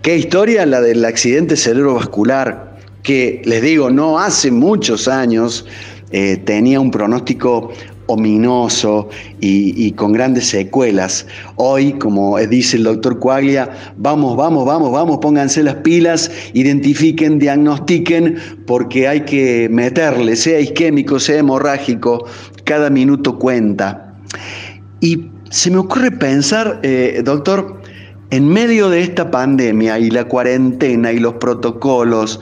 ¿Qué 0.00 0.16
historia? 0.16 0.64
La 0.64 0.80
del 0.80 1.04
accidente 1.04 1.54
cerebrovascular, 1.54 2.78
que 3.02 3.42
les 3.44 3.60
digo, 3.60 3.90
no 3.90 4.18
hace 4.18 4.50
muchos 4.50 5.06
años 5.06 5.66
eh, 6.12 6.38
tenía 6.46 6.80
un 6.80 6.90
pronóstico 6.90 7.70
ominoso 8.10 9.08
y, 9.40 9.92
con 9.92 10.12
grandes 10.12 10.46
secuelas. 10.46 11.26
Hoy, 11.56 11.92
como 11.92 12.38
dice 12.38 12.76
el 12.76 12.84
doctor 12.84 13.18
Cuaglia, 13.18 13.70
vamos, 13.96 14.36
vamos, 14.36 14.66
vamos, 14.66 14.90
vamos, 14.92 15.18
pónganse 15.18 15.62
las 15.62 15.76
pilas, 15.76 16.30
identifiquen, 16.52 17.38
diagnostiquen, 17.38 18.36
porque 18.66 19.06
hay 19.08 19.20
que 19.22 19.68
meterle, 19.70 20.36
sea 20.36 20.60
isquémico, 20.60 21.20
sea 21.20 21.38
hemorrágico, 21.38 22.26
cada 22.64 22.90
minuto 22.90 23.38
cuenta. 23.38 24.14
Y 25.00 25.26
se 25.50 25.70
me 25.70 25.78
ocurre 25.78 26.10
pensar, 26.10 26.80
eh, 26.82 27.22
doctor, 27.24 27.80
en 28.30 28.46
medio 28.46 28.90
de 28.90 29.02
esta 29.02 29.30
pandemia 29.30 29.98
y 29.98 30.10
la 30.10 30.24
cuarentena 30.24 31.12
y 31.12 31.18
los 31.18 31.34
protocolos, 31.34 32.40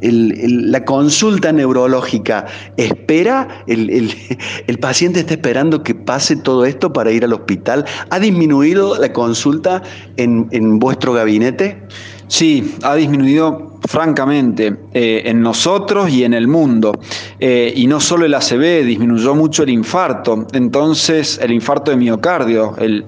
la 0.00 0.84
consulta 0.84 1.52
neurológica 1.52 2.46
espera, 2.76 3.64
el, 3.66 4.78
paciente 4.80 5.20
está 5.20 5.34
esperando 5.34 5.82
que 5.82 5.94
pase 5.94 6.36
todo 6.36 6.64
esto 6.64 6.92
para 6.92 7.10
ir 7.10 7.24
al 7.24 7.32
hospital. 7.32 7.84
¿Ha 8.10 8.18
disminuido 8.20 8.98
la 8.98 9.12
consulta 9.12 9.82
en, 10.16 10.78
vuestro 10.78 11.12
gabinete? 11.12 11.82
Sí, 12.28 12.74
ha 12.82 12.94
disminuido 12.94 13.78
francamente 13.88 14.76
eh, 14.92 15.22
en 15.24 15.40
nosotros 15.40 16.10
y 16.10 16.24
en 16.24 16.34
el 16.34 16.46
mundo. 16.46 16.92
Eh, 17.40 17.72
y 17.74 17.86
no 17.86 18.00
solo 18.00 18.26
el 18.26 18.34
ACV, 18.34 18.84
disminuyó 18.84 19.34
mucho 19.34 19.62
el 19.62 19.70
infarto. 19.70 20.46
Entonces, 20.52 21.40
el 21.42 21.52
infarto 21.52 21.90
de 21.90 21.96
miocardio, 21.96 22.76
el, 22.78 23.06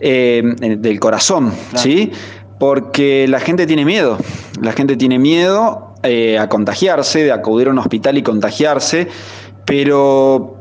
eh, 0.00 0.42
del 0.78 1.00
corazón, 1.00 1.52
¿sí? 1.74 2.10
Porque 2.58 3.26
la 3.28 3.40
gente 3.40 3.66
tiene 3.66 3.84
miedo. 3.84 4.18
La 4.60 4.72
gente 4.72 4.96
tiene 4.96 5.18
miedo 5.18 5.85
eh, 6.02 6.38
a 6.38 6.48
contagiarse, 6.48 7.24
de 7.24 7.32
acudir 7.32 7.68
a 7.68 7.70
un 7.70 7.78
hospital 7.78 8.18
y 8.18 8.22
contagiarse, 8.22 9.08
pero 9.64 10.56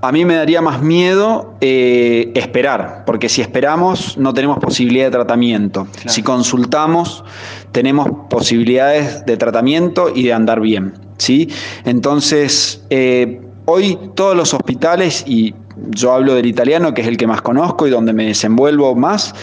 a 0.00 0.10
mí 0.10 0.24
me 0.24 0.34
daría 0.34 0.60
más 0.60 0.82
miedo 0.82 1.54
eh, 1.60 2.32
esperar, 2.34 3.04
porque 3.06 3.28
si 3.28 3.40
esperamos 3.40 4.18
no 4.18 4.34
tenemos 4.34 4.58
posibilidad 4.58 5.04
de 5.04 5.12
tratamiento. 5.12 5.86
Si 6.06 6.24
consultamos 6.24 7.24
tenemos 7.70 8.08
posibilidades 8.28 9.24
de 9.24 9.36
tratamiento 9.36 10.10
y 10.12 10.24
de 10.24 10.32
andar 10.32 10.60
bien. 10.60 10.94
¿sí? 11.18 11.48
Entonces, 11.84 12.84
eh, 12.90 13.40
hoy 13.66 13.96
todos 14.16 14.36
los 14.36 14.52
hospitales, 14.54 15.22
y 15.24 15.54
yo 15.90 16.12
hablo 16.12 16.34
del 16.34 16.46
italiano, 16.46 16.92
que 16.94 17.02
es 17.02 17.06
el 17.06 17.16
que 17.16 17.28
más 17.28 17.40
conozco 17.40 17.86
y 17.86 17.90
donde 17.90 18.12
me 18.12 18.26
desenvuelvo 18.26 18.96
más, 18.96 19.34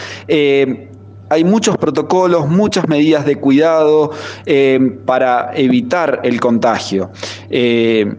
hay 1.30 1.44
muchos 1.44 1.78
protocolos, 1.78 2.48
muchas 2.48 2.88
medidas 2.88 3.24
de 3.24 3.36
cuidado 3.36 4.10
eh, 4.46 4.98
para 5.06 5.52
evitar 5.54 6.20
el 6.24 6.40
contagio. 6.40 7.12
Eh, 7.48 8.12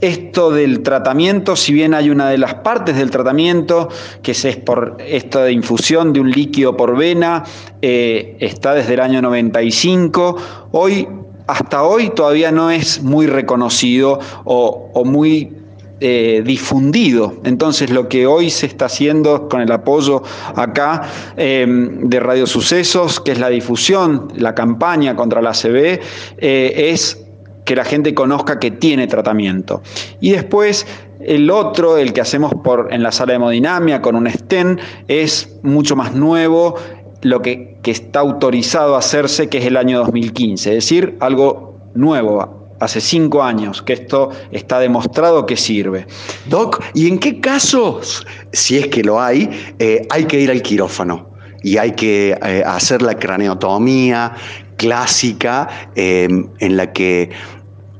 esto 0.00 0.50
del 0.50 0.82
tratamiento, 0.82 1.56
si 1.56 1.72
bien 1.72 1.94
hay 1.94 2.10
una 2.10 2.28
de 2.30 2.38
las 2.38 2.54
partes 2.54 2.96
del 2.96 3.10
tratamiento, 3.10 3.88
que 4.22 4.32
es, 4.32 4.56
por 4.56 4.96
esto 5.00 5.40
de 5.40 5.52
infusión 5.52 6.12
de 6.12 6.20
un 6.20 6.30
líquido 6.30 6.76
por 6.76 6.96
vena, 6.96 7.44
eh, 7.82 8.36
está 8.40 8.74
desde 8.74 8.94
el 8.94 9.00
año 9.00 9.22
95, 9.22 10.36
hoy, 10.72 11.08
hasta 11.46 11.82
hoy 11.82 12.10
todavía 12.10 12.52
no 12.52 12.70
es 12.70 13.02
muy 13.02 13.26
reconocido 13.26 14.20
o, 14.44 15.02
muy 15.04 15.52
eh, 16.00 16.42
difundido. 16.44 17.34
Entonces 17.44 17.90
lo 17.90 18.08
que 18.08 18.26
hoy 18.26 18.50
se 18.50 18.66
está 18.66 18.86
haciendo 18.86 19.48
con 19.48 19.60
el 19.60 19.72
apoyo 19.72 20.22
acá 20.54 21.02
eh, 21.36 21.66
de 21.68 22.20
Radio 22.20 22.46
Sucesos, 22.46 23.20
que 23.20 23.32
es 23.32 23.38
la 23.38 23.48
difusión, 23.48 24.28
la 24.36 24.54
campaña 24.54 25.16
contra 25.16 25.42
la 25.42 25.50
ACV, 25.50 26.00
eh, 26.38 26.90
es 26.92 27.27
que 27.68 27.76
la 27.76 27.84
gente 27.84 28.14
conozca 28.14 28.58
que 28.58 28.70
tiene 28.70 29.06
tratamiento. 29.08 29.82
Y 30.20 30.30
después 30.30 30.86
el 31.20 31.50
otro, 31.50 31.98
el 31.98 32.14
que 32.14 32.22
hacemos 32.22 32.50
por, 32.64 32.88
en 32.94 33.02
la 33.02 33.12
sala 33.12 33.32
de 33.32 33.36
hemodinamia 33.36 34.00
con 34.00 34.16
un 34.16 34.26
STEN, 34.26 34.80
es 35.06 35.54
mucho 35.62 35.94
más 35.94 36.14
nuevo, 36.14 36.76
lo 37.20 37.42
que, 37.42 37.76
que 37.82 37.90
está 37.90 38.20
autorizado 38.20 38.94
a 38.94 39.00
hacerse, 39.00 39.50
que 39.50 39.58
es 39.58 39.66
el 39.66 39.76
año 39.76 39.98
2015, 39.98 40.70
es 40.70 40.74
decir, 40.76 41.18
algo 41.20 41.74
nuevo, 41.92 42.72
hace 42.80 43.02
cinco 43.02 43.42
años 43.42 43.82
que 43.82 43.92
esto 43.92 44.30
está 44.50 44.80
demostrado 44.80 45.44
que 45.44 45.58
sirve. 45.58 46.06
Doc, 46.46 46.82
¿y 46.94 47.06
en 47.06 47.18
qué 47.18 47.38
casos, 47.38 48.26
si 48.52 48.78
es 48.78 48.86
que 48.86 49.02
lo 49.02 49.20
hay, 49.20 49.50
eh, 49.78 50.06
hay 50.08 50.24
que 50.24 50.40
ir 50.40 50.50
al 50.50 50.62
quirófano? 50.62 51.28
Y 51.62 51.76
hay 51.76 51.92
que 51.92 52.30
eh, 52.30 52.62
hacer 52.64 53.02
la 53.02 53.18
craneotomía 53.18 54.32
clásica 54.78 55.90
eh, 55.94 56.28
en 56.60 56.76
la 56.76 56.92
que 56.92 57.30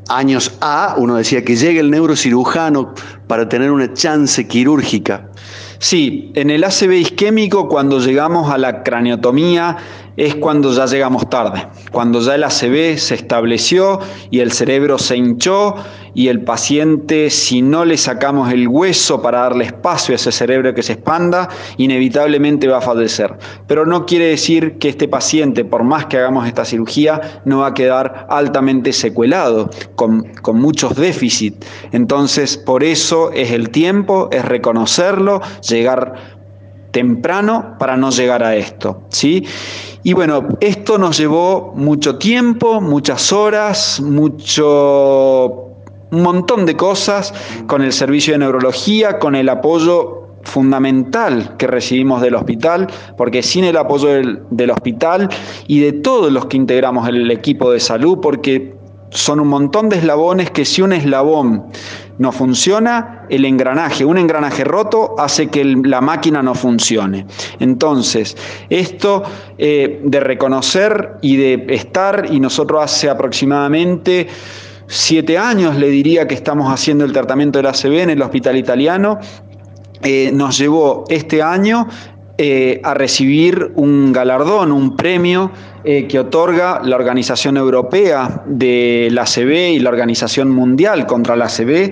años 0.09 0.57
A, 0.61 0.95
uno 0.99 1.17
decía 1.17 1.45
que 1.45 1.57
llegue 1.57 1.81
el 1.81 1.91
neurocirujano 1.91 2.95
para 3.27 3.49
tener 3.49 3.71
una 3.71 3.93
chance 3.93 4.47
quirúrgica. 4.47 5.29
Sí, 5.79 6.33
en 6.35 6.51
el 6.51 6.65
ACV 6.65 6.93
isquémico, 6.93 7.69
cuando 7.69 8.01
llegamos 8.01 8.51
a 8.51 8.59
la 8.59 8.83
craneotomía, 8.83 9.77
es 10.17 10.35
cuando 10.35 10.73
ya 10.73 10.87
llegamos 10.87 11.31
tarde, 11.31 11.69
cuando 11.93 12.21
ya 12.21 12.35
el 12.35 12.43
ACV 12.43 12.99
se 12.99 13.15
estableció 13.15 14.01
y 14.33 14.41
el 14.41 14.51
cerebro 14.51 14.99
se 14.99 15.17
hinchó 15.17 15.77
y 16.15 16.29
el 16.29 16.43
paciente, 16.43 17.31
si 17.31 17.63
no 17.63 17.85
le 17.85 17.97
sacamos 17.97 18.53
el 18.53 18.69
hueso 18.69 19.21
para 19.23 19.41
darle 19.41 19.65
espacio 19.65 20.15
a 20.15 20.17
ese 20.17 20.33
cerebro 20.33 20.75
que 20.75 20.83
se 20.83 20.95
expanda, 20.95 21.49
inevitablemente 21.77 22.69
va 22.69 22.79
a 22.79 22.83
fallecer. 22.83 23.37
Pero 23.67 23.87
no 23.87 24.07
quiere 24.07 24.27
decir 24.27 24.79
que 24.79 24.89
este 24.89 25.09
paciente, 25.09 25.65
por 25.65 25.85
más 25.85 26.07
que 26.07 26.19
hagamos 26.19 26.47
esta 26.47 26.65
cirugía, 26.65 27.43
no 27.45 27.59
va 27.59 27.69
a 27.69 27.75
quedar 27.75 28.27
altamente 28.29 28.93
secuelado, 28.93 29.71
con, 29.95 30.23
con 30.43 30.61
muchos 30.61 30.95
déficits. 30.97 31.67
Entonces, 31.93 32.57
por 32.57 32.83
eso 32.85 33.33
es 33.33 33.51
el 33.53 33.71
tiempo, 33.71 34.29
es 34.33 34.45
reconocerlo, 34.45 35.41
llegar 35.69 36.39
temprano 36.91 37.77
para 37.79 37.97
no 37.97 38.11
llegar 38.11 38.43
a 38.43 38.57
esto, 38.57 39.03
¿sí? 39.11 39.45
Y 40.03 40.13
bueno, 40.15 40.49
esto 40.61 40.99
nos 40.99 41.19
llevó 41.19 41.73
mucho 41.75 42.17
tiempo, 42.17 42.81
muchas 42.81 43.33
horas, 43.33 44.01
mucho 44.01 45.68
un 46.11 46.23
montón 46.23 46.67
de 46.67 46.77
cosas 46.77 47.35
con 47.67 47.83
el 47.83 47.93
servicio 47.93 48.33
de 48.33 48.39
neurología, 48.39 49.19
con 49.19 49.35
el 49.35 49.49
apoyo 49.49 50.29
fundamental 50.43 51.57
que 51.59 51.67
recibimos 51.67 52.23
del 52.23 52.35
hospital, 52.35 52.87
porque 53.17 53.43
sin 53.43 53.65
el 53.65 53.77
apoyo 53.77 54.09
del, 54.09 54.43
del, 54.51 54.71
hospital 54.71 55.29
y 55.67 55.81
de 55.81 55.93
todos 55.93 56.33
los 56.33 56.47
que 56.47 56.57
integramos 56.57 57.09
el 57.09 57.31
equipo 57.31 57.71
de 57.71 57.81
salud, 57.81 58.19
porque 58.21 58.79
son 59.11 59.41
un 59.41 59.49
montón 59.49 59.89
de 59.89 59.97
eslabones 59.97 60.51
que 60.51 60.65
si 60.65 60.83
un 60.83 60.93
eslabón 60.93 61.67
no 62.19 62.33
funciona, 62.33 63.27
el 63.31 63.45
engranaje, 63.45 64.05
un 64.05 64.19
engranaje 64.19 64.65
roto 64.65 65.15
hace 65.19 65.49
que 65.49 65.65
la 65.65 66.01
máquina 66.01 66.43
no 66.43 66.55
funcione. 66.55 67.27
Entonces, 67.61 68.37
esto 68.69 69.23
eh, 69.57 70.01
de 70.03 70.21
reconocer 70.21 71.17
y 71.23 71.37
de 71.37 71.67
estar, 71.69 72.27
y 72.31 72.41
nosotros 72.41 72.83
hace 72.83 73.09
aproximadamente 73.09 74.27
siete 74.89 75.39
años 75.39 75.77
le 75.77 75.89
diría 75.89 76.27
que 76.27 76.35
estamos 76.35 76.73
haciendo 76.73 77.05
el 77.05 77.13
tratamiento 77.13 77.59
del 77.59 77.67
ACV 77.67 78.01
en 78.01 78.11
el 78.11 78.23
hospital 78.23 78.57
italiano, 78.57 79.19
eh, 80.03 80.31
nos 80.33 80.57
llevó 80.59 81.05
este 81.09 81.43
año 81.43 81.87
eh, 82.39 82.81
a 82.85 82.95
recibir 82.95 83.73
un 83.75 84.13
galardón, 84.13 84.71
un 84.73 84.97
premio 84.97 85.51
eh, 85.85 86.07
que 86.07 86.21
otorga 86.21 86.81
la 86.85 86.95
Organización 86.95 87.57
Europea 87.57 88.45
de 88.47 89.09
la 89.11 89.23
ACV 89.23 89.73
y 89.73 89.79
la 89.81 89.91
Organización 89.91 90.51
Mundial 90.51 91.05
contra 91.05 91.35
la 91.35 91.47
ACV, 91.47 91.91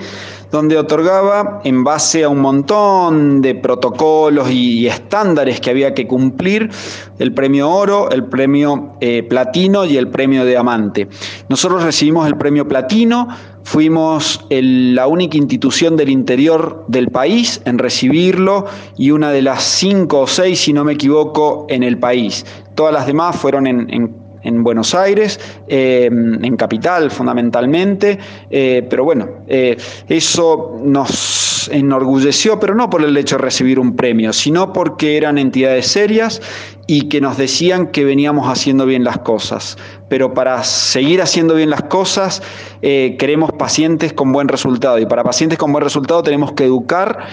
donde 0.57 0.79
otorgaba, 0.79 1.61
en 1.65 1.85
base 1.85 2.25
a 2.25 2.31
un 2.31 2.41
montón 2.41 3.43
de 3.43 3.55
protocolos 3.55 4.51
y 4.51 4.87
estándares 4.87 5.61
que 5.61 5.69
había 5.69 5.93
que 5.93 6.07
cumplir, 6.07 6.71
el 7.19 7.35
premio 7.35 7.71
oro, 7.71 8.11
el 8.11 8.25
premio 8.25 8.95
eh, 9.01 9.23
platino 9.23 9.85
y 9.85 9.99
el 9.99 10.09
premio 10.09 10.47
diamante. 10.47 11.09
Nosotros 11.51 11.83
recibimos 11.83 12.27
el 12.27 12.39
premio 12.39 12.67
platino, 12.67 13.29
fuimos 13.65 14.47
la 14.49 15.07
única 15.07 15.37
institución 15.37 15.95
del 15.95 16.09
interior 16.09 16.85
del 16.89 17.09
país 17.09 17.61
en 17.67 17.77
recibirlo 17.77 18.65
y 18.97 19.11
una 19.11 19.31
de 19.33 19.43
las 19.43 19.63
cinco 19.63 20.21
o 20.21 20.27
seis, 20.27 20.61
si 20.61 20.73
no 20.73 20.85
me 20.85 20.95
equivoco, 20.95 21.67
en 21.69 21.83
el 21.83 21.99
país. 21.99 22.47
Todas 22.75 22.95
las 22.95 23.07
demás 23.07 23.37
fueron 23.37 23.67
en, 23.67 23.93
en 23.93 24.26
en 24.47 24.63
Buenos 24.63 24.95
Aires, 24.95 25.41
eh, 25.69 26.07
en 26.07 26.57
Capital 26.57 27.11
fundamentalmente, 27.11 28.19
eh, 28.51 28.87
pero 28.89 29.05
bueno, 29.05 29.29
eh, 29.49 29.77
eso 30.09 30.79
nos 30.83 31.69
enorgulleció, 31.73 32.61
pero 32.61 32.75
no 32.75 32.89
por 32.89 33.03
el 33.03 33.17
hecho 33.17 33.37
de 33.37 33.43
recibir 33.43 33.81
un 33.81 33.97
premio, 33.97 34.33
sino 34.33 34.73
porque 34.73 35.17
eran 35.17 35.37
entidades 35.37 35.89
serias 35.89 36.41
y 36.87 37.09
que 37.09 37.21
nos 37.21 37.37
decían 37.37 37.89
que 37.89 38.05
veníamos 38.05 38.49
haciendo 38.49 38.87
bien 38.87 39.03
las 39.03 39.19
cosas. 39.19 39.77
Pero 40.09 40.33
para 40.33 40.63
seguir 40.63 41.21
haciendo 41.21 41.55
bien 41.57 41.71
las 41.71 41.83
cosas, 41.83 42.43
queremos 42.81 43.51
pacientes 43.59 44.13
con 44.13 44.31
buen 44.31 44.47
resultado 44.47 45.01
y 45.01 45.07
para 45.07 45.25
pacientes 45.25 45.59
con 45.59 45.73
buen 45.73 45.83
resultado 45.83 46.23
tenemos 46.23 46.53
que 46.53 46.65
educar 46.65 47.27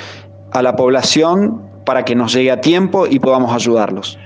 a 0.52 0.64
la 0.64 0.76
población 0.76 1.62
para 1.86 2.04
que 2.04 2.16
nos 2.16 2.34
llegue 2.34 2.50
a 2.50 2.62
tiempo 2.62 3.06
y 3.08 3.20
podamos 3.20 3.54
ayudarlos. 3.54 4.18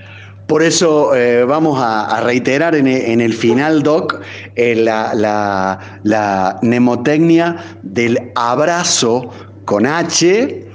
Por 0.48 0.64
eso 0.64 1.14
eh, 1.14 1.44
vamos 1.44 1.78
a, 1.82 2.22
reiterar 2.22 2.74
en, 2.74 2.88
en, 2.88 3.20
el 3.20 3.34
final, 3.34 3.84
Doc, 3.84 4.22
eh, 4.56 4.76
la, 4.76 5.14
la, 6.04 6.60
mnemotecnia 6.62 7.58
del 7.84 8.32
abrazo 8.34 9.30
con 9.66 9.86
H 9.86 10.66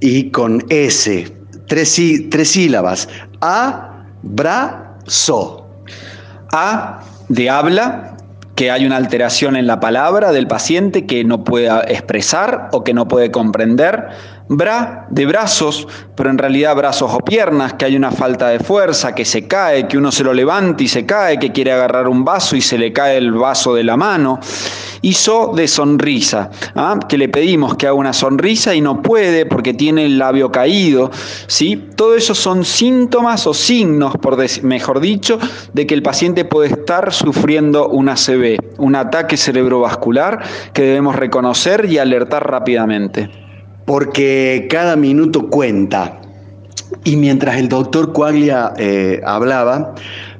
y 0.00 0.30
con 0.30 0.62
S. 0.68 1.32
Tres, 1.66 2.02
tres 2.30 2.50
sílabas. 2.50 3.08
A, 3.40 4.04
bra, 4.22 4.98
so. 5.06 5.70
A 6.52 7.00
de 7.30 7.48
habla, 7.48 8.18
que 8.54 8.70
hay 8.70 8.84
una 8.84 8.96
alteración 8.96 9.56
en 9.56 9.66
la 9.66 9.80
palabra 9.80 10.32
del 10.32 10.46
paciente 10.46 11.06
que 11.06 11.24
no 11.24 11.44
puede 11.44 11.68
expresar 11.92 12.68
o 12.72 12.84
que 12.84 12.94
no 12.94 13.08
puede 13.08 13.30
comprender. 13.30 14.08
Bra 14.46 15.06
de 15.08 15.24
brazos, 15.24 15.88
pero 16.14 16.28
en 16.28 16.36
realidad 16.36 16.76
brazos 16.76 17.10
o 17.14 17.18
piernas, 17.20 17.72
que 17.74 17.86
hay 17.86 17.96
una 17.96 18.10
falta 18.10 18.48
de 18.48 18.58
fuerza, 18.58 19.14
que 19.14 19.24
se 19.24 19.48
cae, 19.48 19.88
que 19.88 19.96
uno 19.96 20.12
se 20.12 20.22
lo 20.22 20.34
levanta 20.34 20.82
y 20.82 20.88
se 20.88 21.06
cae, 21.06 21.38
que 21.38 21.50
quiere 21.50 21.72
agarrar 21.72 22.08
un 22.08 22.26
vaso 22.26 22.54
y 22.54 22.60
se 22.60 22.76
le 22.76 22.92
cae 22.92 23.16
el 23.16 23.32
vaso 23.32 23.74
de 23.74 23.84
la 23.84 23.96
mano. 23.96 24.38
Hizo 25.00 25.52
de 25.54 25.66
sonrisa, 25.66 26.50
¿ah? 26.74 26.98
que 27.08 27.16
le 27.16 27.30
pedimos 27.30 27.76
que 27.76 27.86
haga 27.86 27.94
una 27.94 28.12
sonrisa 28.12 28.74
y 28.74 28.82
no 28.82 29.00
puede 29.00 29.46
porque 29.46 29.72
tiene 29.72 30.04
el 30.04 30.18
labio 30.18 30.52
caído. 30.52 31.10
¿sí? 31.46 31.88
Todo 31.96 32.14
eso 32.14 32.34
son 32.34 32.66
síntomas 32.66 33.46
o 33.46 33.54
signos, 33.54 34.14
por 34.18 34.36
mejor 34.62 35.00
dicho, 35.00 35.38
de 35.72 35.86
que 35.86 35.94
el 35.94 36.02
paciente 36.02 36.44
puede 36.44 36.68
estar 36.68 37.14
sufriendo 37.14 37.88
un 37.88 38.10
ACV, 38.10 38.58
un 38.76 38.94
ataque 38.94 39.38
cerebrovascular 39.38 40.42
que 40.74 40.82
debemos 40.82 41.16
reconocer 41.16 41.86
y 41.86 41.96
alertar 41.96 42.50
rápidamente 42.50 43.43
porque 43.84 44.66
cada 44.70 44.96
minuto 44.96 45.48
cuenta. 45.48 46.20
Y 47.02 47.16
mientras 47.16 47.56
el 47.56 47.68
doctor 47.68 48.12
Coaglia 48.12 48.72
eh, 48.76 49.20
hablaba, 49.24 49.94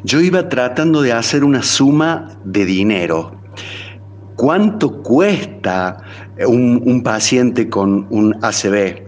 yo 0.05 0.20
iba 0.20 0.49
tratando 0.49 1.03
de 1.03 1.12
hacer 1.12 1.45
una 1.45 1.62
suma 1.62 2.38
de 2.45 2.64
dinero. 2.64 3.32
¿Cuánto 4.36 5.03
cuesta 5.03 5.99
un, 6.47 7.03
paciente 7.03 7.68
con 7.68 8.07
un 8.11 8.36
ACV? 8.42 9.03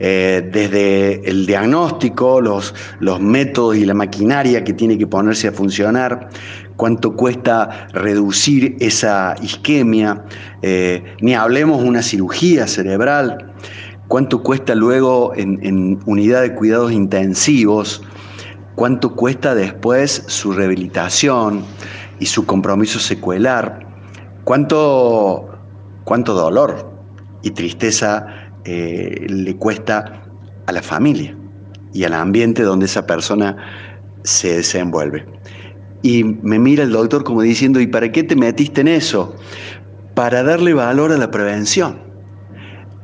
Eh, 0.00 0.48
desde 0.52 1.28
el 1.28 1.46
diagnóstico, 1.46 2.40
los, 2.40 2.74
los 2.98 3.20
métodos 3.20 3.76
y 3.76 3.84
la 3.84 3.94
maquinaria 3.94 4.64
que 4.64 4.72
tiene 4.72 4.98
que 4.98 5.06
ponerse 5.06 5.48
a 5.48 5.52
funcionar, 5.52 6.30
cuánto 6.76 7.14
cuesta 7.14 7.88
reducir 7.92 8.76
esa 8.80 9.36
isquemia, 9.40 10.24
eh, 10.62 11.04
ni 11.20 11.34
hablemos 11.34 11.82
una 11.82 12.02
cirugía 12.02 12.66
cerebral, 12.66 13.52
cuánto 14.08 14.42
cuesta 14.42 14.74
luego 14.74 15.32
en, 15.36 15.98
unidad 16.06 16.42
de 16.42 16.54
cuidados 16.54 16.92
intensivos, 16.92 18.02
cuánto 18.74 19.14
cuesta 19.14 19.54
después 19.54 20.24
su 20.26 20.52
rehabilitación 20.52 21.64
y 22.18 22.26
su 22.26 22.46
compromiso 22.46 22.98
secuelar, 22.98 23.86
cuánto, 24.44 25.48
cuánto 26.04 26.34
dolor 26.34 26.92
y 27.42 27.50
tristeza 27.50 28.43
eh, 28.64 29.26
le 29.28 29.56
cuesta 29.56 30.24
a 30.66 30.72
la 30.72 30.82
familia 30.82 31.36
y 31.92 32.04
al 32.04 32.14
ambiente 32.14 32.62
donde 32.62 32.86
esa 32.86 33.06
persona 33.06 33.56
se 34.22 34.56
desenvuelve. 34.56 35.26
Y 36.02 36.24
me 36.24 36.58
mira 36.58 36.82
el 36.82 36.90
doctor 36.90 37.24
como 37.24 37.42
diciendo, 37.42 37.80
¿y 37.80 37.86
para 37.86 38.12
qué 38.12 38.22
te 38.22 38.36
metiste 38.36 38.80
en 38.80 38.88
eso? 38.88 39.36
Para 40.14 40.42
darle 40.42 40.74
valor 40.74 41.12
a 41.12 41.16
la 41.16 41.30
prevención. 41.30 42.02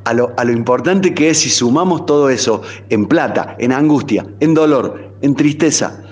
A 0.03 0.13
lo, 0.13 0.33
importante 0.51 1.13
que 1.13 1.29
es 1.29 1.39
si 1.39 1.49
sumamos 1.49 2.05
todo 2.05 2.29
eso 2.29 2.63
en 2.89 3.05
plata, 3.05 3.55
en 3.59 3.71
angustia, 3.71 4.25
en 4.39 4.53
dolor, 4.55 5.15
en 5.21 5.35
tristeza, 5.35 6.03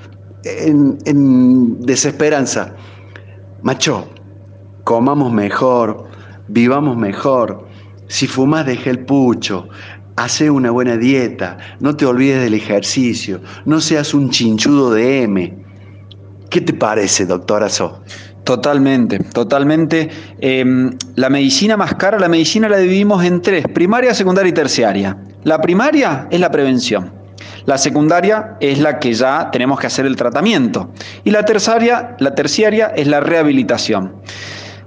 en 0.44 1.80
desesperanza. 1.82 2.76
Macho, 3.64 4.08
comamos 4.84 5.34
mejor, 5.34 6.06
vivamos 6.48 6.98
mejor. 6.98 7.69
Si 8.10 8.26
fumas, 8.28 8.66
deja 8.66 8.90
el 8.90 9.06
pucho. 9.06 9.70
Hace 10.16 10.50
una 10.50 10.72
buena 10.72 10.98
dieta. 10.98 11.58
No 11.80 11.96
te 11.96 12.06
olvides 12.06 12.42
del 12.42 12.56
ejercicio. 12.56 13.40
No 13.66 13.80
seas 13.80 14.14
un 14.16 14.32
chinchudo 14.32 14.92
de 14.92 15.22
M. 15.24 15.56
¿Qué 16.50 16.60
te 16.60 16.74
parece, 16.74 17.28
doctora 17.28 17.70
So? 17.70 18.02
Totalmente, 18.44 19.20
totalmente. 19.20 20.10
Em, 20.40 20.98
la 21.16 21.30
medicina 21.30 21.78
más 21.78 21.94
cara, 21.96 22.18
la 22.18 22.28
medicina 22.28 22.68
la 22.68 22.78
dividimos 22.78 23.24
en 23.24 23.44
tres, 23.44 23.66
primaria, 23.68 24.16
secundaria 24.16 24.50
y 24.50 24.54
terciaria. 24.54 25.18
La 25.44 25.62
primaria 25.62 26.28
es 26.32 26.40
la 26.40 26.50
prevención. 26.50 27.14
La 27.68 27.78
secundaria 27.78 28.58
es 28.60 28.80
la 28.80 28.98
que 28.98 29.14
ya 29.14 29.52
tenemos 29.52 29.80
que 29.80 29.86
hacer 29.86 30.08
el 30.08 30.16
tratamiento. 30.16 30.92
Y 31.24 31.30
la 31.30 31.46
terciaria, 31.46 32.16
la 32.18 32.34
terciaria 32.34 32.88
es 32.88 33.06
la 33.06 33.20
rehabilitación. 33.20 34.16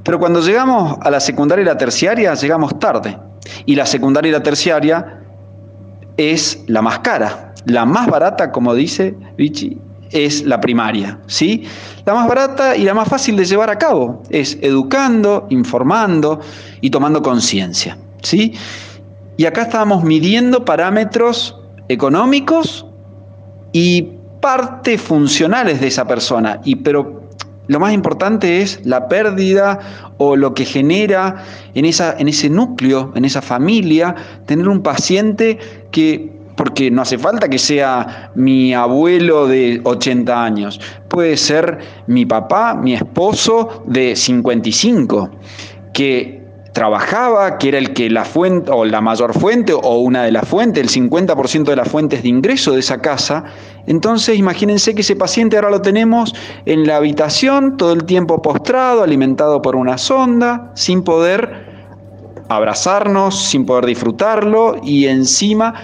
Pero 0.05 0.18
cuando 0.18 0.40
llegamos 0.40 0.98
a 1.00 1.11
la 1.11 1.20
secundaria 1.20 1.62
y 1.62 1.66
la 1.66 1.76
terciaria, 1.76 2.34
llegamos 2.34 2.78
tarde. 2.78 3.18
Y 3.66 3.74
la 3.76 3.86
secundaria 3.86 4.30
y 4.30 4.32
la 4.32 4.42
terciaria 4.42 5.20
es 6.16 6.64
la 6.66 6.82
más 6.82 7.00
cara. 7.00 7.55
La 7.66 7.84
más 7.84 8.09
barata, 8.09 8.50
como 8.50 8.74
dice 8.74 9.14
Vichy, 9.36 9.78
es 10.11 10.44
la 10.44 10.61
primaria, 10.61 11.18
¿sí? 11.26 11.64
La 12.05 12.14
más 12.14 12.28
barata 12.28 12.76
y 12.76 12.82
la 12.82 12.94
más 12.94 13.09
fácil 13.09 13.36
de 13.36 13.44
llevar 13.44 13.70
a 13.70 13.78
cabo 13.78 14.22
es 14.30 14.59
educando, 14.61 15.46
informando 15.50 16.40
y 16.80 16.90
tomando 16.90 17.22
conciencia, 17.22 17.96
¿sí? 18.22 18.55
Y 19.36 19.46
acá 19.46 19.62
estábamos 19.62 20.05
midiendo 20.05 20.64
parámetros 20.64 21.59
económicos 21.88 22.86
y 23.72 24.09
partes 24.40 25.00
funcionales 25.00 25.80
de 25.80 25.86
esa 25.86 26.07
persona, 26.07 26.61
y 26.64 26.76
pero 26.76 27.22
lo 27.68 27.80
más 27.80 27.92
importante 27.92 28.60
es 28.60 28.80
la 28.84 29.08
pérdida 29.08 29.78
o 30.18 30.36
lo 30.36 30.54
que 30.54 30.64
genera 30.64 31.44
en, 31.74 31.84
esa, 31.84 32.16
en 32.18 32.28
ese 32.28 32.50
núcleo, 32.50 33.12
en 33.14 33.24
esa 33.24 33.40
familia, 33.40 34.14
tener 34.46 34.68
un 34.68 34.82
paciente 34.82 35.58
que 35.90 36.32
porque 36.56 36.90
no 36.90 37.02
hace 37.02 37.18
falta 37.18 37.48
que 37.48 37.58
sea 37.58 38.30
mi 38.34 38.74
abuelo 38.74 39.48
de 39.48 39.80
80 39.82 40.44
años, 40.44 40.80
puede 41.08 41.36
ser 41.36 41.78
mi 42.06 42.26
papá, 42.26 42.74
mi 42.74 42.92
esposo 42.94 43.82
de 43.86 44.14
55, 44.14 45.30
que 45.92 46.41
trabajaba, 46.73 47.59
que 47.59 47.68
era 47.68 47.79
el 47.79 47.93
que 47.93 48.09
la 48.09 48.25
fuente 48.25 48.70
o 48.70 48.85
la 48.85 49.01
mayor 49.01 49.39
fuente 49.39 49.75
o 49.75 49.99
una 49.99 50.25
de 50.25 50.33
las 50.33 50.49
fuentes, 50.49 50.83
el 50.83 51.11
50% 51.11 51.64
de 51.64 51.77
las 51.77 51.89
fuentes 51.89 52.23
de 52.23 52.29
ingreso 52.29 52.73
de 52.73 52.81
esa 52.81 53.01
casa. 53.01 53.45
Entonces, 53.87 54.39
imagínense 54.39 54.95
que 54.95 55.03
ese 55.03 55.16
paciente 55.16 55.57
ahora 55.57 55.70
lo 55.70 55.83
tenemos 55.83 56.35
en 56.64 56.87
la 56.87 56.97
habitación 56.97 57.77
todo 57.77 57.93
el 57.93 58.05
tiempo 58.05 58.41
postrado, 58.41 59.03
alimentado 59.03 59.61
por 59.61 59.77
una 59.77 59.99
sonda, 59.99 60.73
sin 60.75 61.03
poder 61.03 61.73
abrazarnos, 62.49 63.45
sin 63.45 63.66
poder 63.66 63.87
disfrutarlo 63.87 64.77
y 64.83 65.07
encima 65.07 65.75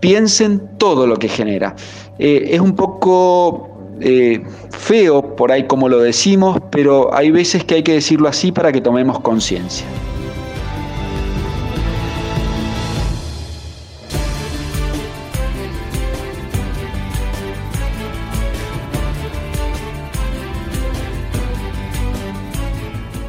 piensen 0.00 0.76
todo 0.78 1.06
lo 1.06 1.16
que 1.16 1.28
genera. 1.28 1.74
Eh, 2.18 2.50
es 2.50 2.60
un 2.60 2.74
poco 2.74 3.73
eh, 4.00 4.42
feo 4.70 5.36
por 5.36 5.52
ahí 5.52 5.66
como 5.66 5.88
lo 5.88 6.00
decimos, 6.00 6.58
pero 6.70 7.14
hay 7.14 7.30
veces 7.30 7.64
que 7.64 7.76
hay 7.76 7.82
que 7.82 7.94
decirlo 7.94 8.28
así 8.28 8.52
para 8.52 8.72
que 8.72 8.80
tomemos 8.80 9.20
conciencia. 9.20 9.86